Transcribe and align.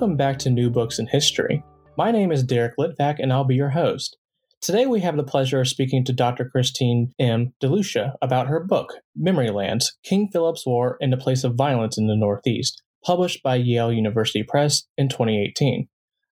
Welcome 0.00 0.16
back 0.16 0.38
to 0.38 0.50
New 0.50 0.70
Books 0.70 0.98
in 0.98 1.08
History. 1.08 1.62
My 1.98 2.10
name 2.10 2.32
is 2.32 2.42
Derek 2.42 2.78
Litvak, 2.78 3.16
and 3.18 3.30
I'll 3.30 3.44
be 3.44 3.54
your 3.54 3.68
host. 3.68 4.16
Today 4.62 4.86
we 4.86 5.00
have 5.00 5.18
the 5.18 5.22
pleasure 5.22 5.60
of 5.60 5.68
speaking 5.68 6.06
to 6.06 6.14
Dr. 6.14 6.48
Christine 6.48 7.12
M. 7.18 7.52
DeLucia 7.62 8.14
about 8.22 8.46
her 8.46 8.60
book, 8.60 8.94
Memory 9.14 9.50
Lands 9.50 9.98
King 10.02 10.30
Philip's 10.32 10.64
War 10.64 10.96
and 11.02 11.12
the 11.12 11.18
Place 11.18 11.44
of 11.44 11.54
Violence 11.54 11.98
in 11.98 12.06
the 12.06 12.16
Northeast, 12.16 12.82
published 13.04 13.42
by 13.42 13.56
Yale 13.56 13.92
University 13.92 14.42
Press 14.42 14.84
in 14.96 15.10
2018. 15.10 15.86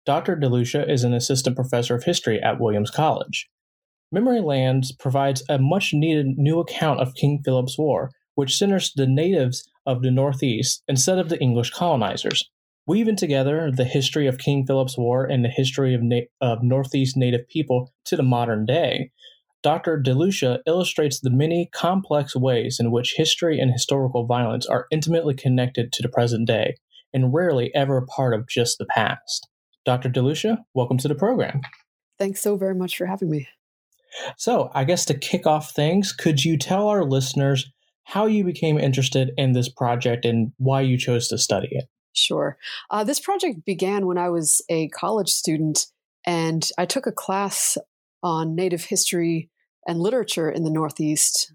Dr. 0.06 0.36
DeLucia 0.36 0.88
is 0.88 1.04
an 1.04 1.16
assistant 1.16 1.56
professor 1.56 1.96
of 1.96 2.04
history 2.04 2.40
at 2.40 2.60
Williams 2.60 2.92
College. 2.92 3.50
Memory 4.12 4.42
Lands 4.42 4.92
provides 4.92 5.42
a 5.50 5.58
much 5.58 5.90
needed 5.92 6.38
new 6.38 6.60
account 6.60 7.00
of 7.00 7.16
King 7.16 7.42
Philip's 7.44 7.80
War, 7.80 8.12
which 8.36 8.58
centers 8.58 8.94
the 8.96 9.08
natives 9.08 9.68
of 9.88 10.04
the 10.04 10.12
Northeast 10.12 10.84
instead 10.88 11.18
of 11.18 11.30
the 11.30 11.40
English 11.40 11.72
colonizers. 11.72 12.48
Weaving 12.88 13.16
together 13.16 13.72
the 13.72 13.84
history 13.84 14.28
of 14.28 14.38
King 14.38 14.64
Philip's 14.68 14.96
War 14.96 15.26
and 15.26 15.44
the 15.44 15.50
history 15.50 15.96
of, 15.96 16.04
na- 16.04 16.28
of 16.40 16.62
Northeast 16.62 17.18
Native 17.18 17.48
people 17.48 17.92
to 18.06 18.16
the 18.16 18.22
modern 18.22 18.64
day, 18.64 19.10
Dr. 19.64 20.00
DeLucia 20.00 20.60
illustrates 20.68 21.20
the 21.20 21.32
many 21.32 21.68
complex 21.74 22.36
ways 22.36 22.78
in 22.80 22.92
which 22.92 23.16
history 23.18 23.60
and 23.60 23.72
historical 23.72 24.28
violence 24.28 24.68
are 24.68 24.86
intimately 24.92 25.34
connected 25.34 25.92
to 25.94 26.04
the 26.04 26.10
present 26.10 26.46
day 26.48 26.76
and 27.12 27.34
rarely 27.34 27.74
ever 27.74 27.98
a 27.98 28.06
part 28.06 28.36
of 28.36 28.48
just 28.48 28.78
the 28.78 28.86
past. 28.86 29.48
Dr. 29.84 30.10
DeLucia, 30.10 30.58
welcome 30.76 31.00
to 31.00 31.08
the 31.08 31.16
program. 31.16 31.62
Thanks 32.20 32.40
so 32.40 32.56
very 32.56 32.76
much 32.76 32.96
for 32.96 33.08
having 33.08 33.32
me. 33.32 33.48
So, 34.38 34.70
I 34.76 34.84
guess 34.84 35.06
to 35.06 35.18
kick 35.18 35.48
off 35.48 35.72
things, 35.72 36.14
could 36.14 36.46
you 36.46 36.56
tell 36.56 36.88
our 36.88 37.04
listeners 37.04 37.72
how 38.04 38.28
you 38.28 38.44
became 38.44 38.78
interested 38.78 39.32
in 39.38 39.54
this 39.54 39.70
project 39.70 40.24
and 40.24 40.52
why 40.58 40.82
you 40.82 41.00
chose 41.00 41.28
to 41.30 41.40
study 41.40 41.70
it? 41.72 41.86
Sure. 42.16 42.58
Uh, 42.90 43.04
this 43.04 43.20
project 43.20 43.66
began 43.66 44.06
when 44.08 44.18
I 44.18 44.30
was 44.30 44.62
a 44.70 44.88
college 44.90 45.30
student, 45.30 45.88
and 46.26 46.68
I 46.78 46.86
took 46.86 47.06
a 47.06 47.12
class 47.12 47.78
on 48.24 48.56
Native 48.56 48.86
history 48.86 49.50
and 49.86 50.00
literature 50.00 50.50
in 50.50 50.64
the 50.64 50.72
Northeast, 50.72 51.54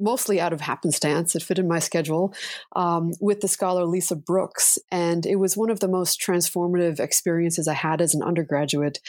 mostly 0.00 0.40
out 0.40 0.52
of 0.52 0.60
happenstance. 0.60 1.34
It 1.36 1.42
fit 1.42 1.58
in 1.58 1.68
my 1.68 1.78
schedule 1.78 2.34
um, 2.74 3.12
with 3.20 3.40
the 3.40 3.48
scholar 3.48 3.84
Lisa 3.84 4.16
Brooks. 4.16 4.78
And 4.90 5.26
it 5.26 5.36
was 5.36 5.56
one 5.56 5.70
of 5.70 5.80
the 5.80 5.88
most 5.88 6.20
transformative 6.20 6.98
experiences 6.98 7.68
I 7.68 7.74
had 7.74 8.00
as 8.00 8.14
an 8.14 8.22
undergraduate. 8.22 9.00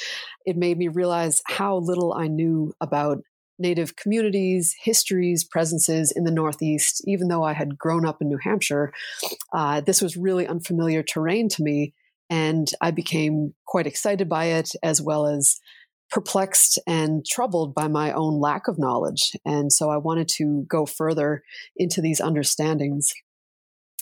It 0.46 0.58
made 0.58 0.78
me 0.78 0.88
realize 0.90 1.42
how 1.46 1.78
little 1.78 2.14
I 2.14 2.28
knew 2.28 2.74
about 2.82 3.24
Native 3.64 3.96
communities, 3.96 4.76
histories, 4.80 5.44
presences 5.44 6.12
in 6.16 6.26
the 6.26 6.32
Northeast. 6.32 7.02
Even 7.08 7.30
though 7.30 7.44
I 7.44 7.54
had 7.54 7.80
grown 7.80 8.06
up 8.06 8.22
in 8.22 8.28
New 8.28 8.38
Hampshire, 8.38 8.94
uh, 9.54 9.82
this 9.82 10.02
was 10.02 10.16
really 10.16 10.46
unfamiliar 10.46 11.02
terrain 11.02 11.50
to 11.50 11.64
me. 11.64 11.96
And 12.30 12.68
I 12.82 12.92
became 12.92 13.56
quite 13.66 13.88
excited 13.88 14.30
by 14.30 14.46
it, 14.46 14.70
as 14.84 15.02
well 15.02 15.26
as 15.26 15.60
perplexed 16.12 16.78
and 16.86 17.26
troubled 17.26 17.74
by 17.74 17.88
my 17.88 18.12
own 18.12 18.40
lack 18.40 18.68
of 18.68 18.78
knowledge. 18.78 19.32
And 19.46 19.74
so 19.74 19.90
I 19.90 19.98
wanted 19.98 20.28
to 20.38 20.66
go 20.68 20.86
further 20.86 21.42
into 21.76 22.02
these 22.02 22.22
understandings. 22.22 23.14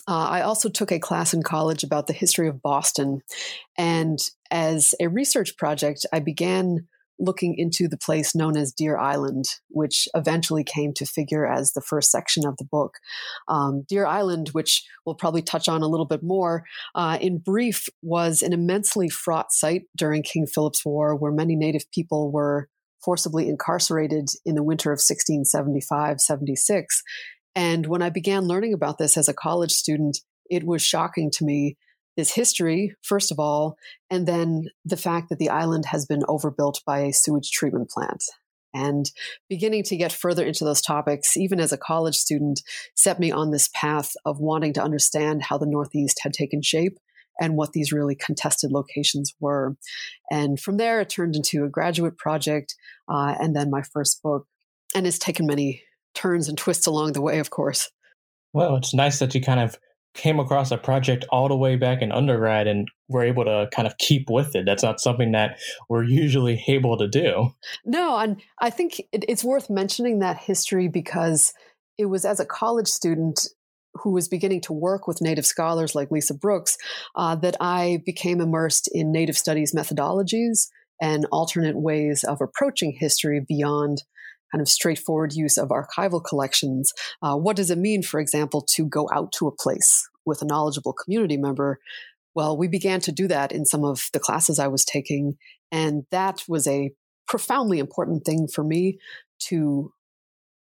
Uh, 0.07 0.27
I 0.29 0.41
also 0.41 0.67
took 0.67 0.91
a 0.91 0.99
class 0.99 1.33
in 1.33 1.43
college 1.43 1.83
about 1.83 2.07
the 2.07 2.13
history 2.13 2.49
of 2.49 2.61
Boston. 2.61 3.21
And 3.77 4.19
as 4.49 4.93
a 4.99 5.07
research 5.07 5.55
project, 5.57 6.05
I 6.11 6.19
began 6.19 6.87
looking 7.21 7.55
into 7.57 7.87
the 7.87 7.97
place 7.97 8.35
known 8.35 8.57
as 8.57 8.73
Deer 8.73 8.97
Island, 8.97 9.45
which 9.69 10.07
eventually 10.15 10.63
came 10.63 10.93
to 10.95 11.05
figure 11.05 11.45
as 11.45 11.71
the 11.71 11.81
first 11.81 12.11
section 12.11 12.45
of 12.45 12.57
the 12.57 12.65
book. 12.65 12.95
Um, 13.47 13.83
Deer 13.87 14.05
Island, 14.05 14.49
which 14.49 14.83
we'll 15.05 15.15
probably 15.15 15.41
touch 15.41 15.69
on 15.69 15.81
a 15.81 15.87
little 15.87 16.05
bit 16.05 16.23
more, 16.23 16.63
uh, 16.95 17.17
in 17.21 17.37
brief, 17.37 17.87
was 18.01 18.41
an 18.41 18.53
immensely 18.53 19.07
fraught 19.07 19.51
site 19.51 19.83
during 19.95 20.23
King 20.23 20.47
Philip's 20.47 20.83
War 20.85 21.15
where 21.15 21.31
many 21.31 21.55
Native 21.55 21.89
people 21.91 22.31
were 22.31 22.67
forcibly 23.03 23.47
incarcerated 23.47 24.29
in 24.45 24.55
the 24.55 24.63
winter 24.63 24.91
of 24.91 24.97
1675 24.97 26.19
76. 26.19 27.03
And 27.55 27.87
when 27.87 28.01
I 28.01 28.09
began 28.09 28.43
learning 28.43 28.73
about 28.73 28.97
this 28.97 29.17
as 29.17 29.27
a 29.27 29.33
college 29.33 29.71
student, 29.71 30.19
it 30.49 30.63
was 30.63 30.81
shocking 30.81 31.31
to 31.31 31.45
me 31.45 31.77
is 32.17 32.33
history, 32.33 32.95
first 33.01 33.31
of 33.31 33.39
all, 33.39 33.77
and 34.09 34.27
then 34.27 34.69
the 34.85 34.97
fact 34.97 35.29
that 35.29 35.39
the 35.39 35.49
island 35.49 35.85
has 35.87 36.05
been 36.05 36.23
overbuilt 36.27 36.81
by 36.85 36.99
a 36.99 37.13
sewage 37.13 37.51
treatment 37.51 37.89
plant. 37.89 38.23
And 38.73 39.11
beginning 39.49 39.83
to 39.83 39.97
get 39.97 40.13
further 40.13 40.45
into 40.45 40.63
those 40.63 40.81
topics, 40.81 41.35
even 41.35 41.59
as 41.59 41.73
a 41.73 41.77
college 41.77 42.15
student, 42.15 42.61
set 42.95 43.19
me 43.19 43.31
on 43.31 43.51
this 43.51 43.69
path 43.73 44.13
of 44.25 44.39
wanting 44.39 44.73
to 44.73 44.83
understand 44.83 45.43
how 45.43 45.57
the 45.57 45.65
Northeast 45.65 46.21
had 46.23 46.33
taken 46.33 46.61
shape 46.61 46.97
and 47.39 47.55
what 47.55 47.73
these 47.73 47.91
really 47.91 48.15
contested 48.15 48.71
locations 48.71 49.33
were. 49.39 49.75
And 50.29 50.59
from 50.59 50.77
there, 50.77 51.01
it 51.01 51.09
turned 51.09 51.35
into 51.35 51.65
a 51.65 51.69
graduate 51.69 52.17
project 52.17 52.75
uh, 53.09 53.35
and 53.39 53.55
then 53.55 53.69
my 53.69 53.81
first 53.81 54.21
book. 54.21 54.47
And 54.95 55.07
it's 55.07 55.19
taken 55.19 55.47
many 55.47 55.81
turns 56.13 56.47
and 56.47 56.57
twists 56.57 56.87
along 56.87 57.13
the 57.13 57.21
way, 57.21 57.39
of 57.39 57.49
course. 57.49 57.89
Well, 58.53 58.75
it's 58.75 58.93
nice 58.93 59.19
that 59.19 59.33
you 59.33 59.41
kind 59.41 59.59
of 59.59 59.77
came 60.13 60.39
across 60.39 60.71
a 60.71 60.77
project 60.77 61.25
all 61.29 61.47
the 61.47 61.55
way 61.55 61.75
back 61.75 62.01
in 62.01 62.11
undergrad 62.11 62.67
and 62.67 62.89
were 63.07 63.23
able 63.23 63.45
to 63.45 63.69
kind 63.73 63.87
of 63.87 63.97
keep 63.97 64.29
with 64.29 64.55
it. 64.55 64.65
That's 64.65 64.83
not 64.83 64.99
something 64.99 65.31
that 65.31 65.57
we're 65.89 66.03
usually 66.03 66.63
able 66.67 66.97
to 66.97 67.07
do. 67.07 67.51
No, 67.85 68.17
and 68.17 68.41
I 68.59 68.69
think 68.69 69.01
it's 69.11 69.43
worth 69.43 69.69
mentioning 69.69 70.19
that 70.19 70.37
history 70.37 70.87
because 70.87 71.53
it 71.97 72.05
was 72.05 72.25
as 72.25 72.39
a 72.39 72.45
college 72.45 72.87
student 72.87 73.47
who 73.93 74.11
was 74.11 74.27
beginning 74.27 74.61
to 74.61 74.73
work 74.73 75.07
with 75.07 75.21
Native 75.21 75.45
scholars 75.45 75.95
like 75.95 76.11
Lisa 76.11 76.33
Brooks 76.33 76.77
uh, 77.15 77.35
that 77.35 77.57
I 77.59 78.01
became 78.05 78.39
immersed 78.39 78.89
in 78.93 79.11
Native 79.11 79.37
studies 79.37 79.73
methodologies 79.75 80.67
and 81.01 81.25
alternate 81.31 81.75
ways 81.75 82.23
of 82.23 82.39
approaching 82.41 82.95
history 82.97 83.43
beyond 83.45 84.03
kind 84.51 84.61
of 84.61 84.69
straightforward 84.69 85.33
use 85.33 85.57
of 85.57 85.69
archival 85.69 86.23
collections. 86.23 86.93
Uh, 87.21 87.35
what 87.35 87.55
does 87.55 87.71
it 87.71 87.77
mean, 87.77 88.03
for 88.03 88.19
example, 88.19 88.61
to 88.61 88.85
go 88.85 89.09
out 89.13 89.31
to 89.33 89.47
a 89.47 89.55
place 89.55 90.07
with 90.25 90.41
a 90.41 90.45
knowledgeable 90.45 90.93
community 90.93 91.37
member? 91.37 91.79
Well, 92.35 92.57
we 92.57 92.67
began 92.67 93.01
to 93.01 93.11
do 93.11 93.27
that 93.27 93.51
in 93.51 93.65
some 93.65 93.83
of 93.83 94.09
the 94.13 94.19
classes 94.19 94.59
I 94.59 94.67
was 94.67 94.85
taking. 94.85 95.37
And 95.71 96.03
that 96.11 96.43
was 96.47 96.67
a 96.67 96.91
profoundly 97.27 97.79
important 97.79 98.25
thing 98.25 98.47
for 98.47 98.63
me 98.63 98.99
to 99.47 99.91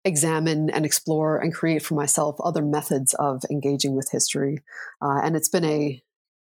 examine 0.06 0.70
and 0.70 0.86
explore 0.86 1.38
and 1.38 1.54
create 1.54 1.84
for 1.84 1.96
myself 1.96 2.36
other 2.44 2.64
methods 2.64 3.14
of 3.16 3.44
engaging 3.52 3.96
with 3.96 4.10
history. 4.12 4.60
Uh, 5.02 5.20
and 5.24 5.36
it's 5.36 5.50
been 5.50 5.66
a 5.66 6.02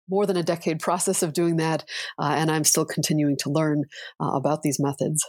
more 0.08 0.26
than 0.26 0.36
a 0.36 0.42
decade 0.42 0.80
process 0.80 1.22
of 1.22 1.32
doing 1.32 1.56
that. 1.56 1.84
Uh, 2.18 2.34
and 2.36 2.50
I'm 2.50 2.64
still 2.64 2.84
continuing 2.84 3.36
to 3.38 3.50
learn 3.50 3.84
uh, 4.20 4.32
about 4.32 4.62
these 4.62 4.78
methods. 4.80 5.24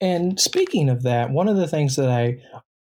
And 0.00 0.38
speaking 0.38 0.88
of 0.88 1.02
that, 1.02 1.30
one 1.30 1.48
of 1.48 1.56
the 1.56 1.68
things 1.68 1.96
that 1.96 2.08
I 2.08 2.36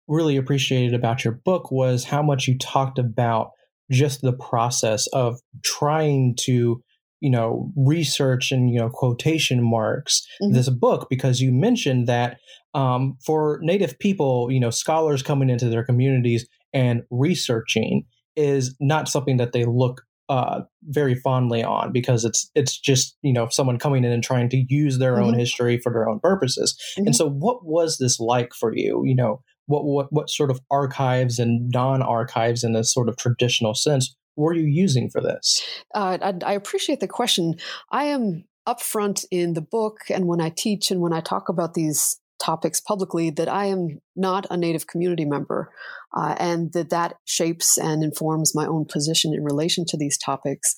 really 0.08 0.36
appreciated 0.36 0.94
about 0.94 1.24
your 1.24 1.34
book 1.34 1.70
was 1.70 2.04
how 2.04 2.22
much 2.22 2.48
you 2.48 2.56
talked 2.58 2.98
about 2.98 3.50
just 3.90 4.20
the 4.20 4.32
process 4.32 5.06
of 5.08 5.40
trying 5.62 6.34
to 6.40 6.82
you 7.20 7.30
know 7.30 7.72
research 7.76 8.52
and 8.52 8.70
you 8.70 8.78
know 8.78 8.88
quotation 8.88 9.62
marks 9.62 10.26
mm-hmm. 10.42 10.54
this 10.54 10.68
book 10.68 11.08
because 11.10 11.40
you 11.40 11.52
mentioned 11.52 12.06
that 12.06 12.38
um, 12.74 13.16
for 13.24 13.58
native 13.62 13.98
people 13.98 14.48
you 14.50 14.60
know 14.60 14.70
scholars 14.70 15.22
coming 15.22 15.50
into 15.50 15.68
their 15.68 15.84
communities 15.84 16.46
and 16.72 17.02
researching 17.10 18.04
is 18.36 18.76
not 18.78 19.08
something 19.08 19.36
that 19.38 19.52
they 19.52 19.64
look 19.64 20.02
uh, 20.28 20.60
very 20.84 21.14
fondly 21.14 21.62
on 21.62 21.92
because 21.92 22.24
it's 22.24 22.50
it's 22.54 22.78
just 22.78 23.16
you 23.22 23.32
know 23.32 23.48
someone 23.50 23.78
coming 23.78 24.04
in 24.04 24.12
and 24.12 24.22
trying 24.22 24.48
to 24.50 24.64
use 24.68 24.98
their 24.98 25.14
mm-hmm. 25.14 25.24
own 25.24 25.38
history 25.38 25.78
for 25.78 25.92
their 25.92 26.08
own 26.08 26.20
purposes. 26.20 26.76
Mm-hmm. 26.96 27.06
And 27.06 27.16
so, 27.16 27.28
what 27.28 27.64
was 27.64 27.98
this 27.98 28.20
like 28.20 28.52
for 28.54 28.74
you? 28.74 29.02
You 29.04 29.14
know, 29.14 29.42
what 29.66 29.84
what 29.84 30.12
what 30.12 30.30
sort 30.30 30.50
of 30.50 30.60
archives 30.70 31.38
and 31.38 31.70
non 31.72 32.02
archives 32.02 32.64
in 32.64 32.72
this 32.72 32.92
sort 32.92 33.08
of 33.08 33.16
traditional 33.16 33.74
sense 33.74 34.14
were 34.36 34.54
you 34.54 34.66
using 34.66 35.10
for 35.10 35.20
this? 35.20 35.62
Uh, 35.94 36.16
I, 36.22 36.34
I 36.44 36.52
appreciate 36.52 37.00
the 37.00 37.08
question. 37.08 37.56
I 37.90 38.04
am 38.04 38.44
upfront 38.68 39.24
in 39.30 39.54
the 39.54 39.60
book 39.60 39.98
and 40.10 40.26
when 40.26 40.40
I 40.40 40.50
teach 40.50 40.90
and 40.90 41.00
when 41.00 41.12
I 41.12 41.20
talk 41.20 41.48
about 41.48 41.74
these 41.74 42.20
topics 42.40 42.80
publicly 42.80 43.30
that 43.30 43.48
I 43.48 43.66
am 43.66 44.00
not 44.16 44.46
a 44.50 44.56
Native 44.56 44.86
community 44.86 45.24
member, 45.24 45.70
uh, 46.16 46.34
and 46.38 46.72
that 46.72 46.90
that 46.90 47.14
shapes 47.24 47.78
and 47.78 48.02
informs 48.02 48.54
my 48.54 48.66
own 48.66 48.84
position 48.84 49.34
in 49.34 49.44
relation 49.44 49.84
to 49.88 49.96
these 49.96 50.18
topics. 50.18 50.74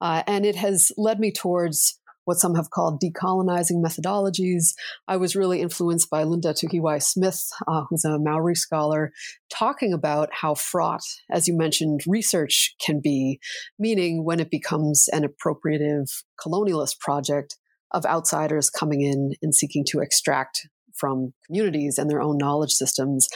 Uh, 0.00 0.22
and 0.26 0.44
it 0.44 0.56
has 0.56 0.92
led 0.96 1.18
me 1.18 1.32
towards 1.32 1.98
what 2.24 2.38
some 2.38 2.54
have 2.54 2.70
called 2.70 3.02
decolonizing 3.02 3.82
methodologies. 3.84 4.74
I 5.06 5.16
was 5.16 5.36
really 5.36 5.60
influenced 5.60 6.10
by 6.10 6.24
Linda 6.24 6.54
Tuhiwai 6.54 7.02
Smith, 7.02 7.50
uh, 7.66 7.84
who's 7.88 8.04
a 8.04 8.18
Maori 8.18 8.54
scholar, 8.54 9.12
talking 9.50 9.92
about 9.92 10.30
how 10.32 10.54
fraught, 10.54 11.04
as 11.30 11.46
you 11.48 11.56
mentioned, 11.56 12.00
research 12.06 12.74
can 12.80 13.00
be, 13.02 13.40
meaning 13.78 14.24
when 14.24 14.40
it 14.40 14.50
becomes 14.50 15.08
an 15.12 15.24
appropriative 15.24 16.24
colonialist 16.40 16.98
project 16.98 17.56
of 17.90 18.04
outsiders 18.06 18.70
coming 18.70 19.02
in 19.02 19.34
and 19.40 19.54
seeking 19.54 19.84
to 19.88 20.00
extract 20.00 20.68
from 20.94 21.34
communities 21.46 21.98
and 21.98 22.08
their 22.10 22.22
own 22.22 22.38
knowledge 22.38 22.72
systems. 22.72 23.28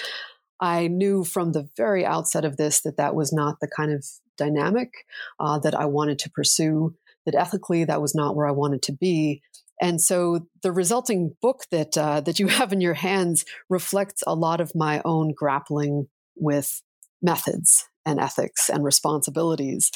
I 0.61 0.89
knew 0.89 1.25
from 1.25 1.53
the 1.53 1.69
very 1.77 2.05
outset 2.05 2.45
of 2.45 2.57
this 2.57 2.81
that 2.83 2.97
that 2.97 3.15
was 3.15 3.33
not 3.33 3.61
the 3.61 3.69
kind 3.69 3.93
of 3.93 4.05
dynamic 4.37 4.93
uh, 5.39 5.59
that 5.61 5.75
I 5.75 5.85
wanted 5.85 6.19
to 6.21 6.31
pursue, 6.31 6.95
that 7.27 7.35
ethically 7.35 7.85
that 7.85 8.01
was 8.01 8.15
not 8.15 8.35
where 8.35 8.47
I 8.47 8.53
wanted 8.53 8.83
to 8.83 8.93
be. 8.93 9.43
And 9.81 10.01
so 10.01 10.47
the 10.63 10.73
resulting 10.73 11.37
book 11.41 11.65
that 11.71 11.97
uh, 11.97 12.21
that 12.23 12.39
you 12.39 12.47
have 12.59 12.73
in 12.73 12.81
your 12.81 12.95
hands 12.95 13.45
reflects 13.69 14.23
a 14.27 14.35
lot 14.35 14.61
of 14.61 14.75
my 14.75 15.03
own 15.05 15.33
grappling 15.33 16.09
with 16.37 16.83
methods 17.21 17.89
and 18.07 18.21
ethics 18.21 18.71
and 18.71 18.85
responsibilities. 18.85 19.91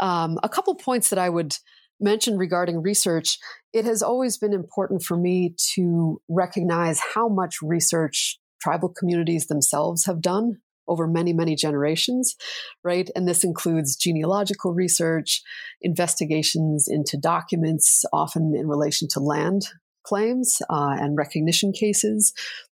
Um, 0.00 0.38
a 0.42 0.48
couple 0.48 0.74
points 0.76 1.10
that 1.10 1.18
I 1.18 1.28
would 1.28 1.56
mention 2.00 2.36
regarding 2.36 2.82
research, 2.82 3.38
it 3.72 3.84
has 3.84 4.02
always 4.02 4.38
been 4.38 4.52
important 4.52 5.02
for 5.02 5.16
me 5.16 5.54
to 5.74 6.20
recognize 6.28 7.00
how 7.14 7.28
much 7.28 7.56
research 7.62 8.38
tribal 8.60 8.88
communities 8.88 9.46
themselves 9.46 10.06
have 10.06 10.20
done 10.20 10.58
over 10.88 11.06
many, 11.06 11.32
many 11.32 11.54
generations, 11.54 12.34
right? 12.82 13.08
And 13.14 13.26
this 13.26 13.44
includes 13.44 13.96
genealogical 13.96 14.74
research, 14.74 15.40
investigations 15.80 16.88
into 16.88 17.16
documents, 17.16 18.04
often 18.12 18.54
in 18.56 18.66
relation 18.66 19.06
to 19.12 19.20
land 19.20 19.68
claims 20.02 20.60
uh, 20.68 20.96
and 20.98 21.16
recognition 21.16 21.72
cases, 21.72 22.32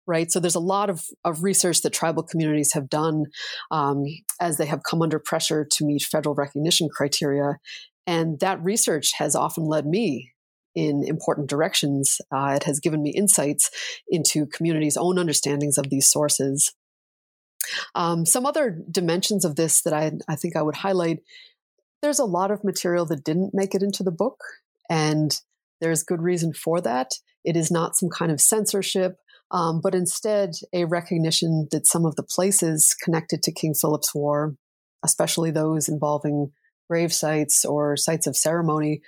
right? 0.07 0.31
So 0.31 0.39
there's 0.39 0.55
a 0.55 0.59
lot 0.59 0.89
of, 0.89 1.03
of 1.25 1.43
research 1.43 1.81
that 1.81 1.93
tribal 1.93 2.23
communities 2.23 2.73
have 2.73 2.89
done 2.89 3.25
um, 3.71 4.05
as 4.39 4.57
they 4.57 4.65
have 4.65 4.83
come 4.89 5.01
under 5.01 5.19
pressure 5.19 5.67
to 5.69 5.85
meet 5.85 6.03
federal 6.03 6.35
recognition 6.35 6.87
criteria. 6.89 7.57
And 8.07 8.39
that 8.39 8.63
research 8.63 9.13
has 9.17 9.35
often 9.35 9.65
led 9.65 9.85
me 9.85 10.33
in 10.75 11.03
important 11.07 11.49
directions. 11.49 12.19
Uh, 12.31 12.53
it 12.55 12.63
has 12.63 12.79
given 12.79 13.01
me 13.01 13.11
insights 13.11 13.71
into 14.09 14.45
communities' 14.45 14.97
own 14.97 15.17
understandings 15.17 15.77
of 15.77 15.89
these 15.89 16.07
sources. 16.07 16.73
Um, 17.95 18.25
some 18.25 18.45
other 18.45 18.77
dimensions 18.91 19.45
of 19.45 19.55
this 19.55 19.81
that 19.81 19.93
I, 19.93 20.11
I 20.27 20.35
think 20.35 20.55
I 20.55 20.61
would 20.61 20.75
highlight 20.75 21.19
there's 22.01 22.19
a 22.19 22.25
lot 22.25 22.51
of 22.51 22.63
material 22.63 23.05
that 23.07 23.23
didn't 23.23 23.53
make 23.53 23.73
it 23.73 23.81
into 23.81 24.03
the 24.03 24.11
book, 24.11 24.39
and 24.89 25.39
there's 25.81 26.03
good 26.03 26.21
reason 26.21 26.53
for 26.53 26.79
that. 26.81 27.11
It 27.43 27.57
is 27.57 27.71
not 27.71 27.95
some 27.95 28.09
kind 28.09 28.31
of 28.31 28.41
censorship, 28.41 29.17
um, 29.49 29.81
but 29.81 29.95
instead 29.95 30.51
a 30.73 30.85
recognition 30.85 31.67
that 31.71 31.87
some 31.87 32.05
of 32.05 32.15
the 32.15 32.23
places 32.23 32.95
connected 33.01 33.41
to 33.43 33.51
King 33.51 33.73
Philip's 33.73 34.13
War, 34.13 34.55
especially 35.03 35.51
those 35.51 35.89
involving 35.89 36.51
grave 36.89 37.13
sites 37.13 37.65
or 37.65 37.97
sites 37.97 38.27
of 38.27 38.35
ceremony 38.35 39.01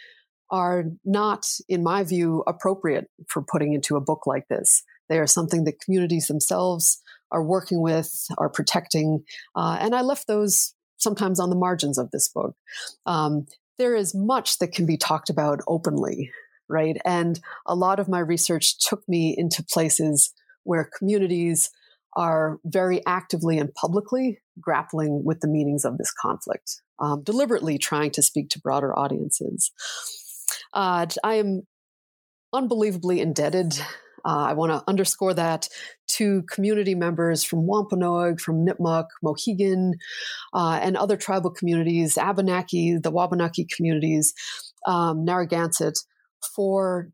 are 0.49 0.85
not, 1.03 1.45
in 1.67 1.83
my 1.83 2.03
view, 2.03 2.43
appropriate 2.47 3.09
for 3.27 3.41
putting 3.41 3.73
into 3.73 3.95
a 3.95 4.01
book 4.01 4.25
like 4.25 4.47
this. 4.47 4.83
They 5.09 5.19
are 5.19 5.27
something 5.27 5.65
that 5.65 5.79
communities 5.81 6.27
themselves 6.27 7.01
are 7.31 7.43
working 7.43 7.81
with, 7.81 8.25
are 8.37 8.49
protecting, 8.49 9.23
uh, 9.55 9.77
and 9.79 9.93
I 9.93 10.01
left 10.01 10.27
those 10.27 10.73
sometimes 10.97 11.39
on 11.39 11.49
the 11.49 11.55
margins 11.55 11.97
of 11.97 12.11
this 12.11 12.29
book. 12.29 12.55
Um, 13.05 13.45
there 13.77 13.95
is 13.95 14.15
much 14.15 14.57
that 14.59 14.71
can 14.71 14.85
be 14.85 14.97
talked 14.97 15.29
about 15.29 15.59
openly, 15.67 16.31
right? 16.69 16.97
And 17.05 17.39
a 17.65 17.75
lot 17.75 17.99
of 17.99 18.07
my 18.07 18.19
research 18.19 18.79
took 18.79 19.07
me 19.07 19.35
into 19.37 19.63
places 19.63 20.33
where 20.63 20.89
communities 20.97 21.69
are 22.15 22.57
very 22.65 23.05
actively 23.05 23.59
and 23.59 23.73
publicly 23.73 24.39
grappling 24.59 25.23
with 25.23 25.41
the 25.41 25.47
meanings 25.47 25.85
of 25.85 25.97
this 25.97 26.11
conflict 26.11 26.81
um, 26.99 27.23
deliberately 27.23 27.77
trying 27.77 28.11
to 28.11 28.21
speak 28.21 28.49
to 28.49 28.59
broader 28.59 28.97
audiences. 28.97 29.71
Uh, 30.73 31.05
I 31.23 31.35
am 31.35 31.63
unbelievably 32.53 33.19
indebted. 33.21 33.79
Uh, 34.25 34.47
I 34.49 34.53
want 34.53 34.71
to 34.71 34.83
underscore 34.87 35.33
that 35.35 35.69
to 36.07 36.43
community 36.43 36.95
members 36.95 37.43
from 37.43 37.65
Wampanoag, 37.65 38.41
from 38.41 38.65
Nipmuc, 38.65 39.05
Mohegan, 39.23 39.93
uh, 40.53 40.79
and 40.81 40.97
other 40.97 41.15
tribal 41.15 41.51
communities, 41.51 42.17
Abenaki, 42.17 42.97
the 42.97 43.11
Wabanaki 43.11 43.67
communities, 43.73 44.33
um, 44.85 45.23
Narragansett, 45.23 45.99
for 46.55 47.09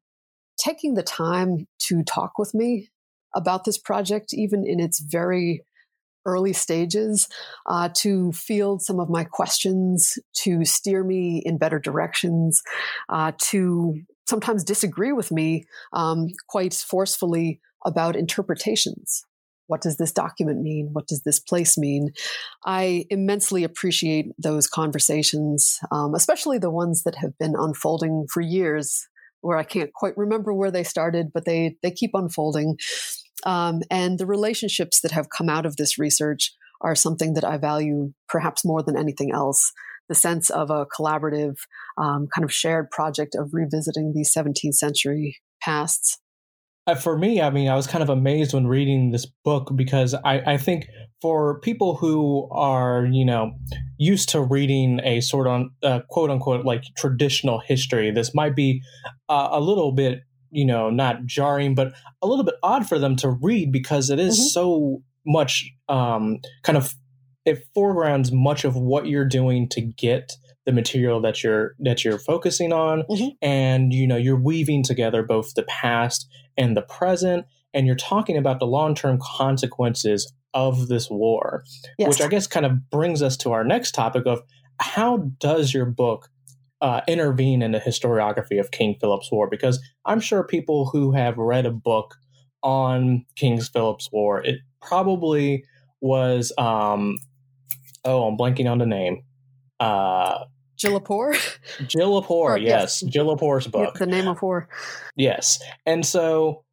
taking 0.57 0.93
the 0.93 1.03
time 1.03 1.67
to 1.79 2.03
talk 2.03 2.37
with 2.37 2.53
me 2.53 2.89
about 3.35 3.65
this 3.65 3.77
project, 3.77 4.33
even 4.33 4.65
in 4.65 4.79
its 4.79 4.99
very 4.99 5.63
early 6.25 6.53
stages 6.53 7.27
uh, 7.65 7.89
to 7.95 8.31
field 8.31 8.81
some 8.81 8.99
of 8.99 9.09
my 9.09 9.23
questions, 9.23 10.17
to 10.37 10.65
steer 10.65 11.03
me 11.03 11.41
in 11.45 11.57
better 11.57 11.79
directions, 11.79 12.61
uh, 13.09 13.31
to 13.39 13.99
sometimes 14.27 14.63
disagree 14.63 15.11
with 15.11 15.31
me 15.31 15.65
um, 15.91 16.27
quite 16.47 16.73
forcefully 16.73 17.59
about 17.85 18.15
interpretations. 18.15 19.25
What 19.67 19.81
does 19.81 19.97
this 19.97 20.11
document 20.11 20.61
mean? 20.61 20.89
What 20.91 21.07
does 21.07 21.23
this 21.23 21.39
place 21.39 21.77
mean? 21.77 22.09
I 22.65 23.05
immensely 23.09 23.63
appreciate 23.63 24.27
those 24.37 24.67
conversations, 24.67 25.79
um, 25.91 26.15
especially 26.15 26.57
the 26.57 26.69
ones 26.69 27.03
that 27.03 27.15
have 27.15 27.37
been 27.37 27.55
unfolding 27.57 28.27
for 28.29 28.41
years, 28.41 29.07
where 29.41 29.57
I 29.57 29.63
can't 29.63 29.93
quite 29.93 30.17
remember 30.17 30.53
where 30.53 30.71
they 30.71 30.83
started, 30.83 31.31
but 31.33 31.45
they 31.45 31.77
they 31.81 31.91
keep 31.91 32.11
unfolding. 32.13 32.77
Um, 33.45 33.81
and 33.89 34.19
the 34.19 34.25
relationships 34.25 35.01
that 35.01 35.11
have 35.11 35.29
come 35.29 35.49
out 35.49 35.65
of 35.65 35.75
this 35.75 35.97
research 35.97 36.53
are 36.81 36.95
something 36.95 37.33
that 37.33 37.43
I 37.43 37.57
value 37.57 38.13
perhaps 38.27 38.65
more 38.65 38.83
than 38.83 38.97
anything 38.97 39.31
else. 39.31 39.71
The 40.09 40.15
sense 40.15 40.49
of 40.49 40.69
a 40.69 40.85
collaborative, 40.85 41.55
um, 41.97 42.27
kind 42.33 42.43
of 42.43 42.53
shared 42.53 42.91
project 42.91 43.35
of 43.35 43.51
revisiting 43.53 44.11
these 44.13 44.33
17th 44.35 44.75
century 44.75 45.37
pasts. 45.61 46.19
Uh, 46.85 46.95
for 46.95 47.17
me, 47.17 47.41
I 47.41 47.49
mean, 47.49 47.69
I 47.69 47.75
was 47.75 47.87
kind 47.87 48.03
of 48.03 48.09
amazed 48.09 48.53
when 48.53 48.67
reading 48.67 49.11
this 49.11 49.25
book 49.45 49.71
because 49.73 50.13
I, 50.13 50.41
I 50.45 50.57
think 50.57 50.87
for 51.21 51.61
people 51.61 51.95
who 51.95 52.49
are, 52.51 53.05
you 53.05 53.23
know, 53.23 53.53
used 53.97 54.27
to 54.29 54.41
reading 54.41 54.99
a 55.05 55.21
sort 55.21 55.47
of 55.47 55.67
uh, 55.81 56.01
quote 56.09 56.29
unquote 56.29 56.65
like 56.65 56.83
traditional 56.97 57.59
history, 57.59 58.11
this 58.11 58.35
might 58.35 58.53
be 58.53 58.81
uh, 59.29 59.47
a 59.51 59.61
little 59.61 59.93
bit 59.93 60.23
you 60.53 60.65
know 60.65 60.89
not 60.89 61.25
jarring 61.25 61.75
but 61.75 61.93
a 62.21 62.27
little 62.27 62.45
bit 62.45 62.55
odd 62.63 62.87
for 62.87 62.99
them 62.99 63.15
to 63.15 63.29
read 63.29 63.71
because 63.71 64.09
it 64.09 64.19
is 64.19 64.37
mm-hmm. 64.37 64.47
so 64.47 65.03
much 65.25 65.69
um, 65.89 66.39
kind 66.63 66.77
of 66.77 66.93
it 67.45 67.65
foregrounds 67.73 68.31
much 68.31 68.63
of 68.63 68.75
what 68.75 69.07
you're 69.07 69.25
doing 69.25 69.67
to 69.69 69.81
get 69.81 70.31
the 70.65 70.71
material 70.71 71.19
that 71.21 71.43
you're 71.43 71.75
that 71.79 72.05
you're 72.05 72.17
focusing 72.17 72.71
on 72.71 73.03
mm-hmm. 73.03 73.29
and 73.41 73.93
you 73.93 74.07
know 74.07 74.15
you're 74.15 74.39
weaving 74.39 74.83
together 74.83 75.23
both 75.23 75.53
the 75.55 75.63
past 75.63 76.27
and 76.57 76.77
the 76.77 76.81
present 76.81 77.45
and 77.73 77.85
you're 77.85 77.95
talking 77.95 78.37
about 78.37 78.59
the 78.59 78.65
long-term 78.65 79.19
consequences 79.21 80.31
of 80.53 80.87
this 80.87 81.09
war 81.09 81.63
yes. 81.97 82.07
which 82.07 82.21
i 82.21 82.27
guess 82.27 82.47
kind 82.47 82.65
of 82.65 82.89
brings 82.89 83.21
us 83.21 83.35
to 83.35 83.51
our 83.51 83.63
next 83.63 83.91
topic 83.91 84.25
of 84.25 84.41
how 84.79 85.17
does 85.39 85.73
your 85.73 85.85
book 85.85 86.29
uh, 86.83 86.99
intervene 87.07 87.61
in 87.61 87.71
the 87.71 87.79
historiography 87.79 88.59
of 88.59 88.69
King 88.71 88.97
Philip's 88.99 89.31
War 89.31 89.49
because 89.49 89.79
I'm 90.05 90.19
sure 90.19 90.43
people 90.43 90.85
who 90.85 91.13
have 91.13 91.37
read 91.37 91.65
a 91.65 91.71
book 91.71 92.15
on 92.61 93.25
King 93.37 93.59
Philip's 93.61 94.09
War, 94.11 94.43
it 94.43 94.59
probably 94.81 95.63
was, 96.01 96.51
um, 96.57 97.17
oh, 98.03 98.27
I'm 98.27 98.37
blanking 98.37 98.69
on 98.69 98.79
the 98.79 98.85
name. 98.85 99.23
Uh? 99.79 100.39
Jill 101.87 102.21
Lepore, 102.21 102.61
yes. 102.61 103.01
yes. 103.01 103.11
Book. 103.71 103.97
the 103.97 104.05
name 104.05 104.27
of 104.27 104.41
war. 104.41 104.67
Yes. 105.15 105.59
And 105.85 106.05
so, 106.05 106.65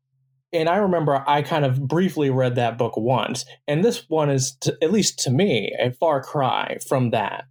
and 0.53 0.69
I 0.69 0.79
remember 0.79 1.23
I 1.25 1.43
kind 1.43 1.65
of 1.65 1.87
briefly 1.87 2.31
read 2.31 2.57
that 2.57 2.77
book 2.77 2.97
once, 2.97 3.45
and 3.69 3.85
this 3.85 4.05
one 4.09 4.29
is, 4.29 4.57
to, 4.63 4.77
at 4.83 4.91
least 4.91 5.21
to 5.21 5.31
me, 5.31 5.73
a 5.79 5.93
far 5.93 6.21
cry 6.21 6.79
from 6.89 7.11
that. 7.11 7.45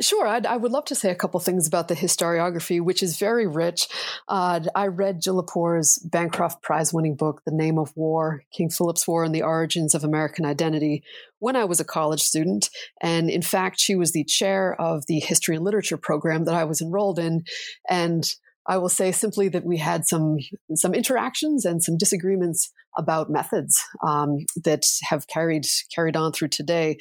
Sure, 0.00 0.26
I'd, 0.26 0.46
I 0.46 0.56
would 0.56 0.72
love 0.72 0.86
to 0.86 0.94
say 0.94 1.10
a 1.10 1.14
couple 1.14 1.38
things 1.40 1.66
about 1.66 1.88
the 1.88 1.94
historiography, 1.94 2.80
which 2.80 3.02
is 3.02 3.18
very 3.18 3.46
rich. 3.46 3.86
Uh, 4.28 4.60
I 4.74 4.86
read 4.86 5.20
Jill 5.20 5.34
Lepore's 5.34 5.98
Bancroft 5.98 6.62
Prize 6.62 6.92
winning 6.92 7.16
book, 7.16 7.42
The 7.44 7.54
Name 7.54 7.78
of 7.78 7.94
War 7.96 8.42
King 8.50 8.70
Philip's 8.70 9.06
War 9.06 9.24
and 9.24 9.34
the 9.34 9.42
Origins 9.42 9.94
of 9.94 10.02
American 10.02 10.46
Identity, 10.46 11.04
when 11.38 11.54
I 11.54 11.64
was 11.64 11.80
a 11.80 11.84
college 11.84 12.22
student. 12.22 12.70
And 13.02 13.28
in 13.28 13.42
fact, 13.42 13.78
she 13.78 13.94
was 13.94 14.12
the 14.12 14.24
chair 14.24 14.74
of 14.80 15.04
the 15.06 15.20
history 15.20 15.54
and 15.54 15.64
literature 15.64 15.98
program 15.98 16.44
that 16.44 16.54
I 16.54 16.64
was 16.64 16.80
enrolled 16.80 17.18
in. 17.18 17.44
And 17.88 18.24
I 18.70 18.78
will 18.78 18.88
say 18.88 19.10
simply 19.10 19.48
that 19.48 19.64
we 19.64 19.78
had 19.78 20.06
some 20.06 20.36
some 20.76 20.94
interactions 20.94 21.64
and 21.64 21.82
some 21.82 21.98
disagreements 21.98 22.70
about 22.96 23.28
methods 23.28 23.82
um, 24.06 24.46
that 24.62 24.86
have 25.08 25.26
carried 25.26 25.66
carried 25.92 26.16
on 26.16 26.32
through 26.32 26.48
today. 26.48 26.98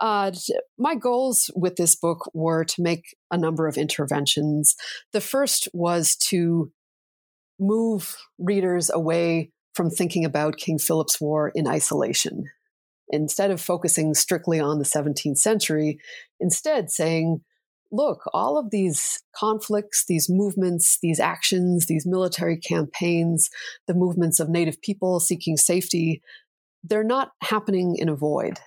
Uh, 0.00 0.32
my 0.78 0.94
goals 0.94 1.50
with 1.54 1.76
this 1.76 1.94
book 1.94 2.30
were 2.32 2.64
to 2.64 2.82
make 2.82 3.14
a 3.30 3.36
number 3.36 3.68
of 3.68 3.76
interventions. 3.76 4.74
The 5.12 5.20
first 5.20 5.68
was 5.74 6.16
to 6.30 6.72
move 7.60 8.16
readers 8.38 8.88
away 8.88 9.52
from 9.74 9.90
thinking 9.90 10.24
about 10.24 10.56
King 10.56 10.78
Philip's 10.78 11.20
War 11.20 11.52
in 11.54 11.68
isolation. 11.68 12.44
Instead 13.10 13.50
of 13.50 13.60
focusing 13.60 14.14
strictly 14.14 14.58
on 14.58 14.78
the 14.78 14.84
17th 14.84 15.38
century, 15.38 15.98
instead 16.40 16.90
saying, 16.90 17.42
look, 17.92 18.22
all 18.32 18.58
of 18.58 18.70
these 18.70 19.22
conflicts, 19.34 20.04
these 20.06 20.28
movements, 20.28 20.98
these 21.02 21.20
actions, 21.20 21.86
these 21.86 22.06
military 22.06 22.56
campaigns, 22.56 23.50
the 23.86 23.94
movements 23.94 24.40
of 24.40 24.48
Native 24.48 24.80
people 24.80 25.20
seeking 25.20 25.56
safety, 25.56 26.22
they're 26.82 27.04
not 27.04 27.32
happening 27.42 27.96
in 27.96 28.08
a 28.08 28.16
void. 28.16 28.58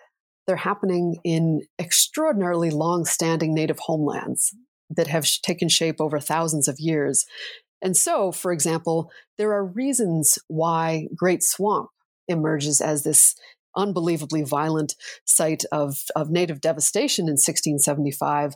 They're 0.48 0.56
happening 0.56 1.18
in 1.24 1.62
extraordinarily 1.80 2.70
long 2.72 3.06
standing 3.06 3.54
Native 3.54 3.80
homelands 3.80 4.56
that 4.90 5.08
have 5.08 5.26
taken 5.44 5.70
shape 5.70 6.02
over 6.02 6.20
thousands 6.20 6.68
of 6.68 6.80
years. 6.80 7.26
And 7.82 7.96
so, 7.96 8.32
for 8.32 8.52
example, 8.52 9.12
there 9.38 9.52
are 9.54 9.64
reasons 9.64 10.40
why 10.48 11.08
Great 11.16 11.44
Swamp 11.44 11.90
emerges 12.28 12.82
as 12.82 13.04
this 13.04 13.36
unbelievably 13.76 14.44
violent 14.44 14.96
site 15.26 15.64
of, 15.72 16.04
of 16.16 16.30
native 16.30 16.62
devastation 16.62 17.24
in 17.26 17.34
1675 17.34 18.56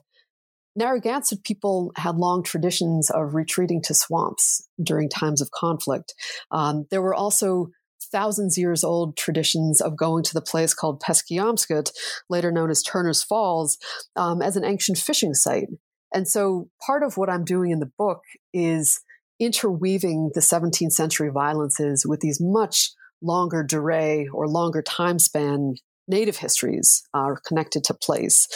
Narragansett 0.76 1.44
people 1.44 1.92
had 1.96 2.16
long 2.16 2.44
traditions 2.44 3.10
of 3.10 3.36
retreating 3.36 3.82
to 3.84 3.94
swamps 3.94 4.68
during 4.82 5.10
times 5.10 5.42
of 5.42 5.52
conflict. 5.52 6.14
Um, 6.52 6.86
there 6.90 7.02
were 7.02 7.14
also 7.14 7.70
thousands 8.12 8.58
years 8.58 8.84
old 8.84 9.18
traditions 9.18 9.82
of 9.82 9.98
going 9.98 10.24
to 10.24 10.34
the 10.34 10.42
place 10.42 10.74
called 10.74 11.02
Peskeompskut, 11.02 11.92
later 12.30 12.52
known 12.52 12.70
as 12.70 12.82
Turner's 12.82 13.24
Falls, 13.24 13.78
um, 14.16 14.42
as 14.42 14.56
an 14.56 14.66
ancient 14.66 14.98
fishing 14.98 15.34
site. 15.34 15.68
And 16.14 16.28
so 16.28 16.70
part 16.86 17.04
of 17.04 17.18
what 17.18 17.30
I'm 17.30 17.44
doing 17.44 17.72
in 17.72 17.80
the 17.80 17.92
book 17.98 18.22
is 18.54 19.02
interweaving 19.40 20.32
the 20.34 20.42
17th 20.42 20.92
century 20.92 21.30
violences 21.30 22.06
with 22.08 22.20
these 22.20 22.40
much 22.40 22.92
longue 23.22 23.68
durée 23.68 24.28
or 24.32 24.48
longer 24.48 24.82
time 24.82 25.18
span 25.18 25.76
native 26.08 26.38
histories 26.38 27.04
are 27.14 27.42
connected 27.48 27.84
to 27.86 27.94
place. 27.94 28.48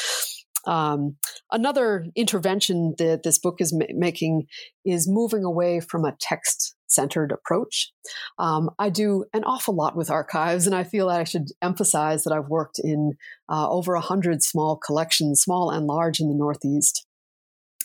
Um, 0.68 1.16
another 1.52 2.06
intervention 2.16 2.94
that 2.98 3.24
this 3.24 3.40
book 3.40 3.56
is 3.60 3.74
ma- 3.74 3.86
making 3.96 4.48
is 4.86 5.08
moving 5.10 5.44
away 5.44 5.80
from 5.80 6.06
a 6.06 6.16
text 6.20 6.76
centered 6.88 7.32
approach. 7.32 7.92
Um, 8.38 8.70
I 8.78 8.90
do 8.90 9.26
an 9.34 9.44
awful 9.44 9.76
lot 9.76 9.96
with 9.96 10.12
archives, 10.12 10.68
and 10.68 10.76
I 10.76 10.84
feel 10.84 11.08
that 11.08 11.20
I 11.20 11.24
should 11.24 11.48
emphasize 11.62 12.24
that 12.24 12.34
I've 12.34 12.50
worked 12.50 12.80
in 12.80 13.14
uh, 13.50 13.70
over 13.70 13.94
a 13.94 14.02
hundred 14.02 14.44
small 14.44 14.78
collections, 14.78 15.42
small 15.42 15.72
and 15.72 15.88
large, 15.88 16.20
in 16.20 16.28
the 16.28 16.36
Northeast. 16.36 17.06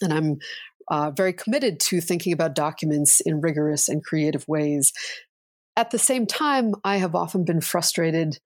And 0.00 0.12
I'm 0.12 0.38
uh, 0.90 1.12
very 1.12 1.32
committed 1.32 1.78
to 1.80 2.00
thinking 2.00 2.32
about 2.32 2.54
documents 2.54 3.20
in 3.20 3.40
rigorous 3.40 3.88
and 3.88 4.04
creative 4.04 4.46
ways. 4.48 4.92
At 5.76 5.90
the 5.90 5.98
same 5.98 6.26
time, 6.26 6.74
I 6.84 6.96
have 6.96 7.14
often 7.14 7.44
been 7.44 7.60
frustrated 7.60 8.38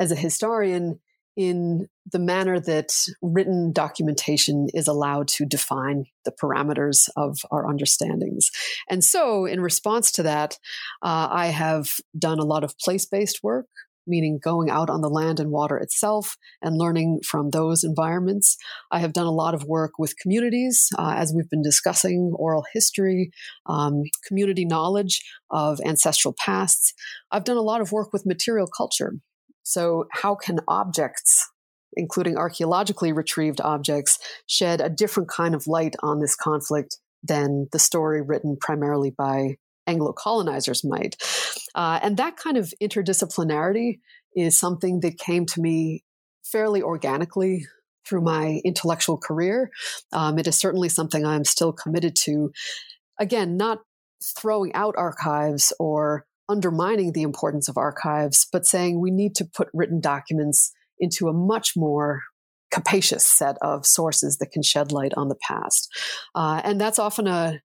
as 0.00 0.10
a 0.10 0.16
historian 0.16 1.00
in 1.36 1.86
the 2.10 2.18
manner 2.18 2.58
that 2.58 2.90
written 3.20 3.72
documentation 3.72 4.68
is 4.72 4.88
allowed 4.88 5.28
to 5.28 5.44
define 5.44 6.06
the 6.24 6.32
parameters 6.32 7.08
of 7.16 7.38
our 7.50 7.68
understandings. 7.68 8.50
And 8.88 9.04
so, 9.04 9.44
in 9.44 9.60
response 9.60 10.10
to 10.12 10.22
that, 10.22 10.58
uh, 11.02 11.28
I 11.30 11.46
have 11.48 11.90
done 12.18 12.38
a 12.38 12.44
lot 12.44 12.64
of 12.64 12.78
place 12.78 13.04
based 13.04 13.40
work, 13.42 13.66
meaning 14.06 14.38
going 14.42 14.70
out 14.70 14.88
on 14.88 15.00
the 15.00 15.10
land 15.10 15.40
and 15.40 15.50
water 15.50 15.76
itself 15.76 16.36
and 16.62 16.78
learning 16.78 17.20
from 17.26 17.50
those 17.50 17.84
environments. 17.84 18.56
I 18.90 19.00
have 19.00 19.12
done 19.12 19.26
a 19.26 19.32
lot 19.32 19.54
of 19.54 19.64
work 19.64 19.98
with 19.98 20.16
communities, 20.16 20.88
uh, 20.98 21.14
as 21.16 21.34
we've 21.34 21.50
been 21.50 21.62
discussing 21.62 22.32
oral 22.36 22.64
history, 22.72 23.30
um, 23.66 24.04
community 24.26 24.64
knowledge 24.64 25.22
of 25.50 25.80
ancestral 25.84 26.34
pasts. 26.38 26.94
I've 27.30 27.44
done 27.44 27.56
a 27.56 27.62
lot 27.62 27.80
of 27.80 27.92
work 27.92 28.12
with 28.12 28.26
material 28.26 28.68
culture. 28.68 29.14
So, 29.66 30.06
how 30.12 30.36
can 30.36 30.60
objects, 30.68 31.50
including 31.94 32.36
archaeologically 32.36 33.12
retrieved 33.12 33.60
objects, 33.60 34.16
shed 34.46 34.80
a 34.80 34.88
different 34.88 35.28
kind 35.28 35.56
of 35.56 35.66
light 35.66 35.96
on 36.04 36.20
this 36.20 36.36
conflict 36.36 36.98
than 37.24 37.66
the 37.72 37.80
story 37.80 38.22
written 38.22 38.56
primarily 38.60 39.10
by 39.10 39.56
Anglo 39.84 40.12
colonizers 40.12 40.84
might? 40.84 41.16
Uh, 41.74 41.98
and 42.00 42.16
that 42.16 42.36
kind 42.36 42.56
of 42.56 42.72
interdisciplinarity 42.80 43.98
is 44.36 44.56
something 44.56 45.00
that 45.00 45.18
came 45.18 45.44
to 45.46 45.60
me 45.60 46.04
fairly 46.44 46.80
organically 46.80 47.66
through 48.08 48.20
my 48.20 48.60
intellectual 48.64 49.18
career. 49.18 49.68
Um, 50.12 50.38
it 50.38 50.46
is 50.46 50.56
certainly 50.56 50.88
something 50.88 51.26
I'm 51.26 51.44
still 51.44 51.72
committed 51.72 52.14
to. 52.22 52.52
Again, 53.18 53.56
not 53.56 53.80
throwing 54.22 54.72
out 54.74 54.94
archives 54.96 55.72
or 55.80 56.24
undermining 56.48 57.12
the 57.12 57.22
importance 57.22 57.68
of 57.68 57.76
archives, 57.76 58.46
but 58.50 58.66
saying 58.66 59.00
we 59.00 59.10
need 59.10 59.34
to 59.36 59.44
put 59.44 59.68
written 59.74 60.00
documents 60.00 60.72
into 60.98 61.28
a 61.28 61.32
much 61.32 61.76
more 61.76 62.22
capacious 62.70 63.24
set 63.24 63.56
of 63.62 63.86
sources 63.86 64.38
that 64.38 64.50
can 64.50 64.62
shed 64.62 64.92
light 64.92 65.12
on 65.16 65.28
the 65.28 65.36
past. 65.36 65.88
Uh, 66.34 66.60
and 66.64 66.80
that's 66.80 66.98
often 66.98 67.26
a, 67.26 67.60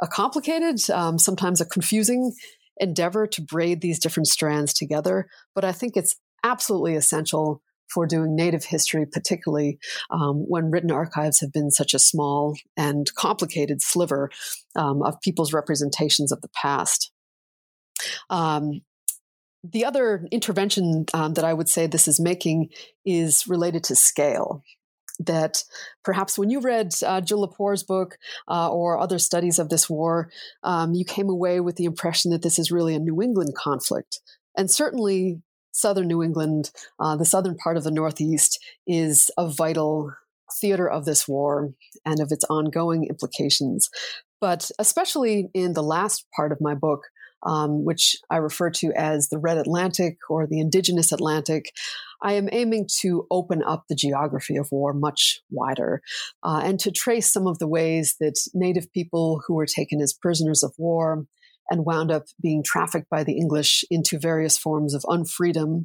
a 0.00 0.06
complicated, 0.06 0.78
um, 0.90 1.18
sometimes 1.18 1.60
a 1.60 1.66
confusing 1.66 2.32
endeavor 2.78 3.26
to 3.26 3.42
braid 3.42 3.80
these 3.80 3.98
different 3.98 4.26
strands 4.26 4.74
together. 4.74 5.28
But 5.54 5.64
I 5.64 5.72
think 5.72 5.96
it's 5.96 6.16
absolutely 6.42 6.94
essential 6.94 7.62
for 7.92 8.06
doing 8.06 8.34
Native 8.34 8.64
history, 8.64 9.06
particularly 9.06 9.78
um, 10.10 10.44
when 10.48 10.70
written 10.70 10.90
archives 10.90 11.40
have 11.40 11.52
been 11.52 11.70
such 11.70 11.94
a 11.94 11.98
small 11.98 12.56
and 12.76 13.12
complicated 13.14 13.80
sliver 13.80 14.30
um, 14.74 15.02
of 15.02 15.20
people's 15.20 15.52
representations 15.52 16.32
of 16.32 16.40
the 16.40 16.48
past. 16.48 17.12
Um, 18.30 18.82
the 19.64 19.84
other 19.84 20.26
intervention 20.30 21.06
um, 21.14 21.34
that 21.34 21.44
I 21.44 21.54
would 21.54 21.68
say 21.68 21.86
this 21.86 22.06
is 22.06 22.20
making 22.20 22.68
is 23.04 23.46
related 23.48 23.82
to 23.84 23.96
scale. 23.96 24.62
That 25.20 25.62
perhaps 26.02 26.36
when 26.36 26.50
you 26.50 26.60
read 26.60 26.92
uh, 27.06 27.20
Jill 27.20 27.42
Lepore's 27.42 27.84
book 27.84 28.18
uh, 28.48 28.68
or 28.68 28.98
other 28.98 29.18
studies 29.18 29.58
of 29.60 29.68
this 29.68 29.88
war, 29.88 30.28
um, 30.64 30.92
you 30.92 31.04
came 31.04 31.28
away 31.28 31.60
with 31.60 31.76
the 31.76 31.84
impression 31.84 32.32
that 32.32 32.42
this 32.42 32.58
is 32.58 32.72
really 32.72 32.94
a 32.94 32.98
New 32.98 33.22
England 33.22 33.54
conflict. 33.56 34.20
And 34.56 34.70
certainly, 34.70 35.40
southern 35.70 36.08
New 36.08 36.22
England, 36.22 36.70
uh, 36.98 37.16
the 37.16 37.24
southern 37.24 37.56
part 37.56 37.76
of 37.76 37.84
the 37.84 37.92
Northeast, 37.92 38.58
is 38.86 39.30
a 39.38 39.48
vital 39.48 40.12
theater 40.60 40.88
of 40.88 41.04
this 41.04 41.26
war 41.28 41.72
and 42.04 42.20
of 42.20 42.32
its 42.32 42.44
ongoing 42.50 43.06
implications. 43.08 43.90
But 44.40 44.70
especially 44.78 45.48
in 45.54 45.72
the 45.74 45.82
last 45.82 46.26
part 46.34 46.52
of 46.52 46.60
my 46.60 46.74
book, 46.74 47.02
um, 47.44 47.84
which 47.84 48.16
I 48.30 48.36
refer 48.36 48.70
to 48.70 48.92
as 48.96 49.28
the 49.28 49.38
Red 49.38 49.58
Atlantic 49.58 50.18
or 50.28 50.46
the 50.46 50.60
Indigenous 50.60 51.12
Atlantic, 51.12 51.72
I 52.22 52.32
am 52.32 52.48
aiming 52.52 52.88
to 53.00 53.26
open 53.30 53.62
up 53.62 53.84
the 53.88 53.94
geography 53.94 54.56
of 54.56 54.68
war 54.72 54.94
much 54.94 55.40
wider 55.50 56.00
uh, 56.42 56.62
and 56.64 56.80
to 56.80 56.90
trace 56.90 57.30
some 57.30 57.46
of 57.46 57.58
the 57.58 57.68
ways 57.68 58.16
that 58.20 58.34
Native 58.54 58.90
people 58.92 59.42
who 59.46 59.54
were 59.54 59.66
taken 59.66 60.00
as 60.00 60.14
prisoners 60.14 60.62
of 60.62 60.72
war 60.78 61.26
and 61.70 61.84
wound 61.84 62.10
up 62.10 62.24
being 62.40 62.62
trafficked 62.64 63.10
by 63.10 63.24
the 63.24 63.36
English 63.36 63.84
into 63.90 64.18
various 64.18 64.56
forms 64.56 64.94
of 64.94 65.02
unfreedom, 65.02 65.84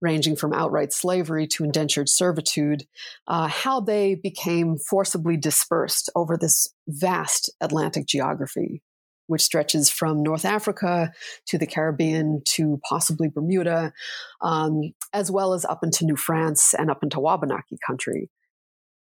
ranging 0.00 0.36
from 0.36 0.52
outright 0.52 0.92
slavery 0.92 1.46
to 1.46 1.64
indentured 1.64 2.08
servitude, 2.08 2.84
uh, 3.28 3.48
how 3.48 3.80
they 3.80 4.14
became 4.14 4.76
forcibly 4.76 5.36
dispersed 5.36 6.10
over 6.14 6.36
this 6.36 6.68
vast 6.86 7.50
Atlantic 7.60 8.06
geography 8.06 8.82
which 9.26 9.42
stretches 9.42 9.90
from 9.90 10.22
North 10.22 10.44
Africa 10.44 11.12
to 11.46 11.58
the 11.58 11.66
Caribbean 11.66 12.42
to 12.54 12.80
possibly 12.88 13.28
Bermuda, 13.28 13.92
um, 14.40 14.92
as 15.12 15.30
well 15.30 15.52
as 15.52 15.64
up 15.64 15.82
into 15.82 16.04
New 16.04 16.16
France 16.16 16.74
and 16.74 16.90
up 16.90 17.02
into 17.02 17.20
Wabanaki 17.20 17.78
country. 17.86 18.30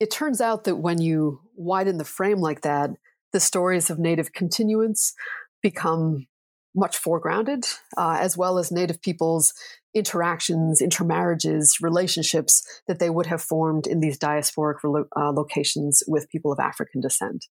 It 0.01 0.11
turns 0.11 0.41
out 0.41 0.65
that 0.65 0.77
when 0.77 1.01
you 1.01 1.41
widen 1.57 1.99
the 1.99 2.05
frame 2.05 2.39
like 2.39 2.63
that, 2.63 2.91
the 3.33 3.41
stories 3.41 3.91
of 3.91 3.99
Native 3.99 4.33
continuance 4.33 5.15
become 5.63 6.27
much 6.75 7.01
foregrounded, 7.03 7.67
uh, 7.97 8.19
as 8.21 8.37
well 8.37 8.59
as 8.59 8.71
Native 8.71 9.03
peoples' 9.03 9.53
interactions, 9.95 10.81
intermarriages, 10.81 11.79
relationships 11.81 12.63
that 12.87 12.99
they 12.99 13.11
would 13.11 13.27
have 13.27 13.43
formed 13.43 13.87
in 13.87 14.01
these 14.01 14.19
diasporic 14.19 14.77
uh, 15.17 15.33
locations 15.33 16.03
with 16.07 16.29
people 16.31 16.53
of 16.53 16.61
African 16.61 17.01
descent. 17.01 17.47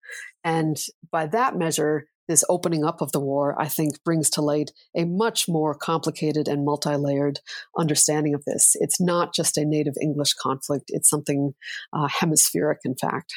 And 0.45 0.77
by 1.11 1.27
that 1.27 1.57
measure, 1.57 2.07
this 2.29 2.45
opening 2.49 2.85
up 2.85 3.01
of 3.01 3.13
the 3.13 3.21
war, 3.21 3.55
I 3.61 3.69
think, 3.69 4.03
brings 4.05 4.31
to 4.31 4.43
light 4.43 4.73
a 4.97 5.05
much 5.05 5.49
more 5.49 5.75
complicated 5.75 6.49
and 6.49 6.65
multi 6.65 6.97
layered 6.97 7.41
understanding 7.77 8.35
of 8.35 8.45
this. 8.45 8.77
It's 8.81 9.01
not 9.01 9.35
just 9.35 9.57
a 9.57 9.65
native 9.65 9.95
English 10.01 10.35
conflict, 10.35 10.87
it's 10.89 11.09
something 11.09 11.55
uh, 11.93 12.09
hemispheric, 12.09 12.81
in 12.85 12.95
fact. 12.97 13.35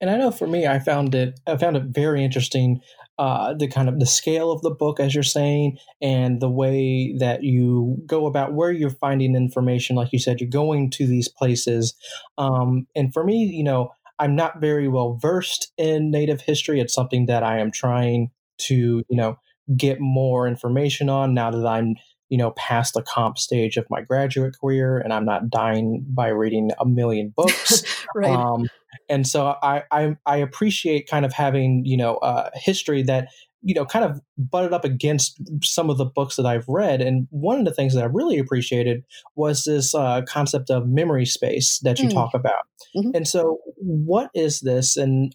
And 0.00 0.10
I 0.10 0.16
know 0.16 0.32
for 0.32 0.48
me, 0.48 0.66
I 0.66 0.80
found 0.80 1.14
it 1.14 1.38
I 1.46 1.56
found 1.56 1.76
it 1.76 1.84
very 1.84 2.24
interesting 2.24 2.80
uh, 3.18 3.54
the 3.54 3.68
kind 3.68 3.88
of 3.88 4.00
the 4.00 4.06
scale 4.06 4.50
of 4.50 4.62
the 4.62 4.70
book, 4.70 4.98
as 4.98 5.14
you're 5.14 5.22
saying, 5.22 5.76
and 6.00 6.40
the 6.40 6.50
way 6.50 7.14
that 7.18 7.44
you 7.44 7.98
go 8.06 8.26
about 8.26 8.54
where 8.54 8.72
you're 8.72 8.90
finding 8.90 9.36
information. 9.36 9.94
Like 9.94 10.12
you 10.12 10.18
said, 10.18 10.40
you're 10.40 10.50
going 10.50 10.90
to 10.92 11.06
these 11.06 11.28
places. 11.28 11.94
Um, 12.38 12.86
and 12.96 13.12
for 13.12 13.22
me, 13.22 13.44
you 13.44 13.62
know, 13.62 13.92
I'm 14.22 14.36
not 14.36 14.60
very 14.60 14.88
well 14.88 15.18
versed 15.20 15.72
in 15.76 16.10
Native 16.10 16.40
history. 16.40 16.80
It's 16.80 16.94
something 16.94 17.26
that 17.26 17.42
I 17.42 17.58
am 17.58 17.72
trying 17.72 18.30
to, 18.62 19.02
you 19.08 19.16
know, 19.16 19.36
get 19.76 20.00
more 20.00 20.46
information 20.46 21.08
on 21.08 21.34
now 21.34 21.50
that 21.50 21.66
I'm 21.66 21.96
you 22.32 22.38
know, 22.38 22.52
past 22.52 22.94
the 22.94 23.02
comp 23.02 23.36
stage 23.36 23.76
of 23.76 23.84
my 23.90 24.00
graduate 24.00 24.54
career, 24.58 24.98
and 24.98 25.12
I'm 25.12 25.26
not 25.26 25.50
dying 25.50 26.02
by 26.08 26.28
reading 26.28 26.70
a 26.80 26.86
million 26.86 27.28
books. 27.36 27.84
right. 28.14 28.30
Um, 28.30 28.68
and 29.10 29.26
so 29.26 29.54
I, 29.62 29.82
I, 29.90 30.16
I 30.24 30.38
appreciate 30.38 31.10
kind 31.10 31.26
of 31.26 31.34
having 31.34 31.84
you 31.84 31.98
know 31.98 32.16
uh, 32.16 32.48
history 32.54 33.02
that 33.02 33.28
you 33.62 33.74
know 33.74 33.84
kind 33.84 34.04
of 34.04 34.20
butted 34.36 34.72
up 34.72 34.84
against 34.84 35.40
some 35.62 35.90
of 35.90 35.98
the 35.98 36.04
books 36.04 36.36
that 36.36 36.46
I've 36.46 36.68
read. 36.68 37.00
And 37.00 37.26
one 37.30 37.58
of 37.58 37.64
the 37.64 37.74
things 37.74 37.94
that 37.94 38.02
I 38.02 38.06
really 38.06 38.38
appreciated 38.38 39.04
was 39.34 39.64
this 39.64 39.94
uh, 39.94 40.22
concept 40.28 40.70
of 40.70 40.88
memory 40.88 41.26
space 41.26 41.78
that 41.80 41.98
you 41.98 42.08
mm. 42.08 42.12
talk 42.12 42.34
about. 42.34 42.66
Mm-hmm. 42.96 43.10
And 43.14 43.28
so, 43.28 43.58
what 43.76 44.30
is 44.34 44.60
this, 44.60 44.96
and 44.96 45.34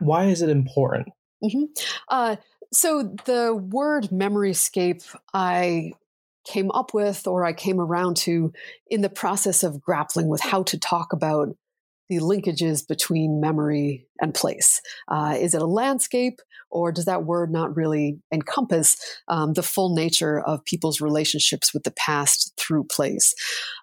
why 0.00 0.26
is 0.26 0.42
it 0.42 0.50
important? 0.50 1.08
Mm-hmm. 1.42 1.64
Uh, 2.08 2.36
so 2.72 3.14
the 3.24 3.54
word 3.54 4.08
memoryscape, 4.10 5.14
I 5.32 5.92
came 6.44 6.70
up 6.72 6.92
with 6.92 7.26
or 7.26 7.44
I 7.44 7.52
came 7.52 7.80
around 7.80 8.16
to 8.18 8.52
in 8.88 9.00
the 9.00 9.08
process 9.08 9.62
of 9.62 9.80
grappling 9.80 10.28
with 10.28 10.40
how 10.40 10.62
to 10.64 10.78
talk 10.78 11.12
about 11.12 11.56
the 12.08 12.18
linkages 12.18 12.86
between 12.86 13.40
memory 13.40 14.06
and 14.20 14.34
place. 14.34 14.80
Uh, 15.08 15.36
is 15.38 15.54
it 15.54 15.62
a 15.62 15.66
landscape, 15.66 16.40
or 16.70 16.92
does 16.92 17.04
that 17.04 17.24
word 17.24 17.50
not 17.50 17.76
really 17.76 18.18
encompass 18.32 18.96
um, 19.28 19.54
the 19.54 19.62
full 19.62 19.94
nature 19.94 20.40
of 20.40 20.64
people's 20.64 21.00
relationships 21.00 21.72
with 21.72 21.84
the 21.84 21.92
past 21.92 22.52
through 22.58 22.84
place? 22.84 23.34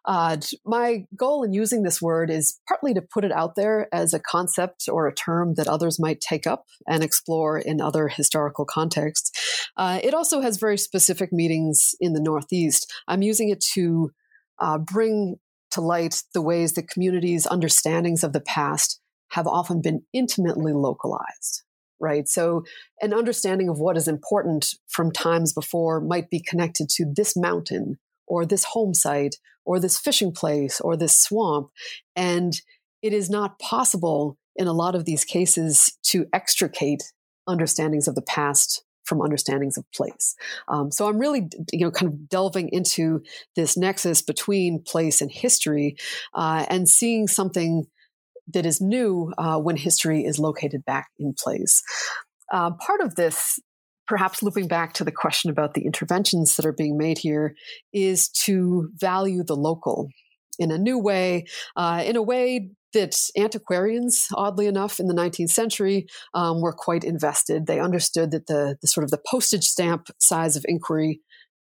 Uh, 0.05 0.37
my 0.65 1.05
goal 1.15 1.43
in 1.43 1.53
using 1.53 1.83
this 1.83 2.01
word 2.01 2.29
is 2.29 2.59
partly 2.67 2.93
to 2.93 3.01
put 3.01 3.23
it 3.23 3.31
out 3.31 3.55
there 3.55 3.87
as 3.93 4.13
a 4.13 4.19
concept 4.19 4.85
or 4.89 5.07
a 5.07 5.15
term 5.15 5.55
that 5.55 5.67
others 5.67 5.99
might 5.99 6.21
take 6.21 6.45
up 6.45 6.65
and 6.87 7.03
explore 7.03 7.57
in 7.57 7.81
other 7.81 8.07
historical 8.07 8.65
contexts. 8.65 9.31
Uh, 9.77 9.99
it 10.03 10.13
also 10.13 10.41
has 10.41 10.57
very 10.57 10.77
specific 10.77 11.31
meanings 11.31 11.95
in 11.99 12.13
the 12.13 12.21
Northeast. 12.21 12.91
I'm 13.07 13.21
using 13.21 13.49
it 13.49 13.63
to 13.73 14.11
uh, 14.59 14.77
bring 14.77 15.37
to 15.71 15.81
light 15.81 16.23
the 16.33 16.41
ways 16.41 16.73
that 16.73 16.89
communities' 16.89 17.47
understandings 17.47 18.23
of 18.23 18.33
the 18.33 18.41
past 18.41 18.99
have 19.31 19.47
often 19.47 19.81
been 19.81 20.03
intimately 20.13 20.73
localized, 20.73 21.63
right? 21.99 22.27
So, 22.27 22.63
an 23.01 23.13
understanding 23.13 23.69
of 23.69 23.79
what 23.79 23.97
is 23.97 24.07
important 24.07 24.75
from 24.87 25.11
times 25.11 25.53
before 25.53 26.01
might 26.01 26.29
be 26.29 26.41
connected 26.41 26.89
to 26.89 27.05
this 27.15 27.35
mountain 27.35 27.97
or 28.27 28.45
this 28.45 28.65
home 28.65 28.93
site 28.93 29.35
or 29.65 29.79
this 29.79 29.99
fishing 29.99 30.31
place 30.31 30.81
or 30.81 30.97
this 30.97 31.17
swamp. 31.17 31.69
And 32.15 32.53
it 33.01 33.13
is 33.13 33.29
not 33.29 33.59
possible 33.59 34.37
in 34.55 34.67
a 34.67 34.73
lot 34.73 34.95
of 34.95 35.05
these 35.05 35.23
cases 35.23 35.97
to 36.03 36.25
extricate 36.33 37.03
understandings 37.47 38.07
of 38.07 38.15
the 38.15 38.21
past 38.21 38.83
from 39.11 39.19
understandings 39.19 39.77
of 39.77 39.83
place. 39.91 40.35
Um, 40.69 40.89
so 40.89 41.09
I'm 41.09 41.17
really, 41.17 41.49
you 41.73 41.81
know, 41.81 41.91
kind 41.91 42.09
of 42.09 42.29
delving 42.29 42.69
into 42.69 43.21
this 43.57 43.75
nexus 43.75 44.21
between 44.21 44.81
place 44.81 45.21
and 45.21 45.29
history 45.29 45.97
uh, 46.33 46.65
and 46.69 46.87
seeing 46.87 47.27
something 47.27 47.87
that 48.53 48.65
is 48.65 48.79
new 48.79 49.33
uh, 49.37 49.57
when 49.57 49.75
history 49.75 50.23
is 50.23 50.39
located 50.39 50.85
back 50.85 51.09
in 51.19 51.33
place. 51.37 51.83
Uh, 52.53 52.71
part 52.71 53.01
of 53.01 53.15
this, 53.15 53.59
perhaps 54.07 54.41
looping 54.41 54.69
back 54.69 54.93
to 54.93 55.03
the 55.03 55.11
question 55.11 55.51
about 55.51 55.73
the 55.73 55.85
interventions 55.85 56.55
that 56.55 56.65
are 56.65 56.71
being 56.71 56.97
made 56.97 57.17
here, 57.17 57.53
is 57.91 58.29
to 58.29 58.89
value 58.95 59.43
the 59.43 59.57
local 59.57 60.07
in 60.57 60.71
a 60.71 60.77
new 60.77 60.97
way, 60.97 61.43
uh, 61.75 62.01
in 62.05 62.15
a 62.15 62.21
way 62.21 62.69
that 62.93 63.15
antiquarians, 63.37 64.27
oddly 64.35 64.67
enough, 64.67 64.99
in 64.99 65.07
the 65.07 65.13
19th 65.13 65.49
century, 65.49 66.07
um, 66.33 66.61
were 66.61 66.73
quite 66.73 67.03
invested. 67.03 67.67
They 67.67 67.79
understood 67.79 68.31
that 68.31 68.47
the, 68.47 68.77
the, 68.81 68.87
sort 68.87 69.03
of 69.03 69.11
the 69.11 69.21
postage 69.29 69.65
stamp 69.65 70.07
size 70.19 70.55
of 70.55 70.65
inquiry 70.67 71.21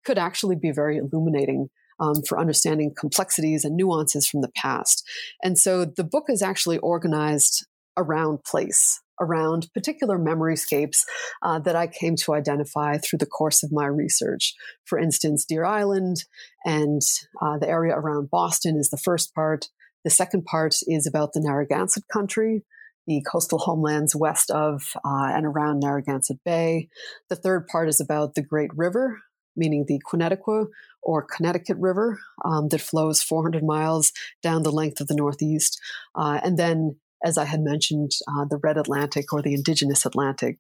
could 0.06 0.18
actually 0.18 0.56
be 0.56 0.72
very 0.72 0.98
illuminating 0.98 1.70
um, 2.00 2.22
for 2.28 2.40
understanding 2.40 2.94
complexities 2.98 3.66
and 3.66 3.76
nuances 3.76 4.28
from 4.28 4.42
the 4.42 4.52
past. 4.56 5.08
And 5.44 5.58
so 5.58 5.86
the 5.86 6.04
book 6.04 6.26
is 6.30 6.42
actually 6.42 6.78
organized 6.80 7.66
around 7.98 8.44
place, 8.44 9.02
around 9.22 9.68
particular 9.74 10.18
memoryscapes 10.18 11.04
uh, 11.42 11.60
that 11.60 11.76
I 11.76 11.88
came 11.88 12.16
to 12.18 12.34
identify 12.34 12.98
through 12.98 13.20
the 13.20 13.26
course 13.26 13.64
of 13.64 13.72
my 13.72 13.86
research. 13.86 14.54
For 14.86 15.00
instance, 15.00 15.46
Deer 15.46 15.66
Island 15.66 16.26
and 16.66 17.02
uh, 17.42 17.58
the 17.58 17.70
area 17.70 17.96
around 17.96 18.30
Boston 18.30 18.78
is 18.78 18.90
the 18.90 18.98
first 18.98 19.34
part. 19.34 19.70
The 20.06 20.12
second 20.12 20.46
part 20.46 20.76
is 20.88 21.08
about 21.08 21.34
the 21.34 21.42
Narragansett 21.42 22.08
country, 22.08 22.64
the 23.08 23.26
coastal 23.30 23.58
homelands 23.58 24.16
west 24.16 24.52
of 24.52 24.94
uh, 25.04 25.32
and 25.34 25.48
around 25.48 25.80
Narragansett 25.80 26.38
Bay. 26.46 26.90
The 27.30 27.36
third 27.36 27.68
part 27.68 27.90
is 27.90 28.00
about 28.00 28.36
the 28.36 28.44
Great 28.44 28.70
River, 28.76 29.20
meaning 29.58 29.86
the 29.88 30.00
Kwinitekw 30.08 30.68
or 31.02 31.26
Connecticut 31.26 31.78
River 31.80 32.20
um, 32.46 32.70
that 32.70 32.82
flows 32.82 33.24
400 33.24 33.64
miles 33.64 34.12
down 34.44 34.62
the 34.62 34.72
length 34.72 35.02
of 35.02 35.08
the 35.08 35.16
Northeast. 35.16 35.82
Uh, 36.14 36.40
and 36.44 36.58
then, 36.58 36.98
as 37.24 37.40
I 37.40 37.46
had 37.46 37.62
mentioned, 37.62 38.12
uh, 38.28 38.46
the 38.48 38.60
Red 38.62 38.78
Atlantic 38.78 39.34
or 39.34 39.42
the 39.42 39.56
Indigenous 39.56 40.06
Atlantic. 40.06 40.60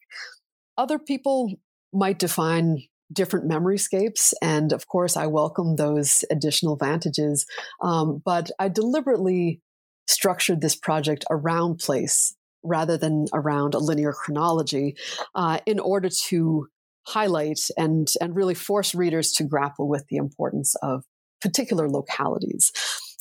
Other 0.75 0.97
people 0.97 1.53
might 1.93 2.17
define 2.17 2.83
different 3.11 3.49
memoryscapes. 3.49 4.33
And 4.41 4.71
of 4.71 4.87
course, 4.87 5.15
I 5.15 5.27
welcome 5.27 5.75
those 5.75 6.23
additional 6.31 6.75
vantages. 6.75 7.45
Um, 7.81 8.21
but 8.23 8.51
I 8.59 8.67
deliberately 8.67 9.61
structured 10.07 10.61
this 10.61 10.75
project 10.75 11.25
around 11.29 11.77
place 11.79 12.35
rather 12.63 12.97
than 12.97 13.25
around 13.33 13.73
a 13.73 13.79
linear 13.79 14.13
chronology 14.13 14.95
uh, 15.35 15.59
in 15.65 15.79
order 15.79 16.09
to 16.09 16.67
highlight 17.07 17.59
and, 17.77 18.07
and 18.19 18.35
really 18.35 18.55
force 18.55 18.95
readers 18.95 19.31
to 19.33 19.43
grapple 19.43 19.87
with 19.87 20.05
the 20.09 20.17
importance 20.17 20.75
of 20.81 21.03
particular 21.41 21.87
localities 21.87 22.71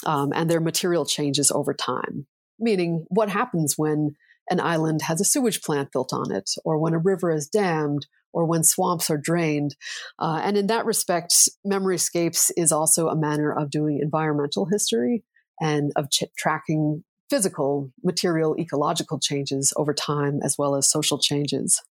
um, 0.07 0.33
and 0.35 0.51
their 0.51 0.61
material 0.61 1.05
changes 1.05 1.51
over 1.51 1.75
time. 1.75 2.27
Meaning, 2.59 3.05
what 3.09 3.29
happens 3.29 3.75
when 3.77 4.17
an 4.49 4.61
island 4.61 5.03
has 5.03 5.21
a 5.21 5.25
sewage 5.25 5.63
plant 5.63 5.91
built 5.93 6.13
on 6.13 6.33
it, 6.33 6.51
or 6.65 6.79
when 6.79 6.95
a 6.95 6.99
river 6.99 7.31
is 7.31 7.49
dammed, 7.49 8.07
or 8.35 8.45
when 8.45 8.65
swamps 8.65 9.09
are 9.09 9.17
drained. 9.17 9.77
Uh, 10.19 10.41
and 10.43 10.59
in 10.59 10.67
that 10.67 10.85
respect, 10.85 11.49
memory 11.65 11.97
Memoryscapes 11.97 12.51
is 12.57 12.73
also 12.73 13.09
a 13.09 13.17
manner 13.17 13.53
of 13.53 13.71
doing 13.71 14.01
environmental 14.03 14.67
history 14.67 15.23
and 15.61 15.93
of 15.97 16.11
ch- 16.11 16.25
tracking 16.37 17.05
physical, 17.31 17.91
material, 18.03 18.55
ecological 18.59 19.19
changes 19.19 19.73
over 19.77 19.95
time, 19.95 20.41
as 20.43 20.57
well 20.59 20.75
as 20.75 20.91
social 20.91 21.19
changes. 21.19 21.83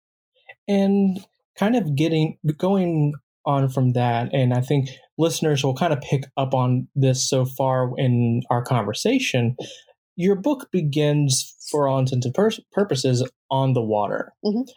And 0.69 1.25
kind 1.59 1.77
of 1.77 1.95
getting 1.95 2.39
going 2.59 3.15
on 3.45 3.69
from 3.69 3.93
that, 3.93 4.33
and 4.33 4.53
I 4.53 4.61
think 4.61 4.91
listeners 5.19 5.65
will 5.65 5.75
kind 5.75 5.93
of 5.93 6.01
pick 6.01 6.25
up 6.37 6.55
on 6.55 6.89
this 6.95 7.29
so 7.29 7.45
far 7.45 7.93
in 7.97 8.43
our 8.51 8.63
conversation. 8.63 9.57
Your 10.17 10.37
book 10.37 10.69
begins, 10.71 11.55
for 11.71 11.89
all 11.89 11.99
intents 11.99 12.27
and 12.27 12.35
pur- 12.35 12.51
purposes, 12.73 13.29
on 13.51 13.73
the 13.73 13.83
water. 13.83 14.33
Mm-hmm. 14.45 14.71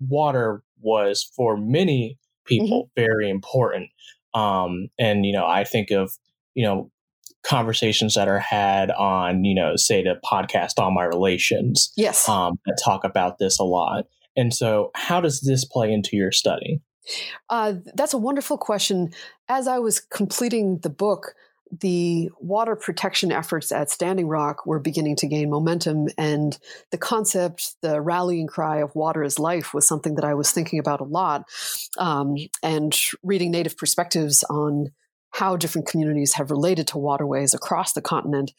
Water 0.00 0.63
was 0.84 1.28
for 1.36 1.56
many 1.56 2.18
people 2.44 2.84
mm-hmm. 2.84 3.00
very 3.00 3.30
important. 3.30 3.90
Um, 4.34 4.88
and 4.98 5.24
you 5.24 5.32
know, 5.32 5.46
I 5.46 5.64
think 5.64 5.90
of 5.90 6.12
you 6.54 6.64
know 6.64 6.90
conversations 7.44 8.14
that 8.14 8.26
are 8.26 8.38
had 8.38 8.90
on 8.92 9.44
you 9.44 9.54
know 9.54 9.76
say 9.76 10.02
the 10.02 10.18
podcast 10.24 10.82
on 10.82 10.94
my 10.94 11.04
relations 11.04 11.92
yes 11.94 12.28
um, 12.28 12.58
that 12.64 12.80
talk 12.82 13.04
about 13.04 13.38
this 13.38 13.58
a 13.58 13.64
lot 13.64 14.06
and 14.34 14.52
so 14.52 14.90
how 14.94 15.20
does 15.20 15.42
this 15.42 15.64
play 15.64 15.92
into 15.92 16.16
your 16.16 16.32
study 16.32 16.80
uh, 17.50 17.74
that's 17.94 18.14
a 18.14 18.18
wonderful 18.18 18.56
question 18.56 19.12
as 19.48 19.68
i 19.68 19.78
was 19.78 20.00
completing 20.00 20.78
the 20.78 20.88
book 20.88 21.34
the 21.70 22.30
water 22.38 22.76
protection 22.76 23.32
efforts 23.32 23.72
at 23.72 23.90
Standing 23.90 24.28
Rock 24.28 24.66
were 24.66 24.78
beginning 24.78 25.16
to 25.16 25.26
gain 25.26 25.50
momentum. 25.50 26.08
And 26.18 26.56
the 26.90 26.98
concept, 26.98 27.76
the 27.80 28.00
rallying 28.00 28.46
cry 28.46 28.78
of 28.78 28.94
water 28.94 29.22
is 29.22 29.38
life 29.38 29.74
was 29.74 29.86
something 29.86 30.14
that 30.16 30.24
I 30.24 30.34
was 30.34 30.50
thinking 30.50 30.78
about 30.78 31.00
a 31.00 31.04
lot. 31.04 31.44
Um, 31.98 32.36
and 32.62 32.94
reading 33.22 33.50
Native 33.50 33.76
perspectives 33.76 34.44
on 34.44 34.92
how 35.32 35.56
different 35.56 35.88
communities 35.88 36.34
have 36.34 36.50
related 36.50 36.86
to 36.88 36.98
waterways 36.98 37.54
across 37.54 37.92
the 37.92 38.02
continent. 38.02 38.52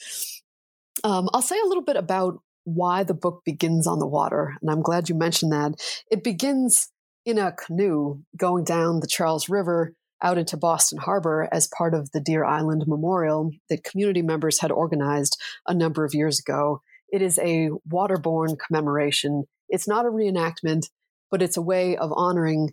Um, 1.04 1.30
I'll 1.34 1.42
say 1.42 1.60
a 1.60 1.68
little 1.68 1.84
bit 1.84 1.96
about 1.96 2.40
why 2.66 3.04
the 3.04 3.14
book 3.14 3.44
begins 3.46 3.88
on 3.88 4.00
the 4.00 4.08
water. 4.08 4.56
And 4.62 4.70
I'm 4.70 4.82
glad 4.82 5.08
you 5.08 5.16
mentioned 5.16 5.54
that. 5.54 5.76
It 6.12 6.24
begins 6.24 6.90
in 7.26 7.38
a 7.38 7.52
canoe 7.52 8.20
going 8.36 8.64
down 8.64 9.00
the 9.00 9.08
Charles 9.08 9.48
River 9.48 9.94
out 10.26 10.40
into 10.40 10.58
Boston 10.58 10.98
Harbor 10.98 11.48
as 11.52 11.70
part 11.78 11.94
of 11.94 12.12
the 12.12 12.20
Deer 12.20 12.44
Island 12.44 12.84
Memorial 12.88 13.52
that 13.70 13.84
community 13.84 14.24
members 14.24 14.60
had 14.60 14.72
organized 14.72 15.40
a 15.68 15.74
number 15.74 16.04
of 16.04 16.16
years 16.16 16.40
ago 16.40 16.82
It 17.10 17.22
is 17.22 17.38
a 17.38 17.70
waterborne 17.88 18.58
commemoration. 18.58 19.44
It's 19.70 19.88
not 19.88 20.06
a 20.06 20.10
reenactment, 20.10 20.90
but 21.30 21.44
it's 21.44 21.56
a 21.56 21.62
way 21.62 21.96
of 21.96 22.12
honoring 22.14 22.72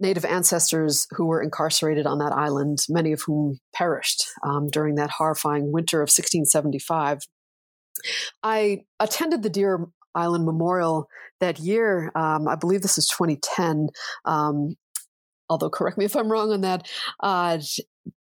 Native 0.00 0.24
ancestors 0.24 1.06
who 1.12 1.26
were 1.26 1.42
incarcerated 1.42 2.06
on 2.06 2.18
that 2.18 2.32
island, 2.32 2.80
many 2.88 3.12
of 3.12 3.22
whom 3.22 3.58
perished 3.74 4.26
um, 4.42 4.68
during 4.68 4.96
that 4.96 5.10
horrifying 5.10 5.72
winter 5.72 5.98
of 5.98 6.08
1675. 6.08 7.20
I 8.42 8.80
attended 9.00 9.42
the 9.42 9.50
Deer 9.50 9.86
Island 10.14 10.44
Memorial 10.44 11.08
that 11.40 11.58
year. 11.58 12.10
Um, 12.14 12.48
I 12.48 12.56
believe 12.56 12.82
this 12.82 12.98
is 12.98 13.08
2010. 13.08 13.88
Um, 14.24 14.76
although, 15.48 15.70
correct 15.70 15.98
me 15.98 16.04
if 16.04 16.16
I'm 16.16 16.30
wrong 16.30 16.52
on 16.52 16.62
that. 16.62 16.88
Uh, 17.20 17.58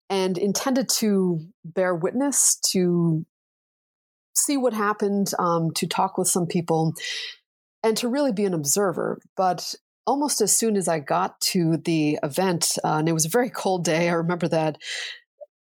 and 0.09 0.37
intended 0.38 0.88
to 0.88 1.40
bear 1.64 1.94
witness, 1.94 2.57
to 2.73 3.25
see 4.35 4.57
what 4.57 4.73
happened, 4.73 5.33
um, 5.38 5.70
to 5.75 5.87
talk 5.87 6.18
with 6.18 6.27
some 6.27 6.46
people, 6.46 6.94
and 7.85 7.96
to 7.96 8.09
really 8.09 8.33
be 8.33 8.44
an 8.44 8.55
observer. 8.55 9.20
But 9.37 9.75
almost 10.07 10.40
as 10.40 10.57
soon 10.57 10.77
as 10.77 10.88
I 10.88 10.99
got 10.99 11.40
to 11.40 11.77
the 11.77 12.18
event, 12.23 12.77
uh, 12.83 12.96
and 12.96 13.09
it 13.09 13.12
was 13.12 13.25
a 13.25 13.31
very 13.31 13.51
cold 13.51 13.85
day, 13.85 14.09
I 14.09 14.14
remember 14.14 14.49
that 14.49 14.79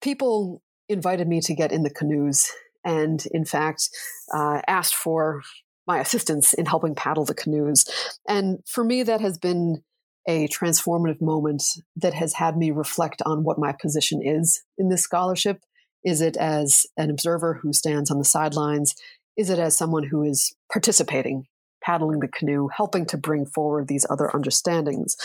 people 0.00 0.62
invited 0.88 1.28
me 1.28 1.40
to 1.42 1.54
get 1.54 1.70
in 1.70 1.82
the 1.82 1.90
canoes 1.90 2.50
and, 2.84 3.22
in 3.32 3.44
fact, 3.44 3.90
uh, 4.34 4.62
asked 4.66 4.94
for 4.94 5.42
my 5.86 5.98
assistance 5.98 6.54
in 6.54 6.64
helping 6.64 6.94
paddle 6.94 7.24
the 7.24 7.34
canoes. 7.34 7.84
And 8.26 8.60
for 8.66 8.84
me, 8.84 9.02
that 9.02 9.20
has 9.20 9.36
been 9.36 9.82
a 10.28 10.46
transformative 10.48 11.22
moment 11.22 11.64
that 11.96 12.12
has 12.14 12.34
had 12.34 12.56
me 12.56 12.70
reflect 12.70 13.22
on 13.24 13.42
what 13.42 13.58
my 13.58 13.72
position 13.72 14.20
is 14.22 14.62
in 14.76 14.90
this 14.90 15.02
scholarship. 15.02 15.62
Is 16.04 16.20
it 16.20 16.36
as 16.36 16.86
an 16.96 17.10
observer 17.10 17.54
who 17.54 17.72
stands 17.72 18.10
on 18.10 18.18
the 18.18 18.24
sidelines? 18.24 18.94
Is 19.36 19.48
it 19.48 19.58
as 19.58 19.76
someone 19.76 20.04
who 20.04 20.22
is 20.22 20.54
participating, 20.70 21.46
paddling 21.82 22.20
the 22.20 22.28
canoe, 22.28 22.68
helping 22.68 23.06
to 23.06 23.16
bring 23.16 23.46
forward 23.46 23.88
these 23.88 24.06
other 24.10 24.30
understandings? 24.36 25.16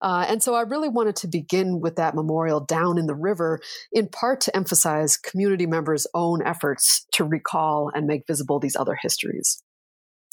Uh, 0.00 0.24
and 0.28 0.40
so 0.40 0.54
I 0.54 0.60
really 0.60 0.88
wanted 0.88 1.16
to 1.16 1.26
begin 1.26 1.80
with 1.80 1.96
that 1.96 2.14
memorial 2.14 2.60
down 2.60 2.96
in 2.96 3.06
the 3.06 3.14
river, 3.14 3.60
in 3.92 4.06
part 4.06 4.40
to 4.42 4.56
emphasize 4.56 5.16
community 5.16 5.66
members' 5.66 6.06
own 6.14 6.46
efforts 6.46 7.06
to 7.14 7.24
recall 7.24 7.90
and 7.92 8.06
make 8.06 8.26
visible 8.28 8.60
these 8.60 8.76
other 8.76 8.96
histories 9.00 9.63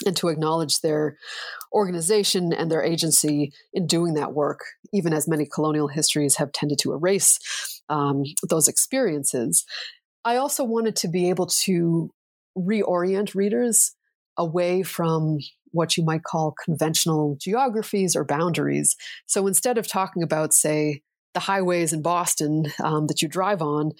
and 0.05 0.15
to 0.17 0.29
acknowledge 0.29 0.79
their 0.79 1.17
organization 1.73 2.53
and 2.53 2.71
their 2.71 2.83
agency 2.83 3.53
in 3.73 3.87
doing 3.87 4.15
that 4.15 4.33
work, 4.33 4.59
even 4.93 5.13
as 5.13 5.27
many 5.27 5.45
colonial 5.45 5.87
histories 5.87 6.35
have 6.37 6.51
tended 6.51 6.79
to 6.79 6.93
erase 6.93 7.39
um, 7.89 8.23
those 8.47 8.67
experiences. 8.67 9.65
I 10.23 10.35
also 10.37 10.63
wanted 10.63 10.95
to 10.97 11.07
be 11.07 11.29
able 11.29 11.47
to 11.47 12.11
reorient 12.57 13.33
readers 13.33 13.95
away 14.37 14.83
from 14.83 15.39
what 15.71 15.95
you 15.97 16.03
might 16.03 16.23
call 16.23 16.53
conventional 16.63 17.37
geographies 17.39 18.15
or 18.15 18.25
boundaries. 18.25 18.95
So 19.25 19.47
instead 19.47 19.77
of 19.77 19.87
talking 19.87 20.23
about, 20.23 20.53
say, 20.53 21.01
the 21.33 21.39
highways 21.39 21.93
in 21.93 22.01
Boston 22.01 22.65
um, 22.83 23.07
that 23.07 23.21
you 23.21 23.27
drive 23.29 23.61
on, 23.61 23.93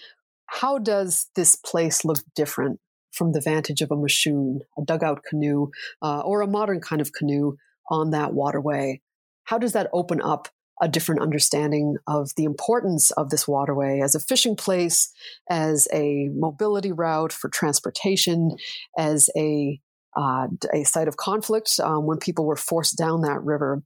how 0.48 0.80
does 0.80 1.28
this 1.36 1.56
place 1.56 2.04
look 2.04 2.20
different 2.36 2.80
from 3.12 3.34
the 3.34 3.42
vantage 3.42 3.82
of 3.82 3.92
a 3.92 3.96
mishoon, 3.96 4.60
a 4.78 4.84
dugout 4.84 5.24
canoe, 5.24 5.70
uh, 6.02 6.22
or 6.22 6.42
a 6.42 6.48
modern 6.48 6.80
kind 6.80 7.02
of 7.02 7.14
canoe 7.14 7.58
on 7.90 8.12
that 8.12 8.34
waterway. 8.34 9.02
How 9.44 9.58
does 9.58 9.74
that 9.74 9.90
open 9.94 10.22
up 10.22 10.48
a 10.82 10.88
different 10.88 11.22
understanding 11.22 11.98
of 12.08 12.32
the 12.36 12.44
importance 12.44 13.12
of 13.12 13.30
this 13.30 13.48
waterway 13.48 14.02
as 14.02 14.16
a 14.16 14.20
fishing 14.20 14.56
place, 14.56 15.14
as 15.50 15.88
a 15.94 16.30
mobility 16.34 16.92
route 16.92 17.32
for 17.32 17.50
transportation, 17.50 18.56
as 18.98 19.30
a 19.38 19.80
uh, 20.14 20.48
a 20.74 20.84
site 20.84 21.08
of 21.08 21.16
conflict 21.16 21.80
um, 21.82 22.06
when 22.06 22.18
people 22.18 22.46
were 22.46 22.58
forced 22.58 22.98
down 22.98 23.22
that 23.22 23.42
river. 23.44 23.82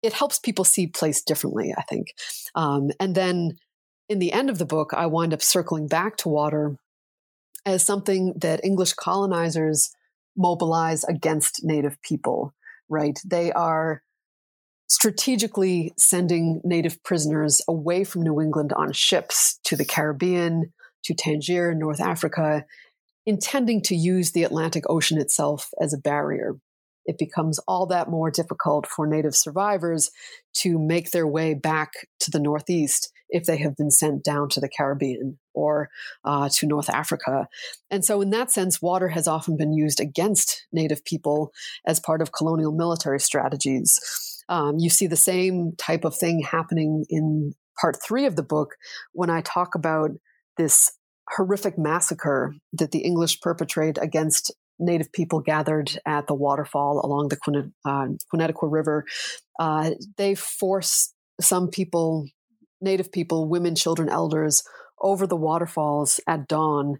It 0.00 0.12
helps 0.12 0.38
people 0.38 0.64
see 0.64 0.86
place 0.86 1.22
differently, 1.22 1.74
I 1.76 1.82
think. 1.82 2.14
Um, 2.54 2.90
and 3.00 3.16
then 3.16 3.58
in 4.08 4.20
the 4.20 4.32
end 4.32 4.48
of 4.48 4.58
the 4.58 4.64
book, 4.64 4.92
I 4.94 5.06
wind 5.06 5.34
up 5.34 5.42
circling 5.42 5.88
back 5.88 6.16
to 6.18 6.28
water 6.28 6.76
as 7.66 7.84
something 7.84 8.34
that 8.36 8.64
English 8.64 8.94
colonizers 8.94 9.90
mobilize 10.36 11.04
against 11.04 11.64
Native 11.64 12.00
people, 12.02 12.54
right? 12.88 13.18
They 13.24 13.52
are 13.52 14.02
strategically 14.88 15.92
sending 15.96 16.60
Native 16.64 17.02
prisoners 17.04 17.62
away 17.68 18.04
from 18.04 18.22
New 18.22 18.40
England 18.40 18.72
on 18.72 18.92
ships 18.92 19.58
to 19.64 19.76
the 19.76 19.84
Caribbean, 19.84 20.72
to 21.04 21.14
Tangier, 21.14 21.74
North 21.74 22.00
Africa, 22.00 22.64
intending 23.24 23.82
to 23.82 23.94
use 23.94 24.32
the 24.32 24.42
Atlantic 24.44 24.84
Ocean 24.88 25.18
itself 25.18 25.70
as 25.80 25.92
a 25.92 25.98
barrier. 25.98 26.56
It 27.06 27.18
becomes 27.18 27.58
all 27.60 27.86
that 27.86 28.08
more 28.08 28.30
difficult 28.30 28.86
for 28.86 29.06
Native 29.06 29.34
survivors 29.34 30.10
to 30.58 30.78
make 30.78 31.10
their 31.10 31.26
way 31.26 31.54
back 31.54 31.92
to 32.20 32.30
the 32.30 32.40
Northeast 32.40 33.12
if 33.30 33.44
they 33.44 33.58
have 33.58 33.76
been 33.76 33.90
sent 33.90 34.24
down 34.24 34.48
to 34.50 34.60
the 34.60 34.68
Caribbean 34.68 35.38
or 35.54 35.88
uh, 36.24 36.48
to 36.56 36.66
North 36.66 36.90
Africa. 36.90 37.48
And 37.90 38.04
so, 38.04 38.20
in 38.20 38.30
that 38.30 38.50
sense, 38.50 38.82
water 38.82 39.08
has 39.08 39.28
often 39.28 39.56
been 39.56 39.72
used 39.72 40.00
against 40.00 40.66
Native 40.72 41.04
people 41.04 41.52
as 41.86 42.00
part 42.00 42.22
of 42.22 42.32
colonial 42.32 42.72
military 42.72 43.20
strategies. 43.20 44.42
Um, 44.48 44.78
you 44.78 44.90
see 44.90 45.06
the 45.06 45.16
same 45.16 45.72
type 45.78 46.04
of 46.04 46.16
thing 46.16 46.40
happening 46.40 47.04
in 47.08 47.54
part 47.80 47.96
three 48.02 48.26
of 48.26 48.36
the 48.36 48.42
book 48.42 48.74
when 49.12 49.30
I 49.30 49.42
talk 49.42 49.74
about 49.74 50.10
this 50.56 50.92
horrific 51.30 51.78
massacre 51.78 52.54
that 52.72 52.90
the 52.90 53.00
English 53.00 53.40
perpetrate 53.40 53.98
against 54.00 54.52
Native 54.80 55.12
people 55.12 55.40
gathered 55.40 55.92
at 56.06 56.26
the 56.26 56.34
waterfall 56.34 57.00
along 57.04 57.28
the 57.28 57.36
Kwinitekw 57.36 58.62
uh, 58.62 58.66
River. 58.66 59.04
Uh, 59.58 59.90
they 60.16 60.34
force 60.34 61.12
some 61.40 61.68
people 61.68 62.26
Native 62.80 63.12
people, 63.12 63.48
women, 63.48 63.74
children, 63.74 64.08
elders 64.08 64.62
over 65.00 65.26
the 65.26 65.36
waterfalls 65.36 66.20
at 66.26 66.48
dawn, 66.48 66.98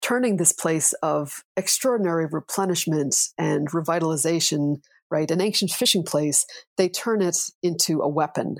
turning 0.00 0.36
this 0.36 0.52
place 0.52 0.92
of 1.02 1.42
extraordinary 1.56 2.26
replenishment 2.26 3.16
and 3.36 3.70
revitalization, 3.70 4.76
right, 5.10 5.30
an 5.30 5.40
ancient 5.40 5.70
fishing 5.70 6.04
place, 6.04 6.46
they 6.76 6.88
turn 6.88 7.20
it 7.20 7.36
into 7.62 8.00
a 8.00 8.08
weapon 8.08 8.56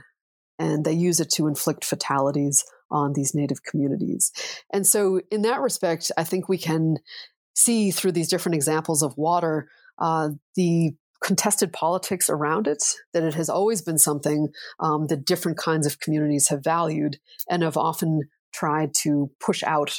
and 0.59 0.85
they 0.85 0.92
use 0.92 1.21
it 1.21 1.31
to 1.31 1.47
inflict 1.47 1.85
fatalities 1.85 2.64
on 2.90 3.12
these 3.12 3.35
native 3.35 3.62
communities. 3.62 4.33
And 4.73 4.87
so, 4.87 5.21
in 5.31 5.42
that 5.42 5.61
respect, 5.61 6.11
I 6.16 6.25
think 6.25 6.49
we 6.49 6.59
can 6.59 6.97
see 7.59 7.90
through 7.90 8.12
these 8.12 8.29
different 8.29 8.55
examples 8.55 9.03
of 9.03 9.16
water 9.16 9.68
uh, 9.99 10.31
the 10.55 10.92
contested 11.21 11.73
politics 11.73 12.31
around 12.31 12.68
it, 12.68 12.83
that 13.12 13.25
it 13.25 13.35
has 13.35 13.49
always 13.49 13.83
been 13.83 13.99
something 13.99 14.49
um, 14.79 15.09
that 15.09 15.25
different 15.25 15.59
kinds 15.59 15.85
of 15.85 15.99
communities 15.99 16.49
have 16.49 16.62
valued 16.62 17.18
and 17.51 17.64
have 17.64 17.77
often 17.77 18.21
tried 18.55 18.94
to 18.94 19.29
push 19.40 19.64
out 19.64 19.99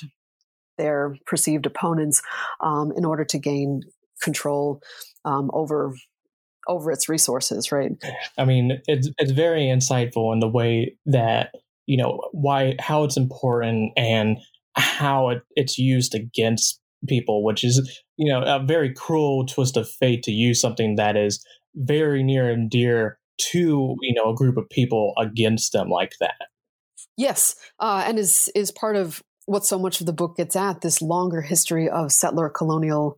their 0.78 1.16
perceived 1.26 1.66
opponents 1.66 2.22
um, 2.62 2.94
in 2.96 3.04
order 3.04 3.26
to 3.26 3.38
gain 3.38 3.82
control 4.22 4.82
um, 5.26 5.50
over 5.54 5.94
over 6.68 6.92
its 6.92 7.10
resources 7.10 7.72
right? 7.72 7.92
I 8.38 8.46
mean 8.46 8.82
it's 8.88 9.10
it's 9.18 9.32
very 9.32 9.64
insightful 9.64 10.32
in 10.34 10.40
the 10.40 10.48
way 10.48 10.96
that 11.08 11.52
you 11.86 11.98
know 11.98 12.22
why 12.32 12.76
how 12.80 13.04
it's 13.04 13.18
important 13.18 13.92
and 13.98 14.38
how 14.76 15.30
it, 15.30 15.42
it's 15.56 15.78
used 15.78 16.16
against 16.16 16.79
people, 17.08 17.44
which 17.44 17.64
is, 17.64 18.02
you 18.18 18.32
know, 18.32 18.42
a 18.42 18.64
very 18.64 18.94
cruel 18.94 19.46
twist 19.46 19.78
of 19.78 19.90
fate 19.90 20.24
to 20.24 20.32
use 20.32 20.60
something 20.60 20.96
that 20.96 21.16
is 21.16 21.44
very 21.76 22.24
near 22.24 22.50
and 22.50 22.70
dear 22.70 23.20
to, 23.52 23.96
you 24.02 24.14
know, 24.14 24.32
a 24.32 24.36
group 24.36 24.58
of 24.58 24.70
people 24.70 25.14
against 25.18 25.72
them 25.72 25.90
like 25.90 26.14
that. 26.20 26.36
Yes. 27.18 27.56
Uh, 27.80 28.04
and 28.06 28.20
is, 28.20 28.52
is 28.56 28.72
part 28.72 28.96
of 28.96 29.22
what 29.46 29.66
so 29.66 29.80
much 29.80 30.00
of 30.00 30.06
the 30.06 30.14
book 30.14 30.38
gets 30.38 30.56
at 30.56 30.82
this 30.82 31.02
longer 31.02 31.42
history 31.42 31.90
of 31.90 32.12
settler 32.12 32.50
colonial 32.50 33.18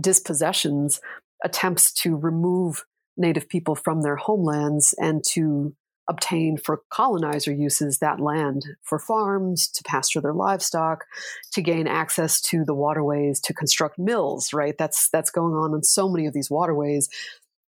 dispossessions, 0.00 1.00
attempts 1.44 1.92
to 1.92 2.16
remove 2.16 2.84
Native 3.16 3.48
people 3.48 3.74
from 3.74 4.02
their 4.02 4.16
homelands 4.16 4.94
and 4.98 5.22
to 5.32 5.74
obtain 6.08 6.56
for 6.56 6.82
colonizer 6.90 7.52
uses 7.52 7.98
that 7.98 8.20
land 8.20 8.64
for 8.82 8.98
farms, 8.98 9.68
to 9.68 9.82
pasture 9.82 10.20
their 10.20 10.32
livestock, 10.32 11.04
to 11.52 11.62
gain 11.62 11.86
access 11.86 12.40
to 12.40 12.64
the 12.64 12.74
waterways, 12.74 13.40
to 13.40 13.54
construct 13.54 13.98
mills, 13.98 14.52
right? 14.52 14.76
That's, 14.78 15.08
that's 15.10 15.30
going 15.30 15.54
on 15.54 15.74
in 15.74 15.82
so 15.82 16.08
many 16.08 16.26
of 16.26 16.34
these 16.34 16.50
waterways. 16.50 17.08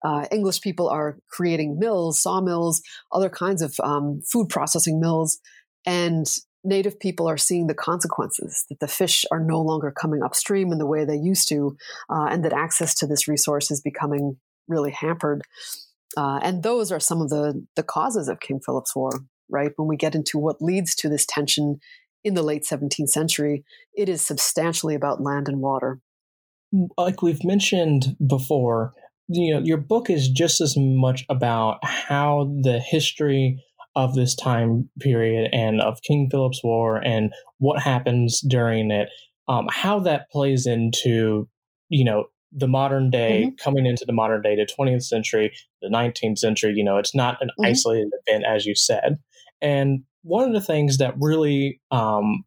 Uh, 0.05 0.25
English 0.31 0.61
people 0.61 0.87
are 0.87 1.17
creating 1.27 1.79
mills, 1.79 2.21
sawmills, 2.21 2.81
other 3.11 3.29
kinds 3.29 3.61
of 3.61 3.79
um, 3.81 4.21
food 4.21 4.49
processing 4.49 4.99
mills, 4.99 5.39
and 5.85 6.27
Native 6.63 6.99
people 6.99 7.29
are 7.29 7.37
seeing 7.37 7.67
the 7.67 7.73
consequences 7.73 8.65
that 8.67 8.81
the 8.81 8.89
fish 8.89 9.23
are 9.31 9.39
no 9.39 9.61
longer 9.61 9.89
coming 9.89 10.21
upstream 10.21 10.73
in 10.73 10.79
the 10.79 10.85
way 10.85 11.05
they 11.05 11.15
used 11.15 11.47
to, 11.47 11.77
uh, 12.09 12.25
and 12.25 12.43
that 12.43 12.51
access 12.51 12.93
to 12.95 13.07
this 13.07 13.27
resource 13.27 13.71
is 13.71 13.79
becoming 13.79 14.37
really 14.67 14.91
hampered. 14.91 15.43
Uh, 16.17 16.39
and 16.41 16.63
those 16.63 16.91
are 16.91 16.99
some 16.99 17.21
of 17.21 17.29
the, 17.29 17.63
the 17.75 17.83
causes 17.83 18.27
of 18.27 18.39
King 18.39 18.59
Philip's 18.59 18.95
War, 18.95 19.11
right? 19.49 19.71
When 19.75 19.87
we 19.87 19.95
get 19.95 20.15
into 20.15 20.39
what 20.39 20.61
leads 20.61 20.95
to 20.95 21.09
this 21.09 21.27
tension 21.27 21.79
in 22.23 22.33
the 22.33 22.41
late 22.41 22.63
17th 22.63 23.09
century, 23.09 23.63
it 23.95 24.09
is 24.09 24.25
substantially 24.25 24.95
about 24.95 25.21
land 25.21 25.47
and 25.47 25.61
water. 25.61 26.01
like 26.97 27.21
we've 27.21 27.43
mentioned 27.45 28.17
before, 28.27 28.93
you 29.27 29.53
know, 29.53 29.61
your 29.63 29.77
book 29.77 30.09
is 30.09 30.27
just 30.27 30.59
as 30.59 30.73
much 30.75 31.23
about 31.29 31.77
how 31.83 32.51
the 32.63 32.79
history 32.79 33.63
of 33.95 34.15
this 34.15 34.35
time 34.35 34.89
period 34.99 35.49
and 35.53 35.81
of 35.81 36.01
King 36.01 36.29
Philip's 36.31 36.63
War 36.63 36.97
and 36.97 37.31
what 37.59 37.81
happens 37.81 38.41
during 38.41 38.89
it, 38.89 39.09
um, 39.47 39.67
how 39.69 39.99
that 39.99 40.31
plays 40.31 40.65
into, 40.65 41.47
you 41.89 42.05
know, 42.05 42.25
the 42.51 42.67
modern 42.67 43.09
day, 43.09 43.45
mm-hmm. 43.45 43.55
coming 43.63 43.85
into 43.85 44.05
the 44.05 44.13
modern 44.13 44.41
day, 44.41 44.55
the 44.55 44.67
20th 44.67 45.03
century, 45.03 45.53
the 45.81 45.89
19th 45.89 46.37
century, 46.37 46.73
you 46.75 46.83
know, 46.83 46.97
it's 46.97 47.15
not 47.15 47.37
an 47.41 47.49
mm-hmm. 47.49 47.65
isolated 47.65 48.09
event, 48.25 48.45
as 48.47 48.65
you 48.65 48.75
said. 48.75 49.17
And 49.61 50.03
one 50.23 50.47
of 50.47 50.53
the 50.53 50.61
things 50.61 50.97
that 50.97 51.15
really 51.19 51.81
um, 51.91 52.43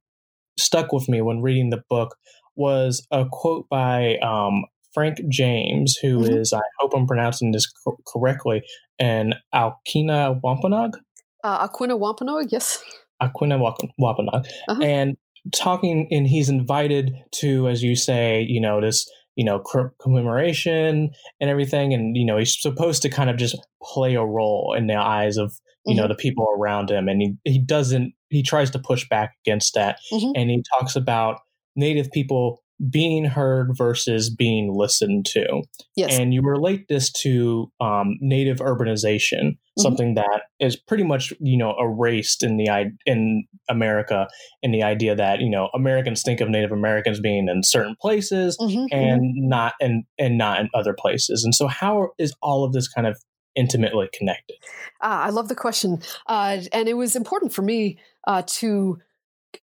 stuck 0.58 0.92
with 0.92 1.08
me 1.08 1.22
when 1.22 1.42
reading 1.42 1.70
the 1.70 1.82
book 1.88 2.16
was 2.56 3.06
a 3.10 3.26
quote 3.30 3.68
by 3.68 4.16
um, 4.18 4.64
Frank 4.92 5.18
James, 5.28 5.96
who 5.96 6.20
mm-hmm. 6.20 6.38
is 6.38 6.52
I 6.52 6.60
hope 6.78 6.92
I'm 6.94 7.06
pronouncing 7.06 7.52
this 7.52 7.70
co- 7.84 7.98
correctly, 8.06 8.62
and 8.98 9.34
Alkina 9.54 10.40
Wampanoag. 10.42 10.96
Uh, 11.42 11.66
Aquinnah 11.66 11.98
Wampanoag, 11.98 12.52
yes. 12.52 12.82
Aquinnah 13.22 13.58
Wampanoag. 13.98 14.46
Uh-huh. 14.68 14.82
And 14.82 15.16
talking, 15.54 16.08
and 16.10 16.26
he's 16.26 16.48
invited 16.48 17.14
to, 17.36 17.68
as 17.68 17.82
you 17.82 17.96
say, 17.96 18.44
you 18.46 18.60
know, 18.60 18.80
this 18.80 19.10
you 19.36 19.44
know 19.44 19.62
commemoration 20.00 21.10
and 21.40 21.50
everything 21.50 21.94
and 21.94 22.16
you 22.16 22.24
know 22.24 22.36
he's 22.36 22.60
supposed 22.60 23.02
to 23.02 23.08
kind 23.08 23.30
of 23.30 23.36
just 23.36 23.56
play 23.82 24.14
a 24.14 24.24
role 24.24 24.74
in 24.76 24.86
the 24.86 24.94
eyes 24.94 25.36
of 25.36 25.54
you 25.86 25.94
mm-hmm. 25.94 26.02
know 26.02 26.08
the 26.08 26.14
people 26.14 26.46
around 26.58 26.90
him 26.90 27.08
and 27.08 27.22
he, 27.22 27.34
he 27.44 27.58
doesn't 27.58 28.12
he 28.28 28.42
tries 28.42 28.70
to 28.70 28.78
push 28.78 29.08
back 29.08 29.34
against 29.44 29.74
that 29.74 29.98
mm-hmm. 30.12 30.32
and 30.34 30.50
he 30.50 30.62
talks 30.78 30.96
about 30.96 31.40
native 31.76 32.10
people 32.10 32.62
being 32.88 33.24
heard 33.24 33.76
versus 33.76 34.30
being 34.30 34.72
listened 34.72 35.26
to. 35.26 35.62
Yes. 35.96 36.18
And 36.18 36.32
you 36.32 36.40
relate 36.42 36.88
this 36.88 37.12
to 37.22 37.70
um, 37.80 38.16
native 38.20 38.58
urbanization, 38.58 39.40
mm-hmm. 39.40 39.82
something 39.82 40.14
that 40.14 40.42
is 40.60 40.76
pretty 40.76 41.04
much 41.04 41.32
you 41.40 41.58
know 41.58 41.74
erased 41.78 42.42
in 42.42 42.56
the 42.56 42.90
in 43.04 43.44
America 43.68 44.28
in 44.62 44.72
the 44.72 44.82
idea 44.82 45.14
that 45.14 45.40
you 45.40 45.50
know 45.50 45.68
Americans 45.74 46.22
think 46.22 46.40
of 46.40 46.48
Native 46.48 46.72
Americans 46.72 47.20
being 47.20 47.48
in 47.48 47.62
certain 47.62 47.96
places 48.00 48.56
mm-hmm. 48.58 48.86
and 48.90 49.20
mm-hmm. 49.20 49.48
not 49.48 49.74
and 49.80 50.04
and 50.18 50.38
not 50.38 50.60
in 50.60 50.70
other 50.74 50.94
places. 50.94 51.44
And 51.44 51.54
so 51.54 51.66
how 51.66 52.10
is 52.18 52.34
all 52.40 52.64
of 52.64 52.72
this 52.72 52.88
kind 52.88 53.06
of 53.06 53.18
intimately 53.54 54.08
connected? 54.14 54.56
Uh, 55.02 55.26
I 55.26 55.30
love 55.30 55.48
the 55.48 55.54
question, 55.54 56.00
uh, 56.28 56.60
and 56.72 56.88
it 56.88 56.94
was 56.94 57.14
important 57.14 57.52
for 57.52 57.62
me 57.62 57.98
uh, 58.26 58.42
to 58.46 58.98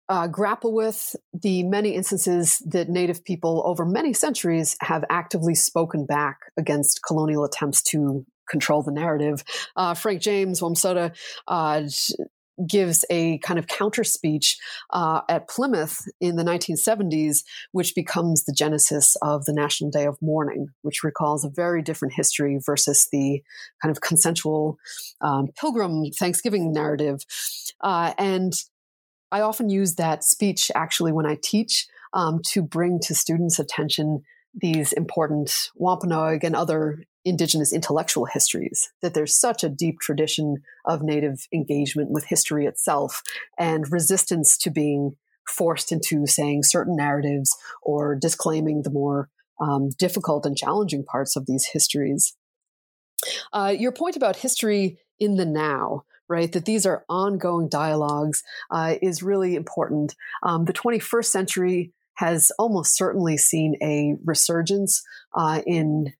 uh, 0.08 0.26
grapple 0.26 0.72
with 0.72 1.16
the 1.32 1.62
many 1.64 1.94
instances 1.94 2.62
that 2.66 2.88
Native 2.88 3.24
people 3.24 3.62
over 3.66 3.84
many 3.84 4.12
centuries 4.12 4.76
have 4.80 5.04
actively 5.10 5.54
spoken 5.54 6.06
back 6.06 6.38
against 6.56 7.00
colonial 7.06 7.44
attempts 7.44 7.82
to 7.82 8.24
control 8.48 8.82
the 8.82 8.92
narrative. 8.92 9.42
Uh, 9.74 9.94
Frank 9.94 10.22
James, 10.22 10.60
Wamsutta, 10.60 11.16
uh, 11.48 11.82
gives 12.66 13.04
a 13.10 13.38
kind 13.38 13.58
of 13.58 13.66
counter 13.66 14.04
speech 14.04 14.58
uh, 14.90 15.20
at 15.28 15.48
Plymouth 15.48 16.06
in 16.20 16.36
the 16.36 16.42
1970s, 16.42 17.38
which 17.72 17.94
becomes 17.94 18.44
the 18.44 18.54
genesis 18.56 19.16
of 19.22 19.44
the 19.44 19.52
National 19.52 19.90
Day 19.90 20.06
of 20.06 20.16
Mourning, 20.22 20.68
which 20.82 21.02
recalls 21.04 21.44
a 21.44 21.50
very 21.50 21.82
different 21.82 22.14
history 22.14 22.58
versus 22.64 23.08
the 23.12 23.42
kind 23.82 23.94
of 23.94 24.00
consensual 24.00 24.78
um, 25.20 25.48
pilgrim 25.58 26.04
Thanksgiving 26.18 26.72
narrative. 26.72 27.20
Uh, 27.82 28.14
and 28.18 28.54
I 29.36 29.42
often 29.42 29.68
use 29.68 29.96
that 29.96 30.24
speech 30.24 30.70
actually 30.74 31.12
when 31.12 31.26
I 31.26 31.36
teach 31.42 31.86
um, 32.14 32.40
to 32.52 32.62
bring 32.62 32.98
to 33.00 33.14
students' 33.14 33.58
attention 33.58 34.22
these 34.54 34.94
important 34.94 35.68
Wampanoag 35.74 36.42
and 36.42 36.56
other 36.56 37.04
indigenous 37.22 37.70
intellectual 37.70 38.24
histories, 38.24 38.90
that 39.02 39.12
there's 39.12 39.38
such 39.38 39.62
a 39.62 39.68
deep 39.68 40.00
tradition 40.00 40.62
of 40.86 41.02
Native 41.02 41.46
engagement 41.52 42.10
with 42.10 42.24
history 42.24 42.64
itself 42.64 43.22
and 43.58 43.92
resistance 43.92 44.56
to 44.56 44.70
being 44.70 45.16
forced 45.46 45.92
into 45.92 46.26
saying 46.26 46.62
certain 46.62 46.96
narratives 46.96 47.54
or 47.82 48.14
disclaiming 48.14 48.84
the 48.84 48.90
more 48.90 49.28
um, 49.60 49.90
difficult 49.98 50.46
and 50.46 50.56
challenging 50.56 51.04
parts 51.04 51.36
of 51.36 51.44
these 51.44 51.66
histories. 51.66 52.34
Uh, 53.52 53.74
your 53.78 53.92
point 53.92 54.16
about 54.16 54.36
history 54.36 54.98
in 55.18 55.36
the 55.36 55.44
now, 55.44 56.04
right? 56.28 56.50
That 56.52 56.64
these 56.64 56.86
are 56.86 57.04
ongoing 57.08 57.68
dialogues 57.68 58.42
uh, 58.70 58.96
is 59.02 59.22
really 59.22 59.54
important. 59.54 60.14
Um, 60.42 60.64
the 60.64 60.72
21st 60.72 61.26
century 61.26 61.92
has 62.14 62.50
almost 62.58 62.96
certainly 62.96 63.36
seen 63.36 63.76
a 63.82 64.16
resurgence 64.24 65.02
uh, 65.34 65.62
in 65.66 66.12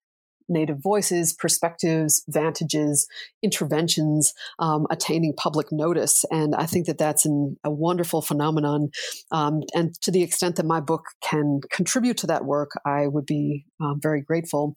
Native 0.49 0.79
voices, 0.81 1.33
perspectives, 1.33 2.23
vantages, 2.29 3.09
interventions 3.42 4.33
um, 4.59 4.87
attaining 4.90 5.35
public 5.37 5.73
notice. 5.73 6.25
And 6.31 6.55
I 6.55 6.66
think 6.66 6.87
that 6.87 6.99
that's 6.99 7.27
an, 7.27 7.57
a 7.64 7.71
wonderful 7.71 8.23
phenomenon. 8.23 8.90
Um, 9.33 9.62
and 9.75 10.01
to 10.03 10.11
the 10.11 10.23
extent 10.23 10.57
that 10.57 10.66
my 10.66 10.81
book 10.81 11.05
can 11.21 11.61
contribute 11.71 12.19
to 12.19 12.29
that 12.29 12.45
work, 12.45 12.71
I 12.85 13.09
would 13.09 13.27
be 13.27 13.64
um, 13.81 13.99
very 14.01 14.21
grateful. 14.21 14.75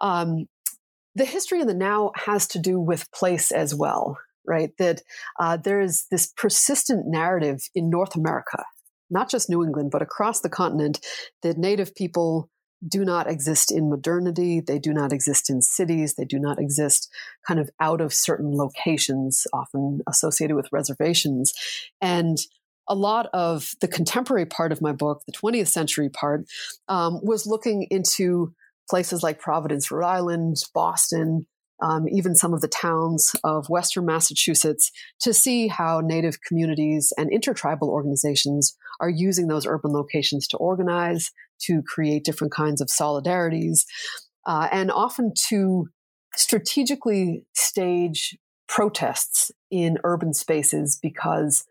Um, 0.00 0.46
the 1.16 1.24
history 1.24 1.60
in 1.60 1.66
the 1.66 1.74
now 1.74 2.12
has 2.14 2.46
to 2.48 2.60
do 2.60 2.78
with 2.78 3.10
place 3.10 3.50
as 3.50 3.74
well 3.74 4.18
right? 4.48 4.70
That 4.78 5.02
uh, 5.38 5.56
there 5.56 5.80
is 5.80 6.06
this 6.10 6.32
persistent 6.36 7.06
narrative 7.06 7.68
in 7.74 7.90
North 7.90 8.16
America, 8.16 8.64
not 9.10 9.30
just 9.30 9.50
New 9.50 9.62
England, 9.62 9.90
but 9.90 10.02
across 10.02 10.40
the 10.40 10.48
continent, 10.48 11.00
that 11.42 11.58
Native 11.58 11.94
people 11.94 12.50
do 12.86 13.04
not 13.04 13.28
exist 13.28 13.72
in 13.72 13.90
modernity. 13.90 14.60
They 14.60 14.78
do 14.78 14.92
not 14.92 15.12
exist 15.12 15.50
in 15.50 15.62
cities. 15.62 16.14
They 16.14 16.24
do 16.24 16.38
not 16.38 16.60
exist 16.60 17.10
kind 17.46 17.58
of 17.58 17.70
out 17.80 18.00
of 18.00 18.14
certain 18.14 18.56
locations, 18.56 19.46
often 19.52 20.00
associated 20.06 20.54
with 20.54 20.72
reservations. 20.72 21.52
And 22.00 22.38
a 22.88 22.94
lot 22.94 23.28
of 23.32 23.72
the 23.80 23.88
contemporary 23.88 24.46
part 24.46 24.72
of 24.72 24.80
my 24.80 24.92
book, 24.92 25.22
the 25.26 25.32
20th 25.32 25.68
century 25.68 26.08
part, 26.08 26.46
um, 26.88 27.20
was 27.22 27.46
looking 27.46 27.86
into 27.90 28.54
places 28.88 29.22
like 29.22 29.40
Providence, 29.40 29.90
Rhode 29.90 30.06
Island, 30.06 30.56
Boston, 30.72 31.46
um, 31.80 32.08
even 32.08 32.34
some 32.34 32.52
of 32.52 32.60
the 32.60 32.68
towns 32.68 33.34
of 33.44 33.68
Western 33.68 34.06
Massachusetts, 34.06 34.90
to 35.20 35.32
see 35.32 35.68
how 35.68 36.00
Native 36.00 36.40
communities 36.42 37.12
and 37.16 37.30
intertribal 37.32 37.88
organizations 37.88 38.76
are 39.00 39.10
using 39.10 39.46
those 39.46 39.66
urban 39.66 39.92
locations 39.92 40.46
to 40.48 40.56
organize, 40.56 41.30
to 41.60 41.82
create 41.82 42.24
different 42.24 42.52
kinds 42.52 42.80
of 42.80 42.88
solidarities, 42.88 43.84
uh, 44.46 44.68
and 44.72 44.90
often 44.90 45.32
to 45.48 45.88
strategically 46.36 47.44
stage 47.54 48.36
protests 48.68 49.50
in 49.70 49.98
urban 50.04 50.34
spaces 50.34 50.98
because 51.00 51.64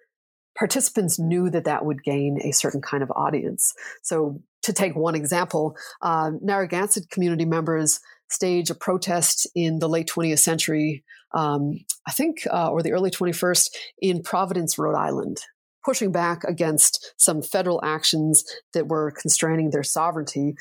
participants 0.58 1.20
knew 1.20 1.50
that 1.50 1.66
that 1.66 1.86
would 1.86 2.04
gain 2.04 2.40
a 2.44 2.52
certain 2.52 2.82
kind 2.82 3.04
of 3.04 3.12
audience. 3.16 3.74
So, 4.02 4.42
to 4.64 4.74
take 4.74 4.96
one 4.96 5.16
example, 5.16 5.78
uh, 6.02 6.32
Narragansett 6.42 7.10
community 7.10 7.46
members 7.46 8.02
stage 8.30 8.70
a 8.70 8.76
protest 8.76 9.48
in 9.56 9.80
the 9.80 9.90
late 9.90 10.08
20th 10.08 10.40
century, 10.40 11.04
um, 11.34 11.80
I 12.08 12.12
think, 12.12 12.48
uh, 12.52 12.70
or 12.70 12.82
the 12.82 12.94
early 12.94 13.12
21st, 13.12 13.70
in 14.02 14.24
Providence, 14.24 14.78
Rhode 14.78 14.96
Island, 14.98 15.42
pushing 15.86 16.12
back 16.12 16.44
against 16.44 17.14
some 17.18 17.42
federal 17.42 17.84
actions 17.84 18.44
that 18.74 18.88
were 18.88 19.12
constraining 19.12 19.70
their 19.70 19.84
sovereignty. 19.84 20.56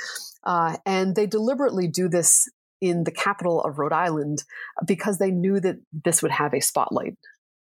Uh, 0.44 0.76
and 0.86 1.16
they 1.16 1.26
deliberately 1.26 1.88
do 1.88 2.08
this 2.08 2.48
in 2.80 3.04
the 3.04 3.10
capital 3.10 3.62
of 3.62 3.78
Rhode 3.78 3.92
Island 3.92 4.44
because 4.86 5.18
they 5.18 5.30
knew 5.30 5.60
that 5.60 5.76
this 5.92 6.22
would 6.22 6.30
have 6.30 6.54
a 6.54 6.60
spotlight 6.60 7.16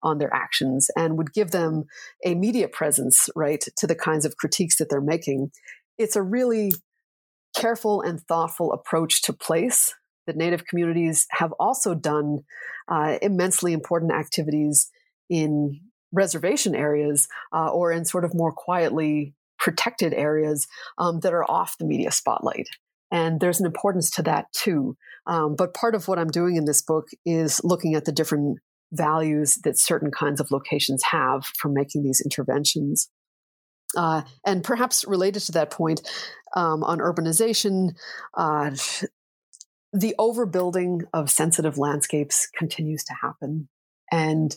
on 0.03 0.19
their 0.19 0.33
actions 0.33 0.89
and 0.95 1.17
would 1.17 1.33
give 1.33 1.51
them 1.51 1.85
a 2.23 2.35
media 2.35 2.67
presence, 2.67 3.29
right, 3.35 3.63
to 3.77 3.87
the 3.87 3.95
kinds 3.95 4.25
of 4.25 4.37
critiques 4.37 4.77
that 4.77 4.89
they're 4.89 5.01
making. 5.01 5.51
It's 5.97 6.15
a 6.15 6.21
really 6.21 6.73
careful 7.55 8.01
and 8.01 8.21
thoughtful 8.21 8.73
approach 8.73 9.21
to 9.23 9.33
place 9.33 9.93
that 10.27 10.35
Native 10.35 10.65
communities 10.65 11.27
have 11.31 11.51
also 11.59 11.93
done 11.93 12.39
uh, 12.87 13.17
immensely 13.21 13.73
important 13.73 14.11
activities 14.11 14.89
in 15.29 15.79
reservation 16.11 16.75
areas 16.75 17.27
uh, 17.53 17.69
or 17.69 17.91
in 17.91 18.05
sort 18.05 18.25
of 18.25 18.33
more 18.33 18.51
quietly 18.51 19.33
protected 19.59 20.13
areas 20.13 20.67
um, 20.97 21.19
that 21.21 21.33
are 21.33 21.49
off 21.49 21.77
the 21.77 21.85
media 21.85 22.11
spotlight. 22.11 22.67
And 23.11 23.39
there's 23.39 23.59
an 23.59 23.65
importance 23.65 24.09
to 24.11 24.23
that 24.23 24.51
too. 24.51 24.97
Um, 25.27 25.55
but 25.55 25.73
part 25.73 25.95
of 25.95 26.07
what 26.07 26.19
I'm 26.19 26.29
doing 26.29 26.55
in 26.55 26.65
this 26.65 26.81
book 26.81 27.07
is 27.25 27.61
looking 27.63 27.95
at 27.95 28.05
the 28.05 28.11
different 28.11 28.59
values 28.91 29.55
that 29.63 29.79
certain 29.79 30.11
kinds 30.11 30.39
of 30.39 30.51
locations 30.51 31.03
have 31.03 31.45
for 31.57 31.69
making 31.69 32.03
these 32.03 32.21
interventions. 32.21 33.09
Uh, 33.95 34.23
and 34.45 34.63
perhaps 34.63 35.05
related 35.07 35.41
to 35.41 35.51
that 35.53 35.71
point 35.71 36.01
um, 36.55 36.83
on 36.83 36.99
urbanization, 36.99 37.95
uh, 38.35 38.71
the 39.93 40.15
overbuilding 40.19 41.01
of 41.13 41.31
sensitive 41.31 41.77
landscapes 41.77 42.47
continues 42.57 43.03
to 43.05 43.13
happen. 43.21 43.69
And 44.11 44.55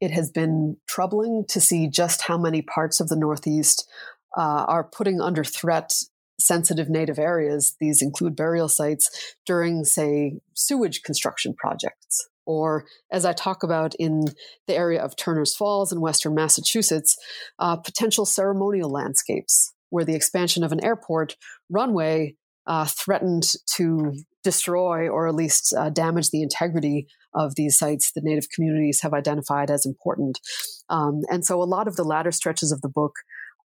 it 0.00 0.10
has 0.10 0.30
been 0.30 0.76
troubling 0.88 1.44
to 1.48 1.60
see 1.60 1.88
just 1.88 2.22
how 2.22 2.38
many 2.38 2.62
parts 2.62 3.00
of 3.00 3.08
the 3.08 3.16
Northeast 3.16 3.88
uh, 4.36 4.64
are 4.66 4.84
putting 4.84 5.20
under 5.20 5.44
threat 5.44 5.92
sensitive 6.38 6.88
native 6.88 7.18
areas. 7.18 7.76
These 7.80 8.00
include 8.02 8.34
burial 8.34 8.68
sites 8.68 9.34
during, 9.44 9.84
say, 9.84 10.40
sewage 10.54 11.02
construction 11.02 11.54
projects. 11.54 12.29
Or, 12.46 12.84
as 13.12 13.24
I 13.24 13.32
talk 13.32 13.62
about 13.62 13.94
in 13.98 14.24
the 14.66 14.74
area 14.74 15.02
of 15.02 15.16
Turner's 15.16 15.54
Falls 15.54 15.92
in 15.92 16.00
western 16.00 16.34
Massachusetts, 16.34 17.16
uh, 17.58 17.76
potential 17.76 18.24
ceremonial 18.26 18.90
landscapes 18.90 19.72
where 19.90 20.04
the 20.04 20.14
expansion 20.14 20.64
of 20.64 20.72
an 20.72 20.82
airport 20.84 21.36
runway 21.68 22.36
uh, 22.66 22.86
threatened 22.86 23.44
to 23.76 24.12
destroy 24.42 25.08
or 25.08 25.28
at 25.28 25.34
least 25.34 25.74
uh, 25.76 25.90
damage 25.90 26.30
the 26.30 26.42
integrity 26.42 27.06
of 27.34 27.54
these 27.56 27.76
sites 27.76 28.12
that 28.12 28.24
Native 28.24 28.48
communities 28.54 29.00
have 29.02 29.12
identified 29.12 29.70
as 29.70 29.84
important. 29.84 30.40
Um, 30.88 31.22
and 31.30 31.44
so 31.44 31.62
a 31.62 31.64
lot 31.64 31.88
of 31.88 31.96
the 31.96 32.04
latter 32.04 32.32
stretches 32.32 32.72
of 32.72 32.80
the 32.80 32.88
book 32.88 33.12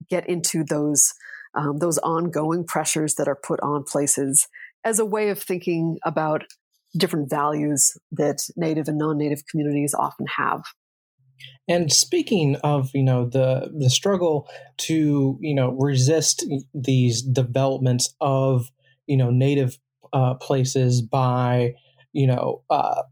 get 0.10 0.28
into 0.30 0.64
those. 0.64 1.14
Um, 1.54 1.80
those 1.80 1.98
ongoing 1.98 2.64
pressures 2.64 3.16
that 3.16 3.28
are 3.28 3.36
put 3.36 3.60
on 3.60 3.84
places 3.84 4.48
as 4.86 5.00
a 5.00 5.06
way 5.06 5.28
of 5.28 5.38
thinking 5.38 5.98
about 6.06 6.46
different 6.98 7.30
values 7.30 7.98
that 8.12 8.40
native 8.56 8.88
and 8.88 8.98
non-native 8.98 9.44
communities 9.50 9.94
often 9.98 10.26
have 10.38 10.64
and 11.68 11.92
speaking 11.92 12.58
of, 12.64 12.92
you 12.94 13.04
know, 13.04 13.26
the 13.26 13.72
the 13.78 13.90
struggle 13.90 14.50
to, 14.78 15.38
you 15.40 15.56
know, 15.56 15.72
resist 15.72 16.46
these 16.74 17.22
developments 17.22 18.14
of, 18.20 18.72
you 19.08 19.18
know, 19.18 19.30
native 19.30 19.78
uh, 20.14 20.36
places 20.36 21.02
by, 21.02 21.76
you 22.14 22.28
know, 22.28 22.64
uh, 22.70 23.04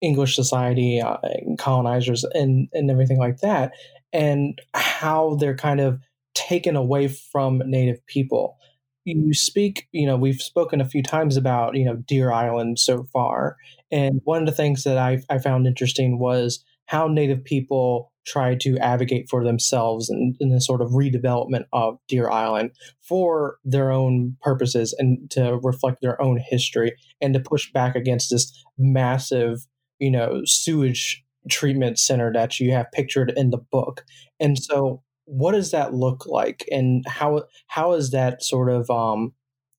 English 0.00 0.36
society, 0.36 1.00
uh, 1.00 1.16
colonizers, 1.58 2.24
and 2.32 2.68
and 2.72 2.90
everything 2.90 3.18
like 3.18 3.38
that, 3.38 3.72
and 4.12 4.60
how 4.74 5.34
they're 5.36 5.56
kind 5.56 5.80
of 5.80 6.00
taken 6.34 6.76
away 6.76 7.08
from 7.08 7.62
native 7.64 8.04
people. 8.06 8.56
You 9.04 9.34
speak, 9.34 9.86
you 9.92 10.06
know, 10.06 10.16
we've 10.16 10.40
spoken 10.40 10.80
a 10.80 10.88
few 10.88 11.02
times 11.02 11.36
about, 11.36 11.76
you 11.76 11.84
know, 11.84 11.96
Deer 11.96 12.32
Island 12.32 12.78
so 12.78 13.04
far, 13.12 13.56
and 13.90 14.20
one 14.24 14.40
of 14.40 14.46
the 14.46 14.54
things 14.54 14.84
that 14.84 14.96
I 14.96 15.20
I 15.28 15.38
found 15.38 15.66
interesting 15.66 16.18
was 16.18 16.64
how 16.86 17.06
Native 17.08 17.44
people 17.44 18.12
try 18.26 18.54
to 18.54 18.78
advocate 18.78 19.28
for 19.28 19.44
themselves 19.44 20.08
in, 20.08 20.34
in 20.40 20.48
the 20.48 20.60
sort 20.60 20.80
of 20.80 20.90
redevelopment 20.92 21.64
of 21.74 21.98
Deer 22.08 22.30
Island 22.30 22.70
for 23.02 23.58
their 23.64 23.90
own 23.92 24.36
purposes 24.40 24.94
and 24.98 25.30
to 25.32 25.58
reflect 25.62 26.00
their 26.00 26.20
own 26.22 26.38
history 26.38 26.96
and 27.20 27.34
to 27.34 27.40
push 27.40 27.70
back 27.72 27.94
against 27.94 28.30
this 28.30 28.50
massive, 28.78 29.66
you 29.98 30.10
know, 30.10 30.40
sewage 30.46 31.22
treatment 31.50 31.98
center 31.98 32.32
that 32.32 32.58
you 32.58 32.72
have 32.72 32.90
pictured 32.92 33.34
in 33.36 33.50
the 33.50 33.58
book. 33.58 34.02
And 34.40 34.58
so 34.58 35.02
what 35.26 35.52
does 35.52 35.70
that 35.70 35.94
look 35.94 36.26
like 36.26 36.66
and 36.70 37.04
how 37.06 37.44
how 37.66 37.92
is 37.92 38.10
that 38.10 38.42
sort 38.42 38.70
of 38.70 38.90
um 38.90 39.32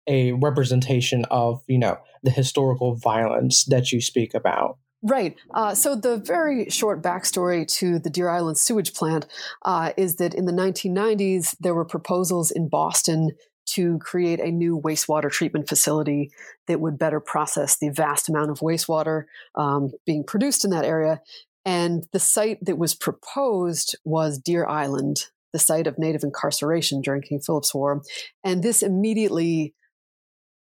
a 0.07 0.33
representation 0.33 1.25
of, 1.31 1.63
you 1.67 1.79
know, 1.79 1.97
the 2.23 2.31
historical 2.31 2.95
violence 2.95 3.65
that 3.65 3.91
you 3.91 4.01
speak 4.01 4.33
about? 4.33 4.77
Right. 5.01 5.35
Uh, 5.53 5.75
so 5.75 5.95
the 5.95 6.17
very 6.17 6.69
short 6.69 7.03
backstory 7.03 7.67
to 7.79 7.99
the 7.99 8.09
Deer 8.09 8.29
Island 8.29 8.57
sewage 8.57 8.93
plant 8.93 9.27
uh, 9.63 9.91
is 9.97 10.15
that 10.15 10.33
in 10.33 10.45
the 10.45 10.51
1990s 10.51 11.55
there 11.59 11.75
were 11.75 11.85
proposals 11.85 12.49
in 12.49 12.69
Boston 12.69 13.31
to 13.67 13.99
create 13.99 14.39
a 14.39 14.51
new 14.51 14.79
wastewater 14.79 15.31
treatment 15.31 15.67
facility 15.67 16.31
that 16.67 16.79
would 16.79 16.97
better 16.97 17.19
process 17.19 17.77
the 17.77 17.89
vast 17.89 18.29
amount 18.29 18.51
of 18.51 18.59
wastewater 18.59 19.23
um, 19.55 19.91
being 20.05 20.23
produced 20.23 20.63
in 20.63 20.71
that 20.71 20.85
area. 20.85 21.21
And 21.65 22.05
the 22.11 22.19
site 22.19 22.63
that 22.63 22.77
was 22.77 22.93
proposed 22.93 23.95
was 24.05 24.37
Deer 24.37 24.67
Island, 24.67 25.25
the 25.55 25.59
site 25.59 25.87
of 25.87 25.97
Native 25.97 26.23
incarceration 26.23 26.99
during 26.99 27.21
King 27.21 27.39
Philip's 27.39 27.73
War. 27.73 28.01
And 28.43 28.61
this 28.61 28.83
immediately 28.83 29.73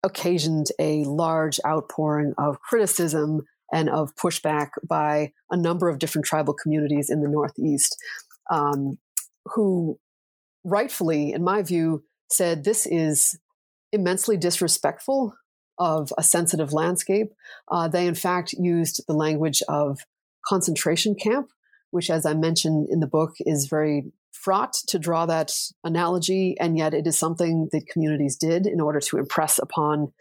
occasioned 0.03 0.67
a 0.79 1.03
large 1.05 1.59
outpouring 1.65 2.35
of 2.37 2.61
criticism 2.61 3.41
and 3.73 3.89
of 3.89 4.15
pushback 4.15 4.69
by 4.87 5.31
a 5.49 5.57
number 5.57 5.89
of 5.89 5.97
different 5.97 6.27
tribal 6.27 6.53
communities 6.53 7.09
in 7.09 7.21
the 7.21 7.27
Northeast, 7.27 7.97
um, 8.51 8.99
who 9.55 9.97
rightfully, 10.63 11.33
in 11.33 11.43
my 11.43 11.63
view, 11.63 12.03
said 12.29 12.63
this 12.63 12.85
is 12.85 13.39
immensely 13.91 14.37
disrespectful 14.37 15.33
of 15.79 16.13
a 16.15 16.21
sensitive 16.21 16.73
landscape. 16.73 17.33
Uh, 17.71 17.87
they, 17.87 18.05
in 18.05 18.13
fact, 18.13 18.53
used 18.53 19.01
the 19.07 19.15
language 19.15 19.63
of 19.67 20.01
concentration 20.47 21.15
camp, 21.15 21.49
which, 21.89 22.11
as 22.11 22.23
I 22.23 22.35
mentioned 22.35 22.87
in 22.91 22.99
the 22.99 23.07
book, 23.07 23.31
is 23.39 23.65
very 23.65 24.11
fraught 24.43 24.73
to 24.87 24.99
draw 24.99 25.25
that 25.25 25.51
analogy, 25.83 26.55
and 26.59 26.77
yet 26.77 26.93
it 26.93 27.07
is 27.07 27.17
something 27.17 27.69
that 27.71 27.87
communities 27.87 28.37
did 28.37 28.67
in 28.67 28.81
order 28.81 28.99
to 28.99 29.17
impress 29.17 29.59
upon 29.59 30.11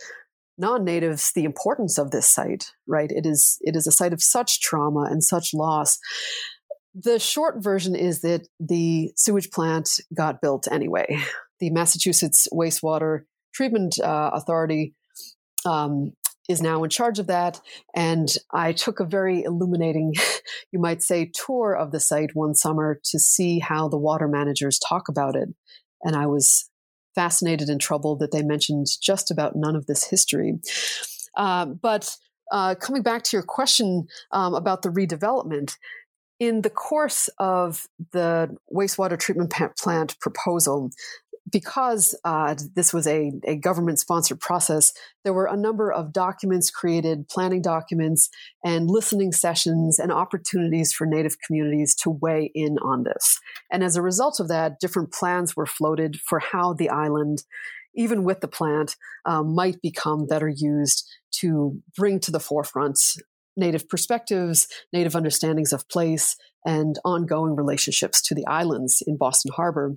non-natives 0.56 1.32
the 1.34 1.44
importance 1.44 1.98
of 1.98 2.10
this 2.10 2.28
site 2.28 2.70
right? 2.86 3.10
It 3.10 3.26
is 3.26 3.58
it 3.60 3.76
is 3.76 3.86
a 3.86 3.92
site 3.92 4.12
of 4.12 4.22
such 4.22 4.60
trauma 4.60 5.08
and 5.10 5.22
such 5.22 5.52
loss. 5.52 5.98
The 6.94 7.18
short 7.18 7.56
version 7.62 7.96
is 7.96 8.20
that 8.20 8.46
the 8.60 9.12
sewage 9.16 9.50
plant 9.50 10.00
got 10.16 10.40
built 10.40 10.68
anyway. 10.70 11.18
The 11.60 11.70
massachusetts 11.70 12.48
wastewater 12.52 13.20
treatment 13.54 13.98
uh, 14.00 14.30
authority 14.34 14.94
um, 15.64 16.12
is 16.48 16.60
now 16.60 16.84
in 16.84 16.90
charge 16.90 17.18
of 17.18 17.26
that 17.26 17.60
and 17.94 18.36
i 18.52 18.72
took 18.72 19.00
a 19.00 19.04
very 19.04 19.42
illuminating 19.42 20.14
you 20.72 20.78
might 20.78 21.02
say 21.02 21.30
tour 21.34 21.74
of 21.74 21.90
the 21.90 22.00
site 22.00 22.30
one 22.34 22.54
summer 22.54 23.00
to 23.04 23.18
see 23.18 23.58
how 23.58 23.88
the 23.88 23.98
water 23.98 24.28
managers 24.28 24.78
talk 24.78 25.08
about 25.08 25.34
it 25.34 25.48
and 26.02 26.14
i 26.14 26.26
was 26.26 26.68
fascinated 27.14 27.68
and 27.68 27.80
troubled 27.80 28.18
that 28.18 28.32
they 28.32 28.42
mentioned 28.42 28.86
just 29.00 29.30
about 29.30 29.54
none 29.54 29.76
of 29.76 29.86
this 29.86 30.04
history. 30.04 30.54
Uh, 31.36 31.66
but 31.66 32.16
uh, 32.52 32.74
coming 32.74 33.02
back 33.02 33.22
to 33.24 33.36
your 33.36 33.42
question 33.42 34.06
um, 34.32 34.54
about 34.54 34.82
the 34.82 34.90
redevelopment, 34.90 35.76
in 36.40 36.62
the 36.62 36.70
course 36.70 37.28
of 37.38 37.86
the 38.12 38.54
wastewater 38.74 39.18
treatment 39.18 39.54
plant 39.78 40.18
proposal, 40.20 40.90
because 41.50 42.18
uh, 42.24 42.54
this 42.74 42.92
was 42.94 43.06
a, 43.06 43.32
a 43.46 43.56
government 43.56 43.98
sponsored 43.98 44.40
process, 44.40 44.92
there 45.24 45.34
were 45.34 45.46
a 45.46 45.56
number 45.56 45.92
of 45.92 46.12
documents 46.12 46.70
created, 46.70 47.28
planning 47.28 47.60
documents, 47.60 48.30
and 48.64 48.90
listening 48.90 49.32
sessions 49.32 49.98
and 49.98 50.10
opportunities 50.10 50.92
for 50.92 51.06
Native 51.06 51.36
communities 51.46 51.94
to 51.96 52.10
weigh 52.10 52.50
in 52.54 52.78
on 52.78 53.04
this. 53.04 53.38
And 53.70 53.84
as 53.84 53.96
a 53.96 54.02
result 54.02 54.40
of 54.40 54.48
that, 54.48 54.80
different 54.80 55.12
plans 55.12 55.54
were 55.54 55.66
floated 55.66 56.16
for 56.16 56.38
how 56.38 56.72
the 56.72 56.88
island, 56.88 57.42
even 57.94 58.24
with 58.24 58.40
the 58.40 58.48
plant, 58.48 58.96
um, 59.26 59.54
might 59.54 59.82
become 59.82 60.26
better 60.26 60.48
used 60.48 61.06
to 61.40 61.80
bring 61.96 62.20
to 62.20 62.30
the 62.30 62.40
forefront 62.40 62.98
Native 63.56 63.88
perspectives, 63.88 64.66
Native 64.92 65.14
understandings 65.14 65.72
of 65.72 65.88
place, 65.88 66.36
and 66.64 66.98
ongoing 67.04 67.54
relationships 67.54 68.22
to 68.22 68.34
the 68.34 68.46
islands 68.46 69.02
in 69.06 69.16
Boston 69.16 69.52
Harbor. 69.54 69.96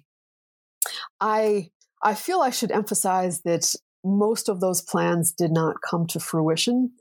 I 1.20 1.70
I 2.02 2.14
feel 2.14 2.40
I 2.42 2.52
should 2.52 2.72
emphasize 2.72 3.42
that 3.42 3.74
most 4.04 4.50
of 4.50 4.60
those 4.60 4.82
plans 4.82 5.32
did 5.32 5.52
not 5.52 5.78
come 5.82 6.08
to 6.08 6.20
fruition, 6.20 6.92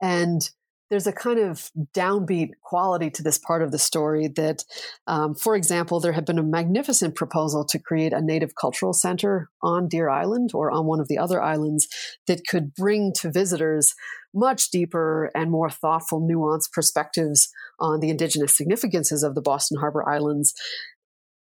and 0.00 0.48
there's 0.92 1.06
a 1.06 1.12
kind 1.12 1.38
of 1.38 1.70
downbeat 1.94 2.50
quality 2.60 3.08
to 3.08 3.22
this 3.22 3.38
part 3.38 3.62
of 3.62 3.72
the 3.72 3.78
story 3.78 4.28
that, 4.28 4.62
um, 5.06 5.34
for 5.34 5.56
example, 5.56 6.00
there 6.00 6.12
had 6.12 6.26
been 6.26 6.38
a 6.38 6.42
magnificent 6.42 7.14
proposal 7.14 7.64
to 7.64 7.78
create 7.78 8.12
a 8.12 8.20
native 8.20 8.54
cultural 8.60 8.92
center 8.92 9.48
on 9.62 9.88
Deer 9.88 10.10
Island 10.10 10.50
or 10.52 10.70
on 10.70 10.84
one 10.84 11.00
of 11.00 11.08
the 11.08 11.16
other 11.16 11.40
islands 11.40 11.88
that 12.26 12.46
could 12.46 12.74
bring 12.74 13.14
to 13.14 13.30
visitors 13.30 13.94
much 14.34 14.70
deeper 14.70 15.30
and 15.34 15.50
more 15.50 15.70
thoughtful, 15.70 16.20
nuanced 16.20 16.72
perspectives 16.72 17.48
on 17.80 18.00
the 18.00 18.10
indigenous 18.10 18.54
significances 18.54 19.22
of 19.22 19.34
the 19.34 19.40
Boston 19.40 19.78
Harbor 19.80 20.06
Islands. 20.06 20.52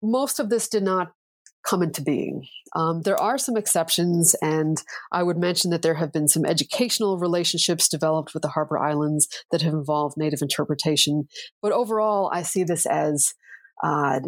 Most 0.02 0.40
of 0.40 0.50
this 0.50 0.70
did 0.70 0.84
not 0.84 1.12
come 1.64 1.84
into 1.84 2.02
being. 2.02 2.48
Um, 2.76 3.02
there 3.02 3.20
are 3.20 3.38
some 3.38 3.58
exceptions, 3.58 4.36
and 4.42 4.82
I 5.12 5.24
would 5.24 5.38
mention 5.38 5.72
that 5.72 5.82
there 5.82 5.96
have 5.96 6.12
been 6.12 6.28
some 6.28 6.46
educational 6.46 7.18
relationships 7.18 7.90
developed 7.90 8.34
with 8.34 8.44
the 8.44 8.50
Harbor 8.50 8.80
Islands 8.80 9.28
that 9.52 9.62
have 9.62 9.74
involved 9.74 10.18
Native 10.18 10.42
interpretation. 10.42 11.28
But 11.62 11.72
overall, 11.72 12.30
I 12.34 12.44
see 12.44 12.64
this 12.64 12.86
as 12.86 13.34
uh, 13.84 14.20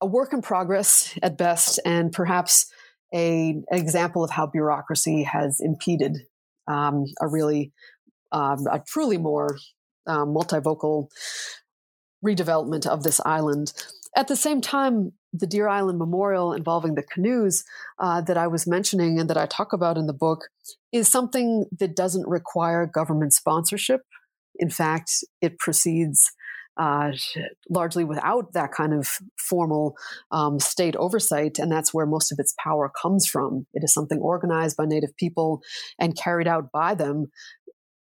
a 0.00 0.06
work 0.06 0.32
in 0.32 0.42
progress 0.42 1.16
at 1.22 1.38
best, 1.38 1.80
and 1.84 2.12
perhaps 2.12 2.66
a, 3.14 3.50
an 3.70 3.78
example 3.78 4.24
of 4.24 4.30
how 4.30 4.46
bureaucracy 4.46 5.22
has 5.22 5.58
impeded 5.60 6.18
um, 6.68 7.04
a 7.20 7.28
really, 7.28 7.72
um, 8.30 8.66
a 8.70 8.82
truly 8.86 9.18
more 9.18 9.56
uh, 10.06 10.24
multivocal 10.24 11.08
redevelopment 12.24 12.86
of 12.86 13.02
this 13.02 13.20
island. 13.24 13.72
At 14.16 14.28
the 14.28 14.36
same 14.36 14.60
time, 14.60 15.12
the 15.32 15.46
Deer 15.46 15.68
Island 15.68 15.98
Memorial 15.98 16.52
involving 16.52 16.94
the 16.94 17.02
canoes 17.02 17.64
uh, 17.98 18.20
that 18.22 18.36
I 18.36 18.46
was 18.46 18.66
mentioning 18.66 19.18
and 19.18 19.30
that 19.30 19.36
I 19.36 19.46
talk 19.46 19.72
about 19.72 19.96
in 19.96 20.06
the 20.06 20.12
book 20.12 20.48
is 20.92 21.08
something 21.08 21.66
that 21.78 21.96
doesn't 21.96 22.28
require 22.28 22.86
government 22.86 23.32
sponsorship. 23.32 24.02
In 24.56 24.68
fact, 24.68 25.24
it 25.40 25.58
proceeds 25.58 26.30
uh, 26.76 27.12
largely 27.68 28.04
without 28.04 28.52
that 28.52 28.72
kind 28.72 28.94
of 28.94 29.18
formal 29.38 29.94
um, 30.30 30.58
state 30.58 30.96
oversight. 30.96 31.58
And 31.58 31.70
that's 31.70 31.92
where 31.92 32.06
most 32.06 32.32
of 32.32 32.38
its 32.38 32.54
power 32.62 32.90
comes 32.90 33.26
from. 33.26 33.66
It 33.74 33.84
is 33.84 33.92
something 33.92 34.18
organized 34.18 34.76
by 34.76 34.86
Native 34.86 35.16
people 35.16 35.62
and 35.98 36.16
carried 36.16 36.48
out 36.48 36.72
by 36.72 36.94
them, 36.94 37.30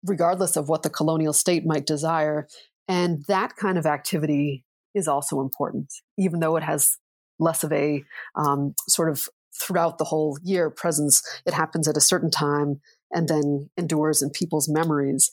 regardless 0.04 0.56
of 0.56 0.68
what 0.68 0.82
the 0.82 0.90
colonial 0.90 1.32
state 1.32 1.64
might 1.66 1.86
desire. 1.86 2.48
And 2.88 3.24
that 3.28 3.56
kind 3.56 3.78
of 3.78 3.86
activity 3.86 4.64
is 4.94 5.06
also 5.06 5.40
important, 5.40 5.92
even 6.16 6.40
though 6.40 6.56
it 6.56 6.62
has 6.62 6.96
less 7.38 7.64
of 7.64 7.72
a 7.72 8.04
um, 8.34 8.74
sort 8.88 9.08
of 9.08 9.28
throughout 9.60 9.98
the 9.98 10.04
whole 10.04 10.38
year 10.42 10.70
presence. 10.70 11.22
It 11.46 11.54
happens 11.54 11.88
at 11.88 11.96
a 11.96 12.00
certain 12.00 12.30
time 12.30 12.80
and 13.10 13.28
then 13.28 13.70
endures 13.76 14.22
in 14.22 14.30
people's 14.30 14.68
memories. 14.68 15.30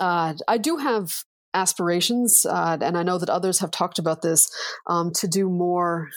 Uh, 0.00 0.34
I 0.48 0.58
do 0.58 0.76
have 0.78 1.24
aspirations, 1.52 2.44
uh, 2.44 2.78
and 2.80 2.98
I 2.98 3.04
know 3.04 3.18
that 3.18 3.30
others 3.30 3.60
have 3.60 3.70
talked 3.70 3.98
about 3.98 4.22
this, 4.22 4.50
um, 4.88 5.12
to 5.12 5.28
do 5.28 5.48
more 5.48 6.08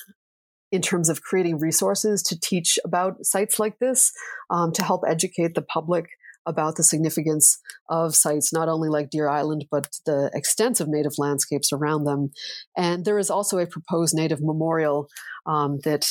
in 0.72 0.82
terms 0.82 1.09
of 1.09 1.22
creating 1.22 1.59
resources 1.59 2.24
to 2.24 2.39
teach 2.39 2.80
about 2.84 3.24
sites 3.26 3.59
like 3.59 3.80
this, 3.80 4.11
um, 4.49 4.72
to 4.74 4.84
help 4.84 5.03
educate 5.07 5.53
the 5.53 5.61
public 5.61 6.07
about 6.47 6.77
the 6.77 6.83
significance 6.83 7.59
of 7.89 8.15
sites, 8.15 8.51
not 8.51 8.69
only 8.69 8.89
like 8.89 9.09
Deer 9.09 9.29
Island, 9.29 9.65
but 9.69 9.89
the 10.05 10.31
extensive 10.33 10.87
native 10.87 11.13
landscapes 11.17 11.71
around 11.71 12.05
them. 12.05 12.31
And 12.75 13.05
there 13.05 13.19
is 13.19 13.29
also 13.29 13.59
a 13.59 13.67
proposed 13.67 14.15
native 14.15 14.39
memorial 14.41 15.07
um, 15.45 15.79
that 15.83 16.07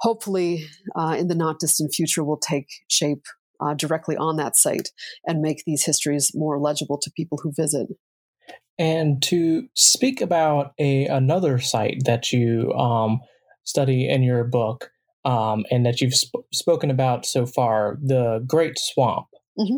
hopefully 0.00 0.66
uh, 0.96 1.14
in 1.18 1.28
the 1.28 1.34
not 1.34 1.60
distant 1.60 1.94
future 1.94 2.24
will 2.24 2.38
take 2.38 2.66
shape 2.88 3.22
uh, 3.60 3.74
directly 3.74 4.16
on 4.16 4.36
that 4.36 4.56
site 4.56 4.88
and 5.26 5.40
make 5.40 5.62
these 5.64 5.84
histories 5.84 6.32
more 6.34 6.58
legible 6.58 6.98
to 7.00 7.12
people 7.16 7.38
who 7.42 7.52
visit. 7.56 7.86
And 8.78 9.22
to 9.24 9.68
speak 9.76 10.20
about 10.20 10.72
a 10.80 11.06
another 11.06 11.60
site 11.60 12.02
that 12.06 12.32
you 12.32 12.72
um, 12.72 13.20
study 13.62 14.08
in 14.08 14.22
your 14.22 14.42
book 14.44 14.90
um, 15.24 15.64
and 15.70 15.86
that 15.86 16.00
you've 16.00 16.14
sp- 16.18 16.46
spoken 16.52 16.90
about 16.90 17.24
so 17.24 17.46
far, 17.46 17.98
the 18.02 18.44
Great 18.46 18.78
Swamp. 18.78 19.26
Mm-hmm. 19.58 19.76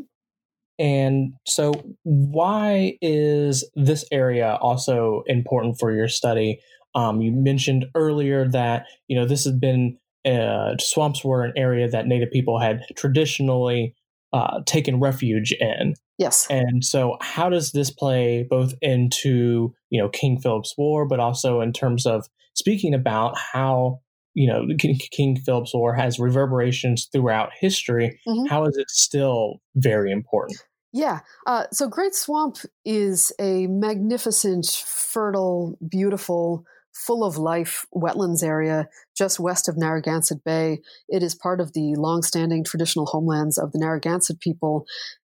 And 0.79 1.35
so, 1.47 1.73
why 2.03 2.99
is 3.01 3.69
this 3.75 4.05
area 4.13 4.59
also 4.61 5.23
important 5.27 5.79
for 5.79 5.93
your 5.93 6.09
study? 6.09 6.61
Um, 6.95 7.21
you 7.21 7.33
mentioned 7.33 7.87
earlier 7.95 8.47
that 8.49 8.87
you 9.09 9.19
know 9.19 9.27
this 9.27 9.45
has 9.45 9.55
been 9.55 9.99
uh, 10.27 10.75
swamps 10.79 11.25
were 11.25 11.45
an 11.45 11.53
area 11.57 11.89
that 11.89 12.07
Native 12.07 12.31
people 12.31 12.59
had 12.59 12.83
traditionally 12.97 13.95
uh, 14.33 14.61
taken 14.67 15.01
refuge 15.01 15.53
in. 15.53 15.95
Yes. 16.19 16.47
And 16.51 16.85
so, 16.85 17.17
how 17.21 17.49
does 17.49 17.73
this 17.73 17.91
play 17.91 18.47
both 18.49 18.75
into 18.83 19.75
you 19.91 20.01
know 20.01 20.11
King 20.11 20.39
Philip's 20.39 20.75
War, 20.77 21.07
but 21.07 21.21
also 21.21 21.61
in 21.63 21.73
terms 21.73 22.05
of 22.05 22.27
speaking 22.55 22.93
about 22.93 23.37
how 23.39 24.01
you 24.37 24.47
know 24.47 24.67
King 25.11 25.37
Philip's 25.45 25.75
War 25.75 25.95
has 25.95 26.21
reverberations 26.21 27.09
throughout 27.11 27.51
history? 27.59 28.21
Mm-hmm. 28.29 28.47
How 28.47 28.67
is 28.67 28.77
it 28.77 28.91
still 28.91 29.61
very 29.75 30.13
important? 30.13 30.61
Yeah. 30.93 31.21
Uh, 31.47 31.65
so, 31.73 31.89
Great 31.89 32.15
Swamp 32.15 32.59
is 32.85 33.33
a 33.41 33.67
magnificent, 33.67 34.67
fertile, 34.87 35.77
beautiful 35.87 36.65
full 36.95 37.25
of 37.25 37.37
life 37.37 37.85
wetlands 37.95 38.43
area 38.43 38.89
just 39.17 39.39
west 39.39 39.69
of 39.69 39.77
Narragansett 39.77 40.43
Bay. 40.45 40.81
It 41.09 41.23
is 41.23 41.35
part 41.35 41.61
of 41.61 41.73
the 41.75 41.95
longstanding 41.97 42.65
traditional 42.65 43.07
homelands 43.07 43.59
of 43.59 43.73
the 43.73 43.79
Narragansett 43.79 44.41
people. 44.41 44.87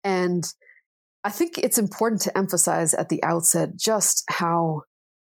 And 0.03 0.43
I 1.23 1.29
think 1.29 1.59
it's 1.59 1.77
important 1.77 2.21
to 2.21 2.35
emphasize 2.35 2.95
at 2.95 3.09
the 3.09 3.23
outset 3.23 3.75
just 3.77 4.23
how 4.27 4.81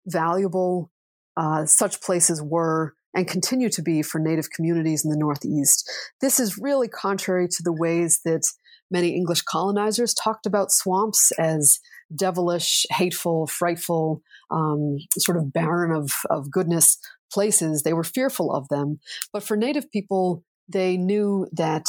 valuable 0.06 0.92
uh, 1.36 1.66
such 1.66 2.00
places 2.00 2.40
were 2.40 2.94
and 3.14 3.26
continue 3.26 3.68
to 3.70 3.82
be 3.82 4.02
for 4.02 4.18
Native 4.18 4.50
communities 4.50 5.04
in 5.04 5.10
the 5.10 5.16
Northeast. 5.16 5.90
This 6.20 6.38
is 6.38 6.58
really 6.58 6.88
contrary 6.88 7.48
to 7.48 7.62
the 7.62 7.72
ways 7.72 8.20
that 8.24 8.42
many 8.90 9.10
English 9.10 9.42
colonizers 9.42 10.14
talked 10.14 10.46
about 10.46 10.72
swamps 10.72 11.32
as 11.38 11.78
devilish, 12.14 12.86
hateful, 12.90 13.46
frightful, 13.46 14.22
um, 14.50 14.98
sort 15.18 15.38
of 15.38 15.52
barren 15.52 15.92
of, 15.92 16.10
of 16.28 16.50
goodness 16.50 16.98
places. 17.32 17.82
They 17.82 17.92
were 17.92 18.04
fearful 18.04 18.52
of 18.52 18.68
them. 18.68 18.98
But 19.32 19.42
for 19.42 19.56
Native 19.56 19.90
people, 19.90 20.44
they 20.68 20.96
knew 20.96 21.46
that 21.52 21.86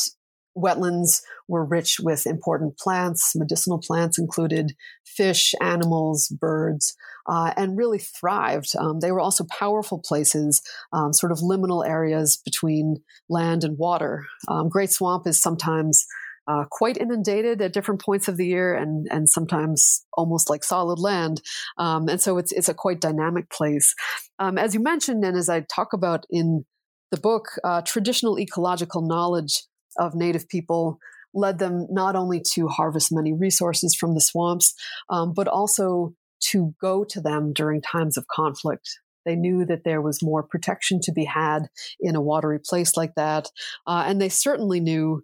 wetlands 0.55 1.21
were 1.47 1.65
rich 1.65 1.97
with 1.99 2.27
important 2.27 2.77
plants, 2.77 3.33
medicinal 3.35 3.79
plants 3.79 4.19
included, 4.19 4.73
fish, 5.05 5.53
animals, 5.61 6.27
birds, 6.27 6.95
uh, 7.27 7.53
and 7.57 7.77
really 7.77 7.99
thrived. 7.99 8.73
Um, 8.77 8.99
they 8.99 9.11
were 9.11 9.19
also 9.19 9.45
powerful 9.49 9.99
places, 9.99 10.61
um, 10.93 11.13
sort 11.13 11.31
of 11.31 11.39
liminal 11.39 11.87
areas 11.87 12.37
between 12.43 13.03
land 13.29 13.63
and 13.63 13.77
water. 13.77 14.25
Um, 14.47 14.69
Great 14.69 14.91
Swamp 14.91 15.27
is 15.27 15.41
sometimes 15.41 16.05
uh, 16.47 16.65
quite 16.69 16.97
inundated 16.97 17.61
at 17.61 17.73
different 17.73 18.01
points 18.01 18.27
of 18.27 18.37
the 18.37 18.47
year 18.47 18.73
and 18.73 19.07
and 19.11 19.29
sometimes 19.29 20.05
almost 20.13 20.49
like 20.49 20.63
solid 20.63 20.99
land. 20.99 21.41
Um, 21.77 22.07
and 22.09 22.19
so 22.19 22.37
it's 22.37 22.51
it's 22.51 22.69
a 22.69 22.73
quite 22.73 22.99
dynamic 22.99 23.49
place. 23.49 23.93
Um, 24.39 24.57
as 24.57 24.73
you 24.73 24.81
mentioned, 24.81 25.23
and 25.23 25.37
as 25.37 25.49
I 25.49 25.61
talk 25.61 25.93
about 25.93 26.25
in 26.29 26.65
the 27.11 27.19
book, 27.19 27.47
uh, 27.63 27.81
traditional 27.81 28.39
ecological 28.39 29.01
knowledge 29.01 29.63
of 29.99 30.15
Native 30.15 30.47
people 30.47 30.99
led 31.33 31.59
them 31.59 31.87
not 31.89 32.15
only 32.15 32.41
to 32.53 32.67
harvest 32.67 33.11
many 33.11 33.33
resources 33.33 33.95
from 33.95 34.13
the 34.13 34.21
swamps, 34.21 34.73
um, 35.09 35.33
but 35.33 35.47
also 35.47 36.13
to 36.49 36.73
go 36.81 37.03
to 37.03 37.21
them 37.21 37.53
during 37.53 37.81
times 37.81 38.17
of 38.17 38.27
conflict. 38.27 38.99
They 39.25 39.35
knew 39.35 39.65
that 39.65 39.83
there 39.83 40.01
was 40.01 40.23
more 40.23 40.43
protection 40.43 40.99
to 41.03 41.11
be 41.11 41.25
had 41.25 41.67
in 41.99 42.15
a 42.15 42.21
watery 42.21 42.59
place 42.59 42.97
like 42.97 43.13
that. 43.15 43.49
Uh, 43.85 44.03
and 44.07 44.19
they 44.19 44.29
certainly 44.29 44.79
knew 44.79 45.23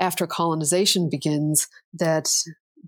after 0.00 0.26
colonization 0.26 1.08
begins 1.10 1.68
that 1.92 2.28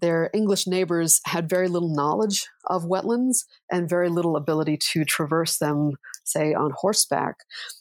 their 0.01 0.31
English 0.35 0.67
neighbors 0.67 1.21
had 1.25 1.49
very 1.49 1.69
little 1.69 1.95
knowledge 1.95 2.49
of 2.67 2.85
wetlands 2.85 3.45
and 3.71 3.89
very 3.89 4.09
little 4.09 4.37
ability 4.37 4.79
to 4.93 5.05
traverse 5.05 5.59
them, 5.59 5.93
say, 6.25 6.53
on 6.53 6.73
horseback. 6.77 7.37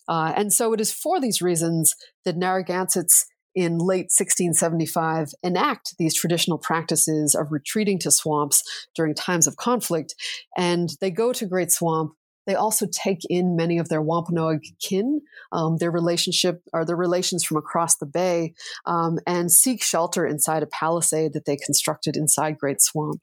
Uh, 0.08 0.32
and 0.36 0.54
so 0.54 0.72
it 0.74 0.80
is 0.80 0.94
for 0.94 1.20
these 1.20 1.42
reasons 1.42 1.94
that 2.24 2.38
Narragansetts 2.38 3.26
in 3.56 3.78
late 3.78 4.12
1675 4.12 5.30
enact 5.44 5.98
these 5.98 6.14
traditional 6.14 6.58
practices 6.58 7.36
of 7.36 7.52
retreating 7.52 7.98
to 8.00 8.12
swamps 8.12 8.64
during 8.94 9.14
times 9.14 9.48
of 9.48 9.56
conflict. 9.56 10.16
And 10.58 10.90
they 11.02 11.12
go 11.12 11.34
to 11.34 11.46
Great 11.46 11.72
Swamp 11.72 12.14
they 12.46 12.56
also 12.56 12.86
take 12.92 13.22
in 13.30 13.56
many 13.56 13.78
of 13.78 13.90
their 13.90 14.02
Wampanoag 14.02 14.62
kin, 14.80 15.22
um, 15.52 15.78
their 15.78 15.92
relationship 15.92 16.62
or 16.74 16.86
their 16.86 16.96
relations 16.96 17.44
from 17.44 17.58
across 17.58 17.98
the 17.98 18.06
bay, 18.06 18.54
um, 18.86 19.20
and 19.26 19.52
seek 19.52 19.84
shelter 19.84 20.26
inside 20.26 20.64
a 20.64 20.68
palisade 20.68 21.34
that 21.34 21.46
they 21.46 21.58
constructed 21.58 22.16
inside 22.16 22.58
Great 22.58 22.82
Swamp. 22.82 23.20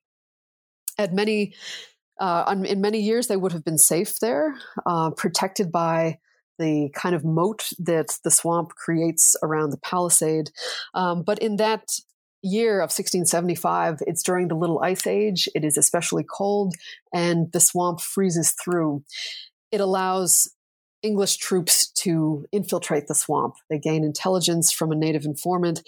At 0.98 1.14
many, 1.14 1.54
uh, 2.20 2.54
in 2.66 2.80
many 2.80 3.00
years, 3.00 3.28
they 3.28 3.36
would 3.36 3.52
have 3.52 3.64
been 3.64 3.78
safe 3.78 4.18
there, 4.20 4.54
uh, 4.84 5.10
protected 5.10 5.70
by 5.70 6.18
the 6.62 6.90
kind 6.94 7.14
of 7.14 7.24
moat 7.24 7.70
that 7.78 8.18
the 8.22 8.30
swamp 8.30 8.70
creates 8.70 9.34
around 9.42 9.70
the 9.70 9.78
palisade. 9.78 10.50
Um, 10.94 11.22
but 11.22 11.40
in 11.40 11.56
that 11.56 11.88
year 12.42 12.78
of 12.78 12.90
1675, 12.90 13.98
it's 14.06 14.22
during 14.22 14.48
the 14.48 14.54
Little 14.54 14.80
Ice 14.80 15.06
Age. 15.06 15.48
It 15.54 15.64
is 15.64 15.76
especially 15.76 16.24
cold, 16.24 16.74
and 17.12 17.50
the 17.52 17.60
swamp 17.60 18.00
freezes 18.00 18.54
through. 18.62 19.04
It 19.70 19.80
allows 19.80 20.48
English 21.02 21.38
troops 21.38 21.90
to 21.90 22.46
infiltrate 22.52 23.08
the 23.08 23.14
swamp. 23.14 23.54
They 23.68 23.78
gain 23.78 24.04
intelligence 24.04 24.70
from 24.72 24.92
a 24.92 24.96
native 24.96 25.24
informant 25.24 25.82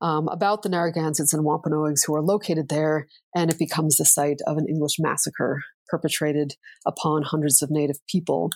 um, 0.00 0.28
about 0.28 0.62
the 0.62 0.68
Narragansetts 0.68 1.34
and 1.34 1.44
Wampanoags 1.44 2.04
who 2.04 2.14
are 2.14 2.22
located 2.22 2.68
there, 2.68 3.08
and 3.34 3.50
it 3.50 3.58
becomes 3.58 3.96
the 3.96 4.04
site 4.04 4.40
of 4.46 4.58
an 4.58 4.68
English 4.68 4.98
massacre 4.98 5.62
perpetrated 5.88 6.54
upon 6.86 7.22
hundreds 7.22 7.62
of 7.62 7.70
native 7.70 7.98
people. 8.06 8.50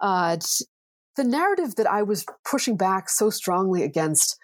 Uh, 0.00 0.38
the 1.16 1.24
narrative 1.24 1.76
that 1.76 1.90
I 1.90 2.02
was 2.02 2.24
pushing 2.44 2.76
back 2.76 3.08
so 3.08 3.30
strongly 3.30 3.82
against 3.82 4.38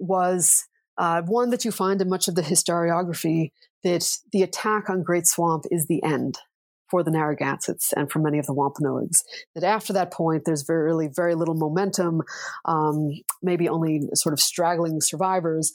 was 0.00 0.66
uh, 0.96 1.22
one 1.22 1.50
that 1.50 1.64
you 1.64 1.70
find 1.70 2.00
in 2.00 2.08
much 2.08 2.28
of 2.28 2.34
the 2.34 2.42
historiography 2.42 3.52
that 3.84 4.04
the 4.32 4.42
attack 4.42 4.90
on 4.90 5.02
Great 5.02 5.26
Swamp 5.26 5.64
is 5.70 5.86
the 5.86 6.02
end 6.02 6.38
for 6.90 7.02
the 7.02 7.10
Narragansetts 7.10 7.92
and 7.92 8.10
for 8.10 8.18
many 8.18 8.38
of 8.38 8.46
the 8.46 8.54
Wampanoags. 8.54 9.22
That 9.54 9.64
after 9.64 9.92
that 9.92 10.12
point, 10.12 10.42
there's 10.44 10.62
very, 10.62 10.84
really 10.84 11.08
very 11.08 11.34
little 11.34 11.54
momentum, 11.54 12.22
um, 12.64 13.10
maybe 13.42 13.68
only 13.68 14.02
sort 14.14 14.32
of 14.32 14.40
straggling 14.40 15.00
survivors. 15.00 15.72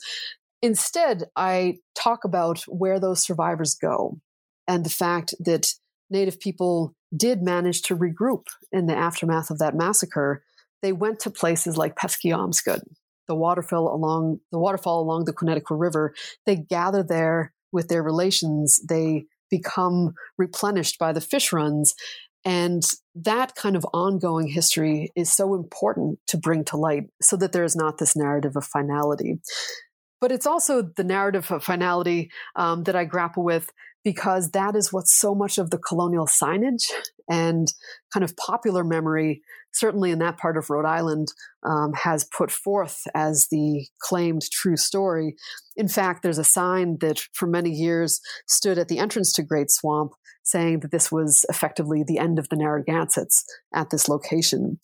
Instead, 0.60 1.24
I 1.36 1.78
talk 1.94 2.24
about 2.24 2.62
where 2.62 2.98
those 2.98 3.24
survivors 3.24 3.74
go 3.74 4.18
and 4.66 4.84
the 4.84 4.90
fact 4.90 5.34
that 5.40 5.72
Native 6.10 6.40
people 6.40 6.94
did 7.16 7.42
manage 7.42 7.82
to 7.82 7.96
regroup 7.96 8.46
in 8.72 8.86
the 8.86 8.96
aftermath 8.96 9.50
of 9.50 9.58
that 9.58 9.74
massacre. 9.74 10.42
They 10.82 10.92
went 10.92 11.20
to 11.20 11.30
places 11.30 11.76
like 11.76 11.96
Peskeompskut, 11.96 12.82
the 13.28 13.34
waterfall 13.34 13.94
along 13.94 14.40
the 14.52 14.58
waterfall 14.58 15.00
along 15.00 15.24
the 15.24 15.32
Connecticut 15.32 15.76
River. 15.76 16.14
They 16.46 16.56
gather 16.56 17.02
there 17.02 17.52
with 17.72 17.88
their 17.88 18.02
relations. 18.02 18.80
They 18.86 19.26
become 19.50 20.14
replenished 20.38 20.98
by 20.98 21.12
the 21.12 21.20
fish 21.20 21.52
runs. 21.52 21.94
And 22.44 22.82
that 23.14 23.54
kind 23.54 23.74
of 23.74 23.86
ongoing 23.94 24.48
history 24.48 25.10
is 25.16 25.32
so 25.32 25.54
important 25.54 26.18
to 26.28 26.36
bring 26.36 26.64
to 26.64 26.76
light 26.76 27.04
so 27.22 27.36
that 27.36 27.52
there 27.52 27.64
is 27.64 27.74
not 27.74 27.98
this 27.98 28.14
narrative 28.14 28.56
of 28.56 28.64
finality. 28.66 29.40
But 30.20 30.30
it's 30.32 30.46
also 30.46 30.82
the 30.82 31.04
narrative 31.04 31.50
of 31.50 31.64
finality 31.64 32.30
um, 32.56 32.84
that 32.84 32.96
I 32.96 33.04
grapple 33.04 33.44
with 33.44 33.70
because 34.04 34.50
that 34.50 34.76
is 34.76 34.92
what 34.92 35.08
so 35.08 35.34
much 35.34 35.58
of 35.58 35.70
the 35.70 35.78
colonial 35.78 36.26
signage 36.26 36.90
and 37.28 37.72
kind 38.12 38.22
of 38.22 38.36
popular 38.36 38.84
memory, 38.84 39.40
certainly 39.72 40.10
in 40.10 40.18
that 40.18 40.36
part 40.36 40.56
of 40.56 40.68
Rhode 40.68 40.84
Island, 40.84 41.28
um, 41.62 41.94
has 41.94 42.24
put 42.24 42.50
forth 42.50 43.02
as 43.14 43.48
the 43.50 43.86
claimed 44.00 44.42
true 44.50 44.76
story. 44.76 45.36
In 45.76 45.88
fact, 45.88 46.22
there's 46.22 46.38
a 46.38 46.44
sign 46.44 46.98
that 47.00 47.20
for 47.32 47.46
many 47.46 47.70
years 47.70 48.20
stood 48.46 48.78
at 48.78 48.88
the 48.88 48.98
entrance 48.98 49.32
to 49.32 49.42
Great 49.42 49.70
Swamp 49.70 50.12
saying 50.42 50.80
that 50.80 50.90
this 50.90 51.10
was 51.10 51.46
effectively 51.48 52.04
the 52.06 52.18
end 52.18 52.38
of 52.38 52.50
the 52.50 52.56
Narragansetts 52.56 53.44
at 53.74 53.88
this 53.88 54.10
location. 54.10 54.78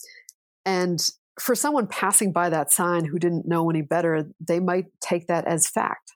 And 0.65 0.99
for 1.39 1.53
someone 1.53 1.85
passing 1.85 2.31
by 2.31 2.49
that 2.49 2.71
sign 2.71 3.05
who 3.05 3.19
didn't 3.19 3.47
know 3.47 3.69
any 3.69 3.83
better, 3.83 4.25
they 4.39 4.59
might 4.59 4.85
take 4.99 5.27
that 5.27 5.45
as 5.45 5.67
fact 5.67 6.13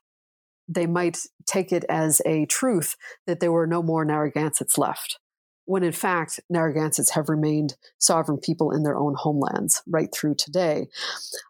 they 0.68 0.86
might 0.86 1.18
take 1.46 1.72
it 1.72 1.84
as 1.88 2.20
a 2.26 2.46
truth 2.46 2.96
that 3.26 3.40
there 3.40 3.52
were 3.52 3.66
no 3.66 3.82
more 3.82 4.04
Narragansetts 4.04 4.78
left, 4.78 5.18
when 5.64 5.82
in 5.82 5.92
fact, 5.92 6.40
Narragansetts 6.50 7.10
have 7.10 7.28
remained 7.28 7.76
sovereign 7.98 8.38
people 8.38 8.70
in 8.70 8.82
their 8.82 8.96
own 8.96 9.14
homelands 9.16 9.82
right 9.86 10.08
through 10.12 10.34
today. 10.36 10.88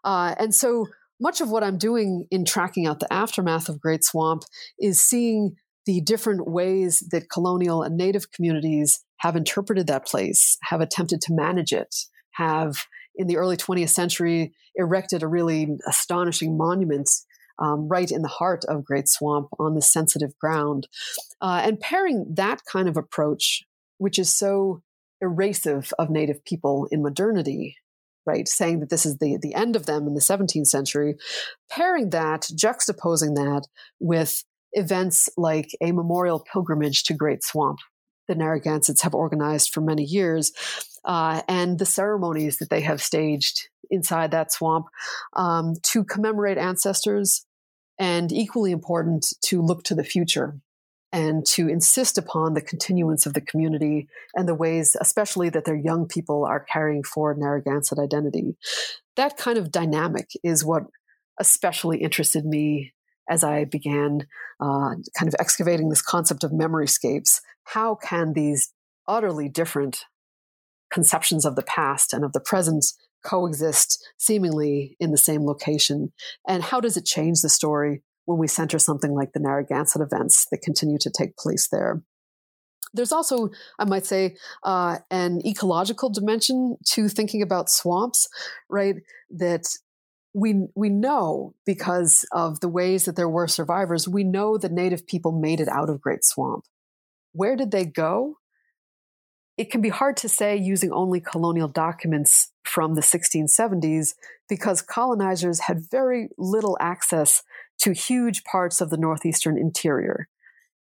Uh, 0.03 0.35
and 0.39 0.53
so 0.53 0.87
much 1.19 1.41
of 1.41 1.49
what 1.49 1.63
I'm 1.63 1.77
doing 1.77 2.27
in 2.29 2.45
tracking 2.45 2.85
out 2.85 2.99
the 2.99 3.11
aftermath 3.11 3.69
of 3.69 3.81
Great 3.81 4.03
Swamp 4.03 4.43
is 4.79 5.01
seeing 5.01 5.55
the 5.85 6.01
different 6.01 6.47
ways 6.47 6.99
that 7.11 7.29
colonial 7.29 7.81
and 7.81 7.97
native 7.97 8.31
communities 8.31 9.03
have 9.17 9.35
interpreted 9.35 9.87
that 9.87 10.05
place, 10.05 10.57
have 10.63 10.81
attempted 10.81 11.21
to 11.21 11.33
manage 11.33 11.73
it, 11.73 11.95
have 12.33 12.85
in 13.15 13.27
the 13.27 13.37
early 13.37 13.57
20th 13.57 13.89
century 13.89 14.53
erected 14.75 15.23
a 15.23 15.27
really 15.27 15.75
astonishing 15.87 16.55
monument 16.55 17.09
um, 17.59 17.87
right 17.87 18.11
in 18.11 18.21
the 18.21 18.27
heart 18.27 18.65
of 18.65 18.85
Great 18.85 19.07
Swamp 19.07 19.49
on 19.59 19.75
the 19.75 19.81
sensitive 19.81 20.37
ground. 20.39 20.87
Uh, 21.41 21.61
and 21.63 21.79
pairing 21.79 22.25
that 22.35 22.61
kind 22.71 22.87
of 22.87 22.97
approach, 22.97 23.63
which 23.97 24.19
is 24.19 24.35
so 24.35 24.81
erasive 25.21 25.93
of 25.97 26.09
Native 26.09 26.43
people 26.45 26.87
in 26.91 27.01
modernity, 27.01 27.75
right, 28.25 28.47
saying 28.47 28.79
that 28.81 28.89
this 28.89 29.05
is 29.05 29.17
the, 29.17 29.37
the 29.41 29.55
end 29.55 29.75
of 29.75 29.85
them 29.85 30.07
in 30.07 30.13
the 30.13 30.21
17th 30.21 30.67
century, 30.67 31.15
pairing 31.71 32.09
that, 32.11 32.43
juxtaposing 32.53 33.35
that 33.35 33.63
with 33.99 34.43
events 34.73 35.29
like 35.37 35.69
a 35.81 35.91
memorial 35.91 36.45
pilgrimage 36.51 37.03
to 37.03 37.13
Great 37.13 37.43
Swamp 37.43 37.79
the 38.27 38.35
Narragansetts 38.35 39.01
have 39.01 39.15
organized 39.15 39.73
for 39.73 39.81
many 39.81 40.03
years, 40.03 40.51
uh, 41.05 41.41
and 41.47 41.79
the 41.79 41.85
ceremonies 41.85 42.57
that 42.57 42.69
they 42.69 42.81
have 42.81 43.01
staged 43.01 43.69
inside 43.89 44.31
that 44.31 44.51
swamp 44.51 44.87
um, 45.33 45.73
to 45.81 46.03
commemorate 46.03 46.57
ancestors 46.57 47.45
and 47.99 48.31
equally 48.31 48.71
important 48.71 49.33
to 49.41 49.61
look 49.61 49.83
to 49.83 49.95
the 49.95 50.03
future 50.03 50.59
and 51.11 51.45
to 51.45 51.67
insist 51.69 52.17
upon 52.17 52.53
the 52.53 52.61
continuance 52.61 53.25
of 53.25 53.33
the 53.33 53.41
community 53.41 54.07
and 54.35 54.47
the 54.47 54.53
ways, 54.53 54.95
especially 54.99 55.49
that 55.49 55.65
their 55.65 55.75
young 55.75 56.07
people 56.07 56.43
are 56.43 56.59
carrying 56.59 57.03
forward 57.03 57.37
Narragansett 57.37 57.97
identity. 57.97 58.57
That 59.15 59.37
kind 59.37 59.57
of 59.57 59.71
dynamic 59.71 60.29
is 60.43 60.65
what 60.65 60.83
especially 61.39 61.99
interested 61.99 62.45
me 62.45 62.93
as 63.29 63.43
I 63.43 63.65
began 63.65 64.27
uh, 64.59 64.95
kind 65.17 65.27
of 65.27 65.35
excavating 65.39 65.89
this 65.89 66.01
concept 66.01 66.43
of 66.43 66.51
memoryscapes. 66.51 67.41
How 67.63 67.95
can 67.95 68.33
these 68.33 68.73
utterly 69.07 69.49
different 69.49 70.05
conceptions 70.91 71.45
of 71.45 71.55
the 71.55 71.63
past 71.63 72.13
and 72.13 72.23
of 72.23 72.33
the 72.33 72.39
present 72.39 72.85
coexist 73.23 74.05
seemingly 74.17 74.95
in 74.99 75.11
the 75.11 75.17
same 75.17 75.45
location? 75.45 76.11
And 76.47 76.63
how 76.63 76.79
does 76.79 76.97
it 76.97 77.05
change 77.05 77.41
the 77.41 77.49
story 77.49 78.01
when 78.25 78.37
we 78.37 78.47
center 78.47 78.79
something 78.79 79.13
like 79.13 79.33
the 79.33 79.39
Narragansett 79.39 80.01
events 80.01 80.47
that 80.51 80.61
continue 80.61 80.97
to 80.99 81.09
take 81.09 81.37
place 81.37 81.67
there? 81.71 82.01
There's 82.93 83.11
also, 83.11 83.49
I 83.77 83.85
might 83.85 84.05
say, 84.05 84.37
uh, 84.63 84.99
an 85.11 85.45
ecological 85.45 86.09
dimension 86.09 86.77
to 86.91 87.09
thinking 87.09 87.41
about 87.41 87.69
swamps, 87.69 88.29
right? 88.69 88.95
That 89.29 89.67
we 90.37 90.67
we 90.75 90.89
know 90.89 91.55
because 91.65 92.25
of 92.31 92.59
the 92.59 92.69
ways 92.69 93.05
that 93.05 93.15
there 93.15 93.29
were 93.29 93.47
survivors, 93.47 94.07
we 94.07 94.23
know 94.23 94.57
that 94.57 94.71
Native 94.71 95.07
people 95.07 95.31
made 95.31 95.59
it 95.59 95.67
out 95.67 95.89
of 95.89 96.01
Great 96.01 96.23
Swamp. 96.23 96.65
Where 97.33 97.55
did 97.55 97.71
they 97.71 97.85
go? 97.85 98.37
it 99.57 99.71
can 99.71 99.81
be 99.81 99.89
hard 99.89 100.15
to 100.17 100.29
say 100.29 100.55
using 100.55 100.91
only 100.91 101.19
colonial 101.19 101.67
documents 101.67 102.51
from 102.63 102.93
the 102.93 103.01
1670s 103.01 104.13
because 104.47 104.81
colonizers 104.81 105.61
had 105.61 105.89
very 105.89 106.29
little 106.37 106.77
access 106.79 107.43
to 107.79 107.91
huge 107.91 108.43
parts 108.43 108.81
of 108.81 108.91
the 108.91 108.97
northeastern 108.97 109.57
interior. 109.57 110.27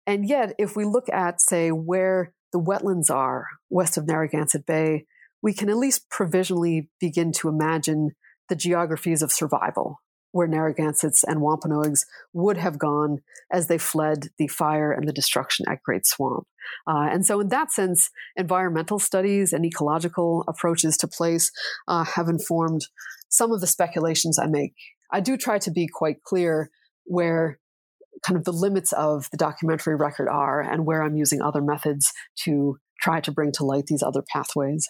And 0.05 0.27
yet, 0.27 0.53
if 0.57 0.75
we 0.75 0.85
look 0.85 1.09
at, 1.09 1.41
say, 1.41 1.71
where 1.71 2.33
the 2.51 2.59
wetlands 2.59 3.09
are 3.09 3.47
west 3.69 3.97
of 3.97 4.05
Narragansett 4.05 4.65
Bay, 4.65 5.05
we 5.41 5.53
can 5.53 5.69
at 5.69 5.77
least 5.77 6.09
provisionally 6.09 6.89
begin 6.99 7.31
to 7.33 7.49
imagine 7.49 8.11
the 8.49 8.55
geographies 8.55 9.21
of 9.21 9.31
survival 9.31 9.99
where 10.31 10.47
Narragansetts 10.47 11.23
and 11.23 11.41
Wampanoags 11.41 12.05
would 12.33 12.57
have 12.57 12.77
gone 12.77 13.19
as 13.51 13.67
they 13.67 13.77
fled 13.77 14.29
the 14.37 14.47
fire 14.47 14.91
and 14.91 15.07
the 15.07 15.13
destruction 15.13 15.65
at 15.69 15.81
Great 15.81 16.05
Swamp. 16.05 16.45
Uh, 16.85 17.07
and 17.09 17.25
so, 17.25 17.39
in 17.39 17.47
that 17.49 17.71
sense, 17.71 18.09
environmental 18.35 18.99
studies 18.99 19.53
and 19.53 19.65
ecological 19.65 20.43
approaches 20.47 20.97
to 20.97 21.07
place 21.07 21.51
uh, 21.87 22.03
have 22.03 22.27
informed 22.27 22.87
some 23.29 23.51
of 23.51 23.61
the 23.61 23.67
speculations 23.67 24.37
I 24.37 24.47
make. 24.47 24.73
I 25.11 25.21
do 25.21 25.37
try 25.37 25.59
to 25.59 25.71
be 25.71 25.87
quite 25.87 26.23
clear 26.23 26.69
where 27.05 27.59
kind 28.25 28.37
of 28.37 28.43
the 28.43 28.51
limits 28.51 28.91
of 28.93 29.29
the 29.31 29.37
documentary 29.37 29.95
record 29.95 30.27
are 30.27 30.59
and 30.61 30.85
where 30.85 31.03
I'm 31.03 31.15
using 31.15 31.41
other 31.41 31.61
methods 31.61 32.11
to 32.43 32.77
try 33.01 33.21
to 33.21 33.31
bring 33.31 33.51
to 33.53 33.65
light 33.65 33.85
these 33.85 34.03
other 34.03 34.23
pathways. 34.33 34.87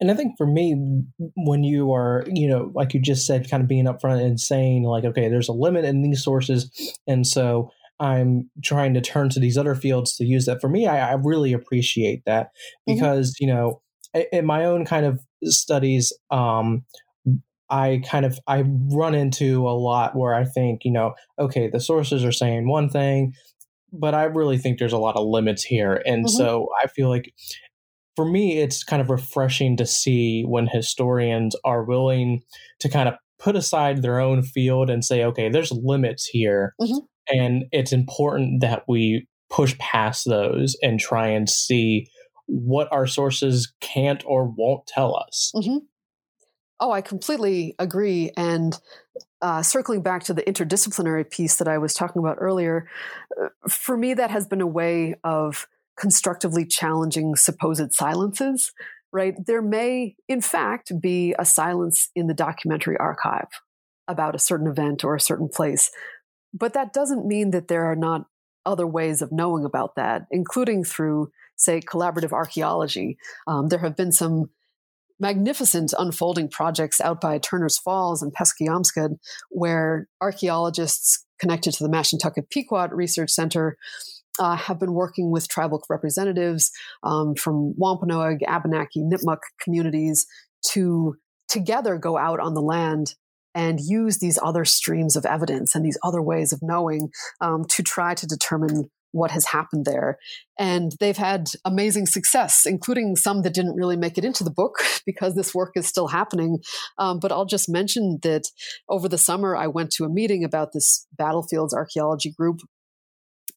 And 0.00 0.10
I 0.10 0.14
think 0.14 0.34
for 0.36 0.46
me, 0.46 1.02
when 1.36 1.64
you 1.64 1.92
are, 1.92 2.24
you 2.32 2.48
know, 2.48 2.70
like 2.74 2.94
you 2.94 3.00
just 3.00 3.26
said, 3.26 3.50
kind 3.50 3.62
of 3.62 3.68
being 3.68 3.86
upfront 3.86 4.24
and 4.24 4.38
saying, 4.38 4.84
like, 4.84 5.04
okay, 5.04 5.28
there's 5.28 5.48
a 5.48 5.52
limit 5.52 5.84
in 5.84 6.02
these 6.02 6.22
sources. 6.22 6.70
And 7.06 7.26
so 7.26 7.70
I'm 8.00 8.50
trying 8.62 8.94
to 8.94 9.00
turn 9.00 9.28
to 9.30 9.40
these 9.40 9.58
other 9.58 9.74
fields 9.74 10.16
to 10.16 10.24
use 10.24 10.46
that. 10.46 10.60
For 10.60 10.68
me, 10.68 10.86
I, 10.86 11.10
I 11.10 11.14
really 11.14 11.52
appreciate 11.52 12.22
that 12.26 12.48
mm-hmm. 12.88 12.94
because, 12.94 13.30
mm-hmm. 13.30 13.44
you 13.48 13.54
know, 13.54 13.82
in 14.32 14.46
my 14.46 14.64
own 14.64 14.84
kind 14.84 15.04
of 15.04 15.20
studies, 15.44 16.12
um, 16.30 16.84
I 17.70 18.00
kind 18.06 18.24
of 18.24 18.38
I 18.46 18.64
run 18.66 19.14
into 19.14 19.68
a 19.68 19.76
lot 19.76 20.16
where 20.16 20.34
I 20.34 20.44
think, 20.44 20.84
you 20.84 20.92
know, 20.92 21.14
okay, 21.38 21.68
the 21.68 21.80
sources 21.80 22.24
are 22.24 22.32
saying 22.32 22.68
one 22.68 22.88
thing, 22.88 23.34
but 23.92 24.14
I 24.14 24.24
really 24.24 24.58
think 24.58 24.78
there's 24.78 24.92
a 24.92 24.98
lot 24.98 25.16
of 25.16 25.26
limits 25.26 25.62
here. 25.62 26.02
And 26.06 26.24
mm-hmm. 26.24 26.36
so 26.36 26.68
I 26.82 26.86
feel 26.86 27.08
like 27.08 27.32
for 28.18 28.24
me, 28.24 28.58
it's 28.58 28.82
kind 28.82 29.00
of 29.00 29.10
refreshing 29.10 29.76
to 29.76 29.86
see 29.86 30.42
when 30.42 30.66
historians 30.66 31.54
are 31.62 31.84
willing 31.84 32.42
to 32.80 32.88
kind 32.88 33.08
of 33.08 33.14
put 33.38 33.54
aside 33.54 34.02
their 34.02 34.18
own 34.18 34.42
field 34.42 34.90
and 34.90 35.04
say, 35.04 35.22
okay, 35.22 35.48
there's 35.48 35.70
limits 35.70 36.26
here. 36.26 36.74
Mm-hmm. 36.80 36.98
And 37.28 37.66
it's 37.70 37.92
important 37.92 38.60
that 38.60 38.82
we 38.88 39.28
push 39.50 39.78
past 39.78 40.24
those 40.28 40.76
and 40.82 40.98
try 40.98 41.28
and 41.28 41.48
see 41.48 42.08
what 42.46 42.88
our 42.90 43.06
sources 43.06 43.72
can't 43.80 44.24
or 44.26 44.52
won't 44.52 44.88
tell 44.88 45.14
us. 45.14 45.52
Mm-hmm. 45.54 45.76
Oh, 46.80 46.90
I 46.90 47.02
completely 47.02 47.76
agree. 47.78 48.32
And 48.36 48.76
uh, 49.40 49.62
circling 49.62 50.02
back 50.02 50.24
to 50.24 50.34
the 50.34 50.42
interdisciplinary 50.42 51.30
piece 51.30 51.54
that 51.58 51.68
I 51.68 51.78
was 51.78 51.94
talking 51.94 52.18
about 52.18 52.38
earlier, 52.40 52.90
uh, 53.40 53.50
for 53.68 53.96
me, 53.96 54.14
that 54.14 54.32
has 54.32 54.48
been 54.48 54.60
a 54.60 54.66
way 54.66 55.14
of 55.22 55.68
constructively 55.98 56.64
challenging 56.64 57.34
supposed 57.36 57.92
silences, 57.92 58.72
right? 59.12 59.34
There 59.46 59.62
may, 59.62 60.14
in 60.28 60.40
fact, 60.40 60.92
be 61.00 61.34
a 61.38 61.44
silence 61.44 62.10
in 62.14 62.26
the 62.26 62.34
documentary 62.34 62.96
archive 62.96 63.48
about 64.06 64.34
a 64.34 64.38
certain 64.38 64.68
event 64.68 65.04
or 65.04 65.14
a 65.14 65.20
certain 65.20 65.48
place. 65.48 65.90
But 66.54 66.72
that 66.74 66.92
doesn't 66.92 67.26
mean 67.26 67.50
that 67.50 67.68
there 67.68 67.84
are 67.84 67.96
not 67.96 68.26
other 68.64 68.86
ways 68.86 69.22
of 69.22 69.32
knowing 69.32 69.64
about 69.64 69.96
that, 69.96 70.22
including 70.30 70.84
through, 70.84 71.30
say, 71.56 71.80
collaborative 71.80 72.32
archaeology. 72.32 73.18
Um, 73.46 73.68
there 73.68 73.80
have 73.80 73.96
been 73.96 74.12
some 74.12 74.50
magnificent 75.20 75.92
unfolding 75.98 76.48
projects 76.48 77.00
out 77.00 77.20
by 77.20 77.38
Turner's 77.38 77.78
Falls 77.78 78.22
and 78.22 78.32
Peskeompskut, 78.34 79.16
where 79.50 80.06
archaeologists 80.20 81.24
connected 81.40 81.72
to 81.72 81.82
the 81.82 81.90
Mashantucket 81.90 82.50
Pequot 82.50 82.88
Research 82.92 83.30
Center 83.30 83.76
uh, 84.38 84.56
have 84.56 84.78
been 84.78 84.92
working 84.92 85.30
with 85.30 85.48
tribal 85.48 85.82
representatives 85.88 86.70
um, 87.02 87.34
from 87.34 87.74
Wampanoag, 87.76 88.42
Abenaki, 88.46 89.02
Nipmuc 89.02 89.38
communities 89.62 90.26
to 90.70 91.16
together 91.48 91.96
go 91.96 92.16
out 92.18 92.40
on 92.40 92.54
the 92.54 92.60
land 92.60 93.14
and 93.54 93.80
use 93.80 94.18
these 94.18 94.38
other 94.42 94.64
streams 94.64 95.16
of 95.16 95.24
evidence 95.24 95.74
and 95.74 95.84
these 95.84 95.98
other 96.04 96.22
ways 96.22 96.52
of 96.52 96.60
knowing 96.62 97.10
um, 97.40 97.64
to 97.68 97.82
try 97.82 98.14
to 98.14 98.26
determine 98.26 98.90
what 99.12 99.30
has 99.30 99.46
happened 99.46 99.84
there. 99.84 100.18
And 100.58 100.92
they've 101.00 101.16
had 101.16 101.46
amazing 101.64 102.06
success, 102.06 102.66
including 102.66 103.16
some 103.16 103.42
that 103.42 103.54
didn't 103.54 103.76
really 103.76 103.96
make 103.96 104.18
it 104.18 104.24
into 104.24 104.44
the 104.44 104.50
book 104.50 104.76
because 105.06 105.34
this 105.34 105.54
work 105.54 105.72
is 105.76 105.86
still 105.86 106.08
happening. 106.08 106.58
Um, 106.98 107.18
but 107.20 107.32
I'll 107.32 107.46
just 107.46 107.68
mention 107.68 108.18
that 108.22 108.44
over 108.88 109.08
the 109.08 109.18
summer, 109.18 109.56
I 109.56 109.66
went 109.66 109.90
to 109.92 110.04
a 110.04 110.10
meeting 110.10 110.44
about 110.44 110.72
this 110.72 111.06
battlefields 111.16 111.74
archaeology 111.74 112.32
group, 112.36 112.60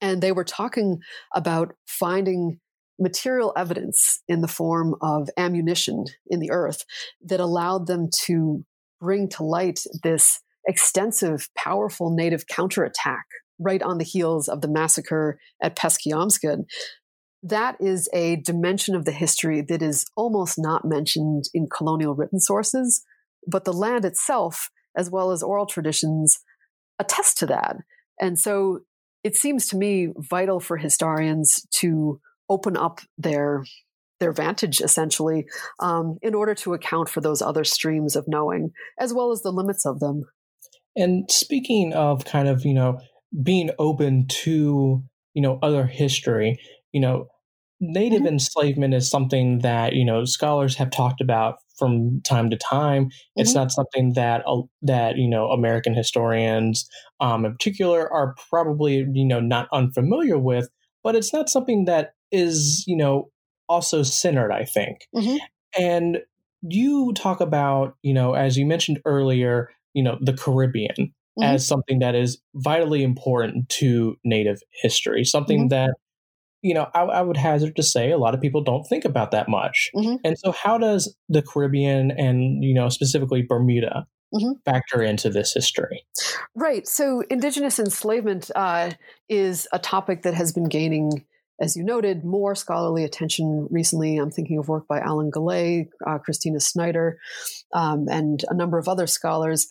and 0.02 0.22
they 0.22 0.32
were 0.32 0.44
talking 0.44 1.00
about 1.34 1.74
finding 1.88 2.60
material 3.00 3.54
evidence 3.56 4.22
in 4.28 4.42
the 4.42 4.48
form 4.48 4.96
of 5.02 5.30
ammunition 5.38 6.06
in 6.28 6.40
the 6.40 6.52
earth 6.52 6.84
that 7.22 7.40
allowed 7.40 7.88
them 7.88 8.10
to 8.26 8.64
bring 9.00 9.28
to 9.28 9.44
light 9.44 9.80
this 10.04 10.40
extensive, 10.68 11.50
powerful 11.58 12.14
native 12.16 12.46
counterattack 12.48 13.26
right 13.60 13.82
on 13.82 13.98
the 13.98 14.04
heels 14.04 14.48
of 14.48 14.62
the 14.62 14.68
massacre 14.68 15.40
at 15.62 15.76
Peskeompskut. 15.76 16.64
That 17.44 17.76
is 17.80 18.08
a 18.14 18.38
dimension 18.38 18.96
of 18.96 19.06
the 19.06 19.12
history 19.12 19.62
that 19.68 19.82
is 19.82 20.06
almost 20.16 20.56
not 20.58 20.86
mentioned 20.86 21.46
in 21.54 21.68
colonial 21.76 22.14
written 22.14 22.40
sources, 22.40 23.04
but 23.48 23.66
the 23.66 23.74
land 23.74 24.06
itself, 24.06 24.70
as 24.96 25.10
well 25.10 25.32
as 25.32 25.42
oral 25.42 25.66
traditions, 25.66 26.38
attest 27.00 27.38
to 27.40 27.48
that. 27.48 27.78
And 28.20 28.38
so 28.38 28.82
it 29.24 29.36
seems 29.36 29.68
to 29.68 29.78
me 29.78 30.10
vital 30.18 30.60
for 30.60 30.78
historians 30.78 31.66
to 31.76 32.20
open 32.50 32.76
up 32.76 33.02
their 33.18 33.64
their 34.20 34.32
vantage 34.32 34.82
essentially 34.82 35.46
um, 35.80 36.18
in 36.22 36.36
order 36.36 36.54
to 36.54 36.74
account 36.74 37.10
for 37.10 37.22
those 37.22 37.42
other 37.42 37.64
streams 37.64 38.16
of 38.16 38.26
knowing 38.28 38.72
as 39.00 39.14
well 39.14 39.32
as 39.32 39.42
the 39.42 39.52
limits 39.52 39.86
of 39.86 40.00
them. 40.00 40.24
And 40.96 41.30
speaking 41.32 41.94
of 41.94 42.26
kind 42.26 42.48
of 42.48 42.66
you 42.66 42.74
know 42.74 43.00
being 43.42 43.72
open 43.80 44.28
to 44.28 45.04
you 45.34 45.42
know 45.42 45.60
other 45.62 45.86
history 45.86 46.60
you 46.92 47.02
know 47.02 47.28
native 47.82 48.20
mm-hmm. 48.20 48.28
enslavement 48.28 48.94
is 48.94 49.10
something 49.10 49.60
that 49.60 49.94
you 49.94 50.06
know 50.06 50.24
scholars 50.24 50.76
have 50.76 50.92
talked 50.92 51.20
about 51.20 51.56
from 51.78 52.22
time 52.22 52.50
to 52.50 52.56
time 52.56 53.06
mm-hmm. 53.06 53.42
it's 53.42 53.56
not 53.56 53.72
something 53.72 54.14
that 54.14 54.44
uh, 54.48 54.62
that 54.82 55.18
you 55.18 55.28
know 55.28 55.48
american 55.48 55.94
historians 55.94 56.88
um, 57.20 57.44
in 57.44 57.52
particular 57.52 58.12
are 58.14 58.36
probably 58.50 59.06
you 59.14 59.26
know 59.26 59.40
not 59.40 59.68
unfamiliar 59.74 60.38
with 60.38 60.70
but 61.04 61.16
it's 61.16 61.34
not 61.34 61.50
something 61.50 61.86
that 61.86 62.14
is 62.32 62.84
you 62.88 62.96
know 62.96 63.30
also 63.68 64.04
centered 64.04 64.52
i 64.52 64.64
think 64.64 65.08
mm-hmm. 65.16 65.38
and 65.78 66.20
you 66.62 67.12
talk 67.14 67.42
about 67.42 67.96
you 68.04 68.14
know 68.14 68.34
as 68.34 68.58
you 68.58 68.66
mentioned 68.66 69.00
earlier 69.06 69.70
you 69.94 70.04
know 70.04 70.18
the 70.22 70.34
caribbean 70.34 71.14
mm-hmm. 71.40 71.44
as 71.44 71.68
something 71.68 72.00
that 72.00 72.16
is 72.16 72.40
vitally 72.56 73.04
important 73.04 73.70
to 73.70 74.18
Native 74.24 74.62
history, 74.82 75.24
something 75.24 75.62
mm-hmm. 75.62 75.68
that 75.70 75.92
you 76.62 76.74
know, 76.74 76.88
I, 76.94 77.02
I, 77.02 77.22
would 77.22 77.38
hazard 77.38 77.76
to 77.76 77.84
say 77.84 78.12
a 78.12 78.18
lot 78.18 78.36
of 78.36 78.42
people 78.42 78.64
don't 78.64 78.84
think 78.84 79.06
about 79.06 79.32
that 79.32 79.50
much. 79.50 79.90
Mm-hmm. 79.96 80.16
And 80.24 80.38
so, 80.38 80.52
how 80.52 80.78
does 80.78 81.16
the 81.28 81.42
Caribbean 81.42 82.12
and, 82.12 82.64
you 82.64 82.74
know, 82.74 82.90
specifically 82.90 83.42
Bermuda 83.48 84.06
mm-hmm. 84.34 84.54
factor 84.64 85.02
into 85.02 85.30
this 85.30 85.54
history? 85.54 86.06
Right. 86.56 86.88
So, 86.88 87.24
indigenous 87.30 87.80
enslavement 87.80 88.52
uh, 88.56 88.92
is 89.28 89.68
a 89.72 89.80
topic 89.80 90.24
that 90.24 90.36
has 90.36 90.52
been 90.52 90.66
gaining, 90.66 91.26
as 91.60 91.76
you 91.76 91.84
noted, 91.84 92.24
more 92.24 92.54
scholarly 92.54 93.04
attention 93.04 93.68
recently. 93.72 94.18
I'm 94.18 94.32
thinking 94.32 94.60
of 94.60 94.68
work 94.68 94.88
by 94.88 95.00
Alan 95.00 95.32
Gallay, 95.32 95.90
uh, 96.06 96.20
Christina 96.20 96.60
Snyder, 96.60 97.18
um, 97.74 98.08
and 98.10 98.44
a 98.50 98.54
number 98.54 98.78
of 98.78 98.88
other 98.88 99.08
scholars. 99.08 99.68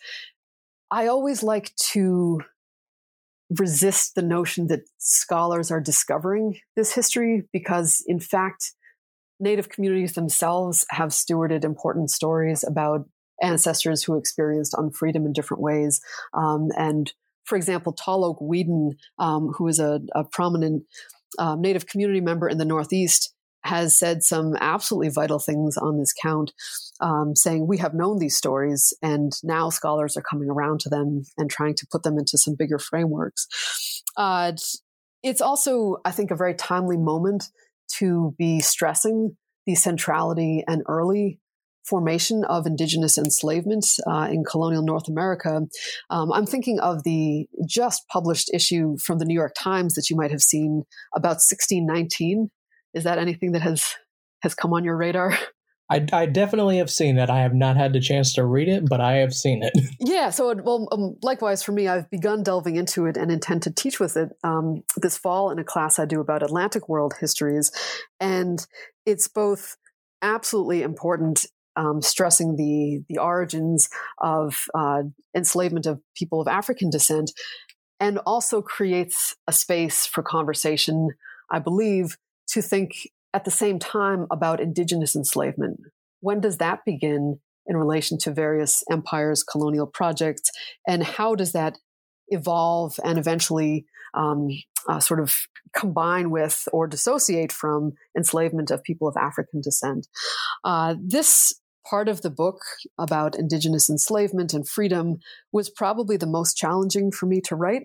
I 0.90 1.06
always 1.06 1.44
like 1.44 1.72
to 1.92 2.40
resist 3.58 4.14
the 4.14 4.22
notion 4.22 4.68
that 4.68 4.80
scholars 4.98 5.70
are 5.70 5.80
discovering 5.80 6.58
this 6.76 6.94
history 6.94 7.44
because, 7.52 8.02
in 8.06 8.20
fact, 8.20 8.72
Native 9.42 9.70
communities 9.70 10.12
themselves 10.12 10.84
have 10.90 11.10
stewarded 11.10 11.64
important 11.64 12.10
stories 12.10 12.62
about 12.62 13.08
ancestors 13.42 14.04
who 14.04 14.18
experienced 14.18 14.74
unfreedom 14.74 15.24
in 15.24 15.32
different 15.32 15.62
ways. 15.62 16.00
Um, 16.34 16.68
and 16.76 17.10
for 17.44 17.56
example, 17.56 17.92
Tall 17.92 18.24
Oak 18.24 18.38
Weeden, 18.40 18.92
um, 19.18 19.48
who 19.56 19.66
is 19.66 19.80
a, 19.80 20.00
a 20.14 20.24
prominent 20.24 20.84
uh, 21.38 21.56
Native 21.56 21.86
community 21.86 22.20
member 22.20 22.48
in 22.48 22.58
the 22.58 22.64
Northeast, 22.64 23.34
has 23.62 23.98
said 23.98 24.22
some 24.22 24.54
absolutely 24.60 25.10
vital 25.10 25.38
things 25.38 25.76
on 25.76 25.98
this 25.98 26.12
count, 26.12 26.52
um, 27.00 27.34
saying 27.36 27.66
we 27.66 27.78
have 27.78 27.94
known 27.94 28.18
these 28.18 28.36
stories 28.36 28.94
and 29.02 29.32
now 29.42 29.70
scholars 29.70 30.16
are 30.16 30.22
coming 30.22 30.48
around 30.48 30.80
to 30.80 30.88
them 30.88 31.22
and 31.36 31.50
trying 31.50 31.74
to 31.74 31.86
put 31.90 32.02
them 32.02 32.18
into 32.18 32.38
some 32.38 32.54
bigger 32.58 32.78
frameworks. 32.78 34.02
Uh, 34.16 34.52
it's 35.22 35.40
also, 35.40 35.96
I 36.04 36.10
think, 36.10 36.30
a 36.30 36.36
very 36.36 36.54
timely 36.54 36.96
moment 36.96 37.44
to 37.98 38.34
be 38.38 38.60
stressing 38.60 39.36
the 39.66 39.74
centrality 39.74 40.64
and 40.66 40.82
early 40.88 41.38
formation 41.84 42.44
of 42.44 42.66
indigenous 42.66 43.18
enslavement 43.18 43.84
uh, 44.06 44.28
in 44.30 44.44
colonial 44.44 44.82
North 44.82 45.08
America. 45.08 45.62
Um, 46.08 46.32
I'm 46.32 46.46
thinking 46.46 46.78
of 46.78 47.02
the 47.02 47.46
just 47.66 48.06
published 48.08 48.50
issue 48.54 48.96
from 48.98 49.18
the 49.18 49.24
New 49.24 49.34
York 49.34 49.54
Times 49.58 49.94
that 49.94 50.08
you 50.08 50.16
might 50.16 50.30
have 50.30 50.42
seen 50.42 50.84
about 51.14 51.40
1619 51.40 52.50
is 52.94 53.04
that 53.04 53.18
anything 53.18 53.52
that 53.52 53.62
has 53.62 53.94
has 54.42 54.54
come 54.54 54.72
on 54.72 54.84
your 54.84 54.96
radar? 54.96 55.36
I, 55.90 56.06
I 56.12 56.26
definitely 56.26 56.78
have 56.78 56.88
seen 56.88 57.18
it. 57.18 57.28
I 57.28 57.40
have 57.40 57.52
not 57.52 57.76
had 57.76 57.92
the 57.92 58.00
chance 58.00 58.32
to 58.34 58.44
read 58.44 58.68
it, 58.68 58.88
but 58.88 59.00
I 59.00 59.14
have 59.14 59.34
seen 59.34 59.64
it. 59.64 59.72
yeah. 60.00 60.30
So, 60.30 60.54
well, 60.54 60.86
um, 60.92 61.16
likewise 61.20 61.64
for 61.64 61.72
me, 61.72 61.88
I've 61.88 62.08
begun 62.10 62.44
delving 62.44 62.76
into 62.76 63.06
it 63.06 63.16
and 63.16 63.30
intend 63.30 63.62
to 63.64 63.72
teach 63.72 63.98
with 63.98 64.16
it 64.16 64.30
um, 64.44 64.84
this 64.96 65.18
fall 65.18 65.50
in 65.50 65.58
a 65.58 65.64
class 65.64 65.98
I 65.98 66.04
do 66.04 66.20
about 66.20 66.44
Atlantic 66.44 66.88
world 66.88 67.14
histories, 67.20 67.72
and 68.20 68.64
it's 69.04 69.26
both 69.26 69.76
absolutely 70.22 70.82
important 70.82 71.46
um, 71.74 72.02
stressing 72.02 72.54
the 72.54 73.02
the 73.08 73.18
origins 73.18 73.88
of 74.20 74.66
uh, 74.74 75.02
enslavement 75.34 75.86
of 75.86 76.00
people 76.14 76.40
of 76.40 76.46
African 76.46 76.90
descent, 76.90 77.32
and 77.98 78.18
also 78.26 78.62
creates 78.62 79.34
a 79.48 79.52
space 79.52 80.06
for 80.06 80.22
conversation. 80.22 81.08
I 81.50 81.58
believe 81.58 82.16
to 82.52 82.62
think 82.62 82.92
at 83.32 83.44
the 83.44 83.50
same 83.50 83.78
time 83.78 84.26
about 84.30 84.60
indigenous 84.60 85.14
enslavement. 85.14 85.80
When 86.20 86.40
does 86.40 86.58
that 86.58 86.80
begin 86.84 87.40
in 87.66 87.76
relation 87.76 88.18
to 88.18 88.32
various 88.32 88.82
empires, 88.90 89.42
colonial 89.42 89.86
projects, 89.86 90.50
and 90.86 91.02
how 91.02 91.34
does 91.34 91.52
that 91.52 91.78
evolve 92.28 92.98
and 93.04 93.18
eventually 93.18 93.86
um, 94.14 94.48
uh, 94.88 94.98
sort 94.98 95.20
of 95.20 95.36
combine 95.74 96.30
with 96.30 96.66
or 96.72 96.86
dissociate 96.86 97.52
from 97.52 97.92
enslavement 98.16 98.70
of 98.70 98.82
people 98.82 99.06
of 99.06 99.16
African 99.16 99.60
descent? 99.60 100.08
Uh, 100.64 100.96
this 101.00 101.54
part 101.88 102.08
of 102.08 102.22
the 102.22 102.30
book 102.30 102.60
about 102.98 103.38
indigenous 103.38 103.88
enslavement 103.88 104.52
and 104.52 104.68
freedom 104.68 105.18
was 105.52 105.70
probably 105.70 106.16
the 106.16 106.26
most 106.26 106.56
challenging 106.56 107.10
for 107.10 107.26
me 107.26 107.40
to 107.40 107.56
write 107.56 107.82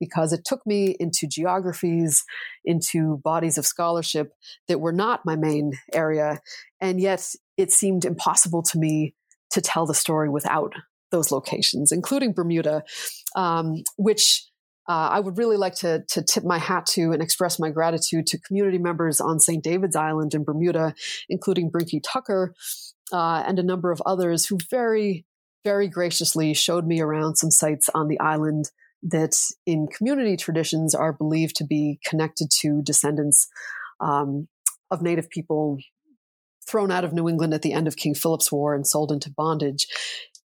because 0.00 0.32
it 0.32 0.44
took 0.44 0.66
me 0.66 0.96
into 0.98 1.28
geographies, 1.28 2.24
into 2.64 3.20
bodies 3.22 3.58
of 3.58 3.66
scholarship 3.66 4.32
that 4.66 4.80
were 4.80 4.92
not 4.92 5.26
my 5.26 5.36
main 5.36 5.72
area. 5.92 6.40
And 6.80 7.00
yet 7.00 7.28
it 7.56 7.70
seemed 7.70 8.04
impossible 8.04 8.62
to 8.64 8.78
me 8.78 9.14
to 9.50 9.60
tell 9.60 9.86
the 9.86 9.94
story 9.94 10.28
without 10.28 10.72
those 11.10 11.30
locations, 11.30 11.92
including 11.92 12.32
Bermuda, 12.32 12.82
um, 13.36 13.82
which 13.96 14.46
uh, 14.88 15.10
I 15.12 15.20
would 15.20 15.38
really 15.38 15.56
like 15.56 15.74
to, 15.76 16.02
to 16.08 16.22
tip 16.22 16.44
my 16.44 16.58
hat 16.58 16.86
to 16.86 17.12
and 17.12 17.22
express 17.22 17.60
my 17.60 17.70
gratitude 17.70 18.26
to 18.28 18.40
community 18.40 18.78
members 18.78 19.20
on 19.20 19.38
St. 19.38 19.62
David's 19.62 19.96
Island 19.96 20.34
in 20.34 20.44
Bermuda, 20.44 20.94
including 21.28 21.70
Brinky 21.70 22.00
Tucker 22.02 22.54
uh, 23.12 23.44
and 23.46 23.58
a 23.58 23.62
number 23.62 23.92
of 23.92 24.02
others 24.06 24.46
who 24.46 24.58
very, 24.70 25.26
very 25.64 25.88
graciously 25.88 26.54
showed 26.54 26.86
me 26.86 27.00
around 27.00 27.36
some 27.36 27.50
sites 27.50 27.88
on 27.94 28.08
the 28.08 28.18
island 28.18 28.70
that 29.02 29.34
in 29.66 29.86
community 29.86 30.36
traditions 30.36 30.94
are 30.94 31.12
believed 31.12 31.56
to 31.56 31.64
be 31.64 31.98
connected 32.04 32.48
to 32.60 32.82
descendants 32.82 33.48
um, 34.00 34.48
of 34.90 35.02
Native 35.02 35.30
people 35.30 35.78
thrown 36.68 36.90
out 36.90 37.04
of 37.04 37.12
New 37.12 37.28
England 37.28 37.54
at 37.54 37.62
the 37.62 37.72
end 37.72 37.88
of 37.88 37.96
King 37.96 38.14
Philip's 38.14 38.52
War 38.52 38.74
and 38.74 38.86
sold 38.86 39.10
into 39.10 39.30
bondage. 39.30 39.86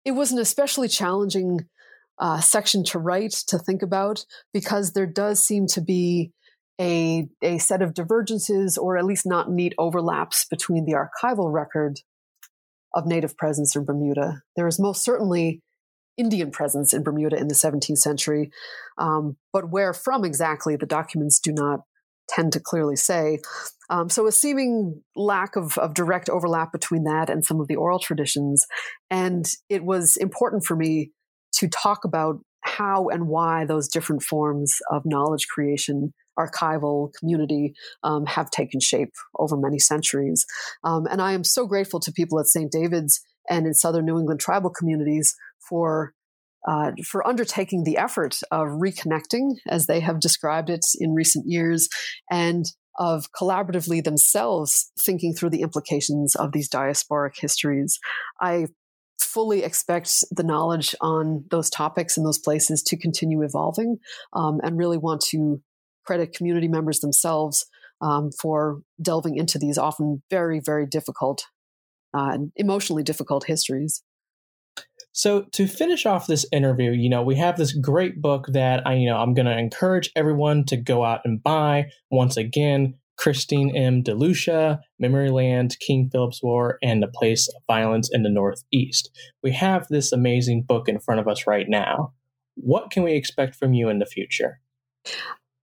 It 0.03 0.11
was 0.11 0.31
an 0.31 0.39
especially 0.39 0.87
challenging 0.87 1.61
uh, 2.19 2.39
section 2.39 2.83
to 2.85 2.99
write, 2.99 3.31
to 3.47 3.57
think 3.57 3.81
about, 3.81 4.25
because 4.53 4.93
there 4.93 5.07
does 5.07 5.43
seem 5.43 5.67
to 5.67 5.81
be 5.81 6.31
a, 6.79 7.27
a 7.43 7.59
set 7.59 7.81
of 7.81 7.93
divergences 7.93 8.77
or 8.77 8.97
at 8.97 9.05
least 9.05 9.25
not 9.25 9.51
neat 9.51 9.73
overlaps 9.77 10.45
between 10.49 10.85
the 10.85 10.93
archival 10.93 11.53
record 11.53 11.99
of 12.93 13.05
Native 13.05 13.37
presence 13.37 13.75
in 13.75 13.85
Bermuda. 13.85 14.41
There 14.55 14.67
is 14.67 14.79
most 14.79 15.03
certainly 15.03 15.61
Indian 16.17 16.51
presence 16.51 16.93
in 16.93 17.03
Bermuda 17.03 17.37
in 17.37 17.47
the 17.47 17.55
17th 17.55 17.97
century, 17.97 18.51
um, 18.97 19.37
but 19.53 19.69
where 19.69 19.93
from 19.93 20.23
exactly 20.25 20.75
the 20.75 20.85
documents 20.85 21.39
do 21.39 21.51
not 21.51 21.81
tend 22.29 22.53
to 22.53 22.59
clearly 22.59 22.95
say. 22.95 23.39
Um, 23.89 24.09
so 24.09 24.25
a 24.27 24.31
seeming 24.31 25.01
lack 25.15 25.55
of, 25.55 25.77
of 25.77 25.93
direct 25.93 26.29
overlap 26.29 26.71
between 26.71 27.03
that 27.03 27.29
and 27.29 27.43
some 27.43 27.59
of 27.59 27.67
the 27.67 27.75
oral 27.75 27.99
traditions. 27.99 28.65
And 29.09 29.45
it 29.69 29.83
was 29.83 30.17
important 30.17 30.65
for 30.65 30.75
me 30.75 31.11
to 31.55 31.67
talk 31.67 32.05
about 32.05 32.37
how 32.61 33.09
and 33.09 33.27
why 33.27 33.65
those 33.65 33.87
different 33.87 34.23
forms 34.23 34.77
of 34.89 35.01
knowledge 35.05 35.47
creation 35.47 36.13
archival 36.39 37.11
community 37.19 37.73
um, 38.03 38.25
have 38.25 38.49
taken 38.49 38.79
shape 38.79 39.11
over 39.37 39.57
many 39.57 39.79
centuries. 39.79 40.45
Um, 40.83 41.05
and 41.09 41.21
I 41.21 41.33
am 41.33 41.43
so 41.43 41.67
grateful 41.67 41.99
to 42.01 42.11
people 42.11 42.39
at 42.39 42.47
St. 42.47 42.71
David's 42.71 43.21
and 43.49 43.65
in 43.65 43.73
Southern 43.73 44.05
New 44.05 44.19
England 44.19 44.39
tribal 44.39 44.69
communities 44.69 45.35
for 45.67 46.13
uh, 46.67 46.91
for 47.03 47.25
undertaking 47.25 47.83
the 47.83 47.97
effort 47.97 48.37
of 48.51 48.67
reconnecting, 48.67 49.55
as 49.67 49.87
they 49.87 49.99
have 49.99 50.19
described 50.19 50.69
it 50.69 50.85
in 50.99 51.15
recent 51.15 51.45
years, 51.47 51.89
and 52.29 52.65
of 52.99 53.31
collaboratively 53.31 54.03
themselves 54.03 54.91
thinking 54.99 55.33
through 55.33 55.49
the 55.49 55.61
implications 55.61 56.35
of 56.35 56.51
these 56.51 56.69
diasporic 56.69 57.39
histories. 57.39 57.99
I 58.39 58.67
fully 59.19 59.63
expect 59.63 60.23
the 60.29 60.43
knowledge 60.43 60.93
on 60.99 61.45
those 61.51 61.69
topics 61.69 62.17
and 62.17 62.25
those 62.25 62.39
places 62.39 62.83
to 62.83 62.97
continue 62.97 63.41
evolving 63.43 63.97
um, 64.33 64.59
and 64.61 64.77
really 64.77 64.97
want 64.97 65.21
to 65.21 65.61
credit 66.05 66.33
community 66.33 66.67
members 66.67 66.99
themselves 66.99 67.65
um, 68.01 68.31
for 68.41 68.81
delving 69.01 69.37
into 69.37 69.57
these 69.57 69.77
often 69.77 70.21
very, 70.29 70.59
very 70.59 70.85
difficult, 70.85 71.43
uh, 72.13 72.37
emotionally 72.55 73.03
difficult 73.03 73.45
histories. 73.45 74.03
So 75.13 75.43
to 75.53 75.67
finish 75.67 76.05
off 76.05 76.27
this 76.27 76.45
interview, 76.51 76.91
you 76.91 77.09
know, 77.09 77.21
we 77.21 77.35
have 77.35 77.57
this 77.57 77.73
great 77.73 78.21
book 78.21 78.47
that 78.53 78.85
I, 78.87 78.93
you 78.93 79.09
know, 79.09 79.17
I'm 79.17 79.33
going 79.33 79.45
to 79.45 79.57
encourage 79.57 80.11
everyone 80.15 80.65
to 80.65 80.77
go 80.77 81.03
out 81.03 81.21
and 81.25 81.41
buy. 81.41 81.87
Once 82.09 82.37
again, 82.37 82.95
Christine 83.17 83.75
M. 83.75 84.03
DeLucia, 84.03 84.79
Memoryland, 85.01 85.77
King 85.79 86.09
Philip's 86.11 86.41
War, 86.41 86.79
and 86.81 87.03
the 87.03 87.07
Place 87.07 87.47
of 87.49 87.61
Violence 87.67 88.09
in 88.11 88.23
the 88.23 88.29
Northeast. 88.29 89.11
We 89.43 89.51
have 89.51 89.87
this 89.89 90.11
amazing 90.11 90.63
book 90.63 90.87
in 90.87 90.99
front 90.99 91.19
of 91.19 91.27
us 91.27 91.45
right 91.45 91.67
now. 91.67 92.13
What 92.55 92.89
can 92.89 93.03
we 93.03 93.13
expect 93.13 93.55
from 93.55 93.73
you 93.73 93.89
in 93.89 93.99
the 93.99 94.05
future? 94.05 94.59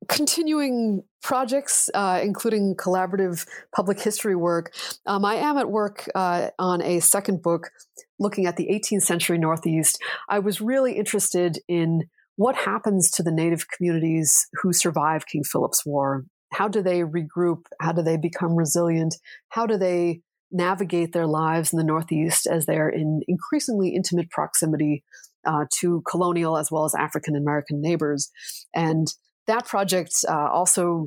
Continuing 0.08 1.02
projects, 1.22 1.90
uh, 1.94 2.20
including 2.22 2.74
collaborative 2.74 3.46
public 3.74 4.00
history 4.00 4.34
work. 4.34 4.74
Um, 5.06 5.24
I 5.24 5.34
am 5.34 5.58
at 5.58 5.70
work 5.70 6.08
uh, 6.14 6.48
on 6.58 6.82
a 6.82 7.00
second 7.00 7.42
book 7.42 7.70
looking 8.18 8.46
at 8.46 8.56
the 8.56 8.68
18th 8.68 9.02
century 9.02 9.38
Northeast. 9.38 10.00
I 10.28 10.38
was 10.38 10.60
really 10.60 10.94
interested 10.94 11.58
in 11.68 12.04
what 12.36 12.56
happens 12.56 13.10
to 13.10 13.22
the 13.22 13.32
native 13.32 13.66
communities 13.68 14.46
who 14.62 14.72
survive 14.72 15.26
King 15.26 15.44
Philip's 15.44 15.84
War. 15.84 16.24
How 16.52 16.68
do 16.68 16.82
they 16.82 17.00
regroup? 17.00 17.64
How 17.80 17.92
do 17.92 18.02
they 18.02 18.16
become 18.16 18.56
resilient? 18.56 19.16
How 19.50 19.66
do 19.66 19.76
they 19.76 20.22
navigate 20.50 21.12
their 21.12 21.26
lives 21.26 21.72
in 21.72 21.78
the 21.78 21.84
Northeast 21.84 22.46
as 22.46 22.64
they're 22.64 22.88
in 22.88 23.20
increasingly 23.28 23.90
intimate 23.94 24.30
proximity 24.30 25.04
uh, 25.46 25.66
to 25.80 26.02
colonial 26.08 26.56
as 26.56 26.70
well 26.70 26.84
as 26.84 26.94
African 26.94 27.36
American 27.36 27.82
neighbors? 27.82 28.30
And 28.74 29.08
that 29.48 29.66
project 29.66 30.24
uh, 30.28 30.48
also 30.50 31.06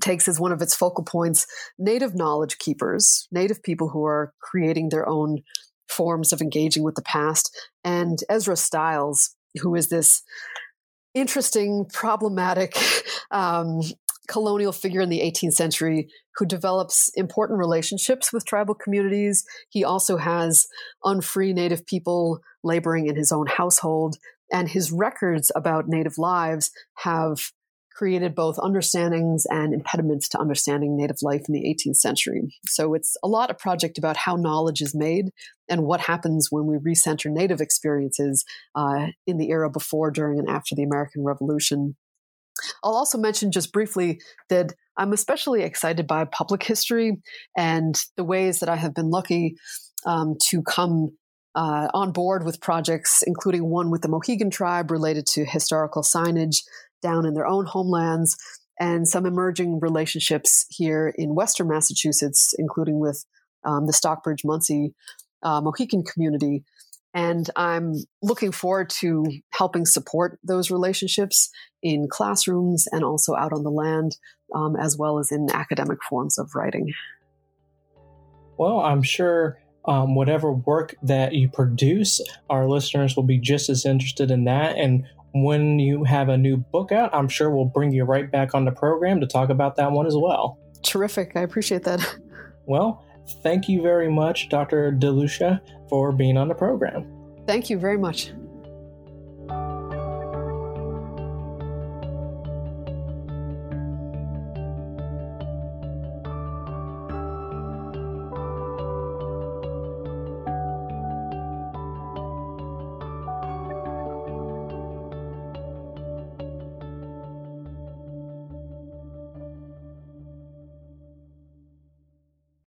takes 0.00 0.28
as 0.28 0.40
one 0.40 0.52
of 0.52 0.62
its 0.62 0.74
focal 0.74 1.04
points 1.04 1.46
native 1.78 2.14
knowledge 2.14 2.58
keepers, 2.58 3.28
native 3.30 3.62
people 3.62 3.88
who 3.88 4.04
are 4.04 4.32
creating 4.40 4.88
their 4.88 5.08
own 5.08 5.42
forms 5.88 6.32
of 6.32 6.40
engaging 6.40 6.82
with 6.82 6.94
the 6.94 7.02
past, 7.02 7.54
and 7.84 8.18
Ezra 8.30 8.56
Stiles, 8.56 9.34
who 9.60 9.74
is 9.74 9.88
this 9.88 10.22
interesting, 11.14 11.86
problematic 11.92 12.76
um, 13.30 13.80
colonial 14.28 14.72
figure 14.72 15.00
in 15.00 15.08
the 15.08 15.20
18th 15.20 15.54
century 15.54 16.08
who 16.36 16.46
develops 16.46 17.10
important 17.14 17.58
relationships 17.58 18.32
with 18.32 18.44
tribal 18.44 18.74
communities. 18.74 19.44
He 19.70 19.82
also 19.82 20.18
has 20.18 20.66
unfree 21.02 21.52
native 21.52 21.86
people 21.86 22.40
laboring 22.62 23.06
in 23.06 23.16
his 23.16 23.32
own 23.32 23.46
household 23.46 24.18
and 24.52 24.68
his 24.68 24.92
records 24.92 25.50
about 25.54 25.88
Native 25.88 26.18
lives 26.18 26.70
have 26.98 27.50
created 27.98 28.32
both 28.32 28.60
understandings 28.60 29.44
and 29.50 29.74
impediments 29.74 30.28
to 30.28 30.38
understanding 30.38 30.96
Native 30.96 31.16
life 31.20 31.42
in 31.48 31.52
the 31.52 31.64
18th 31.64 31.96
century. 31.96 32.42
So 32.66 32.94
it's 32.94 33.16
a 33.24 33.28
lot 33.28 33.50
of 33.50 33.58
project 33.58 33.98
about 33.98 34.16
how 34.16 34.36
knowledge 34.36 34.80
is 34.80 34.94
made 34.94 35.30
and 35.68 35.82
what 35.82 35.98
happens 35.98 36.46
when 36.48 36.66
we 36.66 36.76
recenter 36.76 37.28
Native 37.28 37.60
experiences 37.60 38.44
uh, 38.76 39.08
in 39.26 39.36
the 39.36 39.50
era 39.50 39.68
before, 39.68 40.12
during, 40.12 40.38
and 40.38 40.48
after 40.48 40.76
the 40.76 40.84
American 40.84 41.24
Revolution. 41.24 41.96
I'll 42.84 42.94
also 42.94 43.18
mention 43.18 43.50
just 43.50 43.72
briefly 43.72 44.20
that 44.48 44.74
I'm 44.96 45.12
especially 45.12 45.62
excited 45.62 46.06
by 46.06 46.24
public 46.24 46.62
history 46.62 47.16
and 47.56 48.00
the 48.16 48.24
ways 48.24 48.60
that 48.60 48.68
I 48.68 48.76
have 48.76 48.94
been 48.94 49.10
lucky 49.10 49.56
um, 50.06 50.36
to 50.50 50.62
come 50.62 51.16
uh, 51.54 51.88
on 51.94 52.12
board 52.12 52.44
with 52.44 52.60
projects, 52.60 53.22
including 53.26 53.64
one 53.64 53.90
with 53.90 54.02
the 54.02 54.08
Mohegan 54.08 54.50
tribe 54.50 54.90
related 54.90 55.26
to 55.26 55.44
historical 55.44 56.02
signage 56.02 56.58
down 57.02 57.26
in 57.26 57.34
their 57.34 57.46
own 57.46 57.66
homelands, 57.66 58.36
and 58.78 59.08
some 59.08 59.26
emerging 59.26 59.80
relationships 59.80 60.66
here 60.68 61.12
in 61.16 61.34
Western 61.34 61.68
Massachusetts, 61.68 62.54
including 62.58 63.00
with 63.00 63.24
um, 63.64 63.86
the 63.86 63.92
Stockbridge 63.92 64.42
Munsee 64.44 64.92
uh, 65.42 65.60
community. 66.06 66.64
And 67.14 67.50
I'm 67.56 67.94
looking 68.22 68.52
forward 68.52 68.90
to 69.00 69.24
helping 69.50 69.86
support 69.86 70.38
those 70.44 70.70
relationships 70.70 71.50
in 71.82 72.06
classrooms 72.08 72.86
and 72.92 73.02
also 73.02 73.34
out 73.34 73.52
on 73.52 73.64
the 73.64 73.70
land, 73.70 74.16
um, 74.54 74.76
as 74.76 74.96
well 74.96 75.18
as 75.18 75.32
in 75.32 75.48
academic 75.52 75.98
forms 76.08 76.38
of 76.38 76.54
writing. 76.54 76.92
Well, 78.58 78.80
I'm 78.80 79.02
sure 79.02 79.58
um, 79.88 80.14
whatever 80.14 80.52
work 80.52 80.94
that 81.02 81.32
you 81.32 81.48
produce, 81.48 82.20
our 82.50 82.68
listeners 82.68 83.16
will 83.16 83.24
be 83.24 83.38
just 83.38 83.70
as 83.70 83.84
interested 83.86 84.30
in 84.30 84.44
that. 84.44 84.76
And 84.76 85.04
when 85.32 85.78
you 85.78 86.04
have 86.04 86.28
a 86.28 86.36
new 86.36 86.58
book 86.58 86.92
out, 86.92 87.12
I'm 87.14 87.28
sure 87.28 87.50
we'll 87.50 87.64
bring 87.64 87.92
you 87.92 88.04
right 88.04 88.30
back 88.30 88.54
on 88.54 88.64
the 88.64 88.70
program 88.70 89.20
to 89.20 89.26
talk 89.26 89.48
about 89.48 89.76
that 89.76 89.90
one 89.90 90.06
as 90.06 90.16
well. 90.16 90.58
Terrific. 90.82 91.32
I 91.34 91.40
appreciate 91.40 91.82
that. 91.84 92.00
Well, 92.70 93.02
thank 93.42 93.66
you 93.66 93.80
very 93.80 94.10
much, 94.10 94.50
Dr. 94.50 94.92
DeLucia, 94.92 95.58
for 95.88 96.12
being 96.12 96.36
on 96.36 96.48
the 96.48 96.54
program. 96.54 97.10
Thank 97.46 97.70
you 97.70 97.78
very 97.78 97.96
much. 97.96 98.30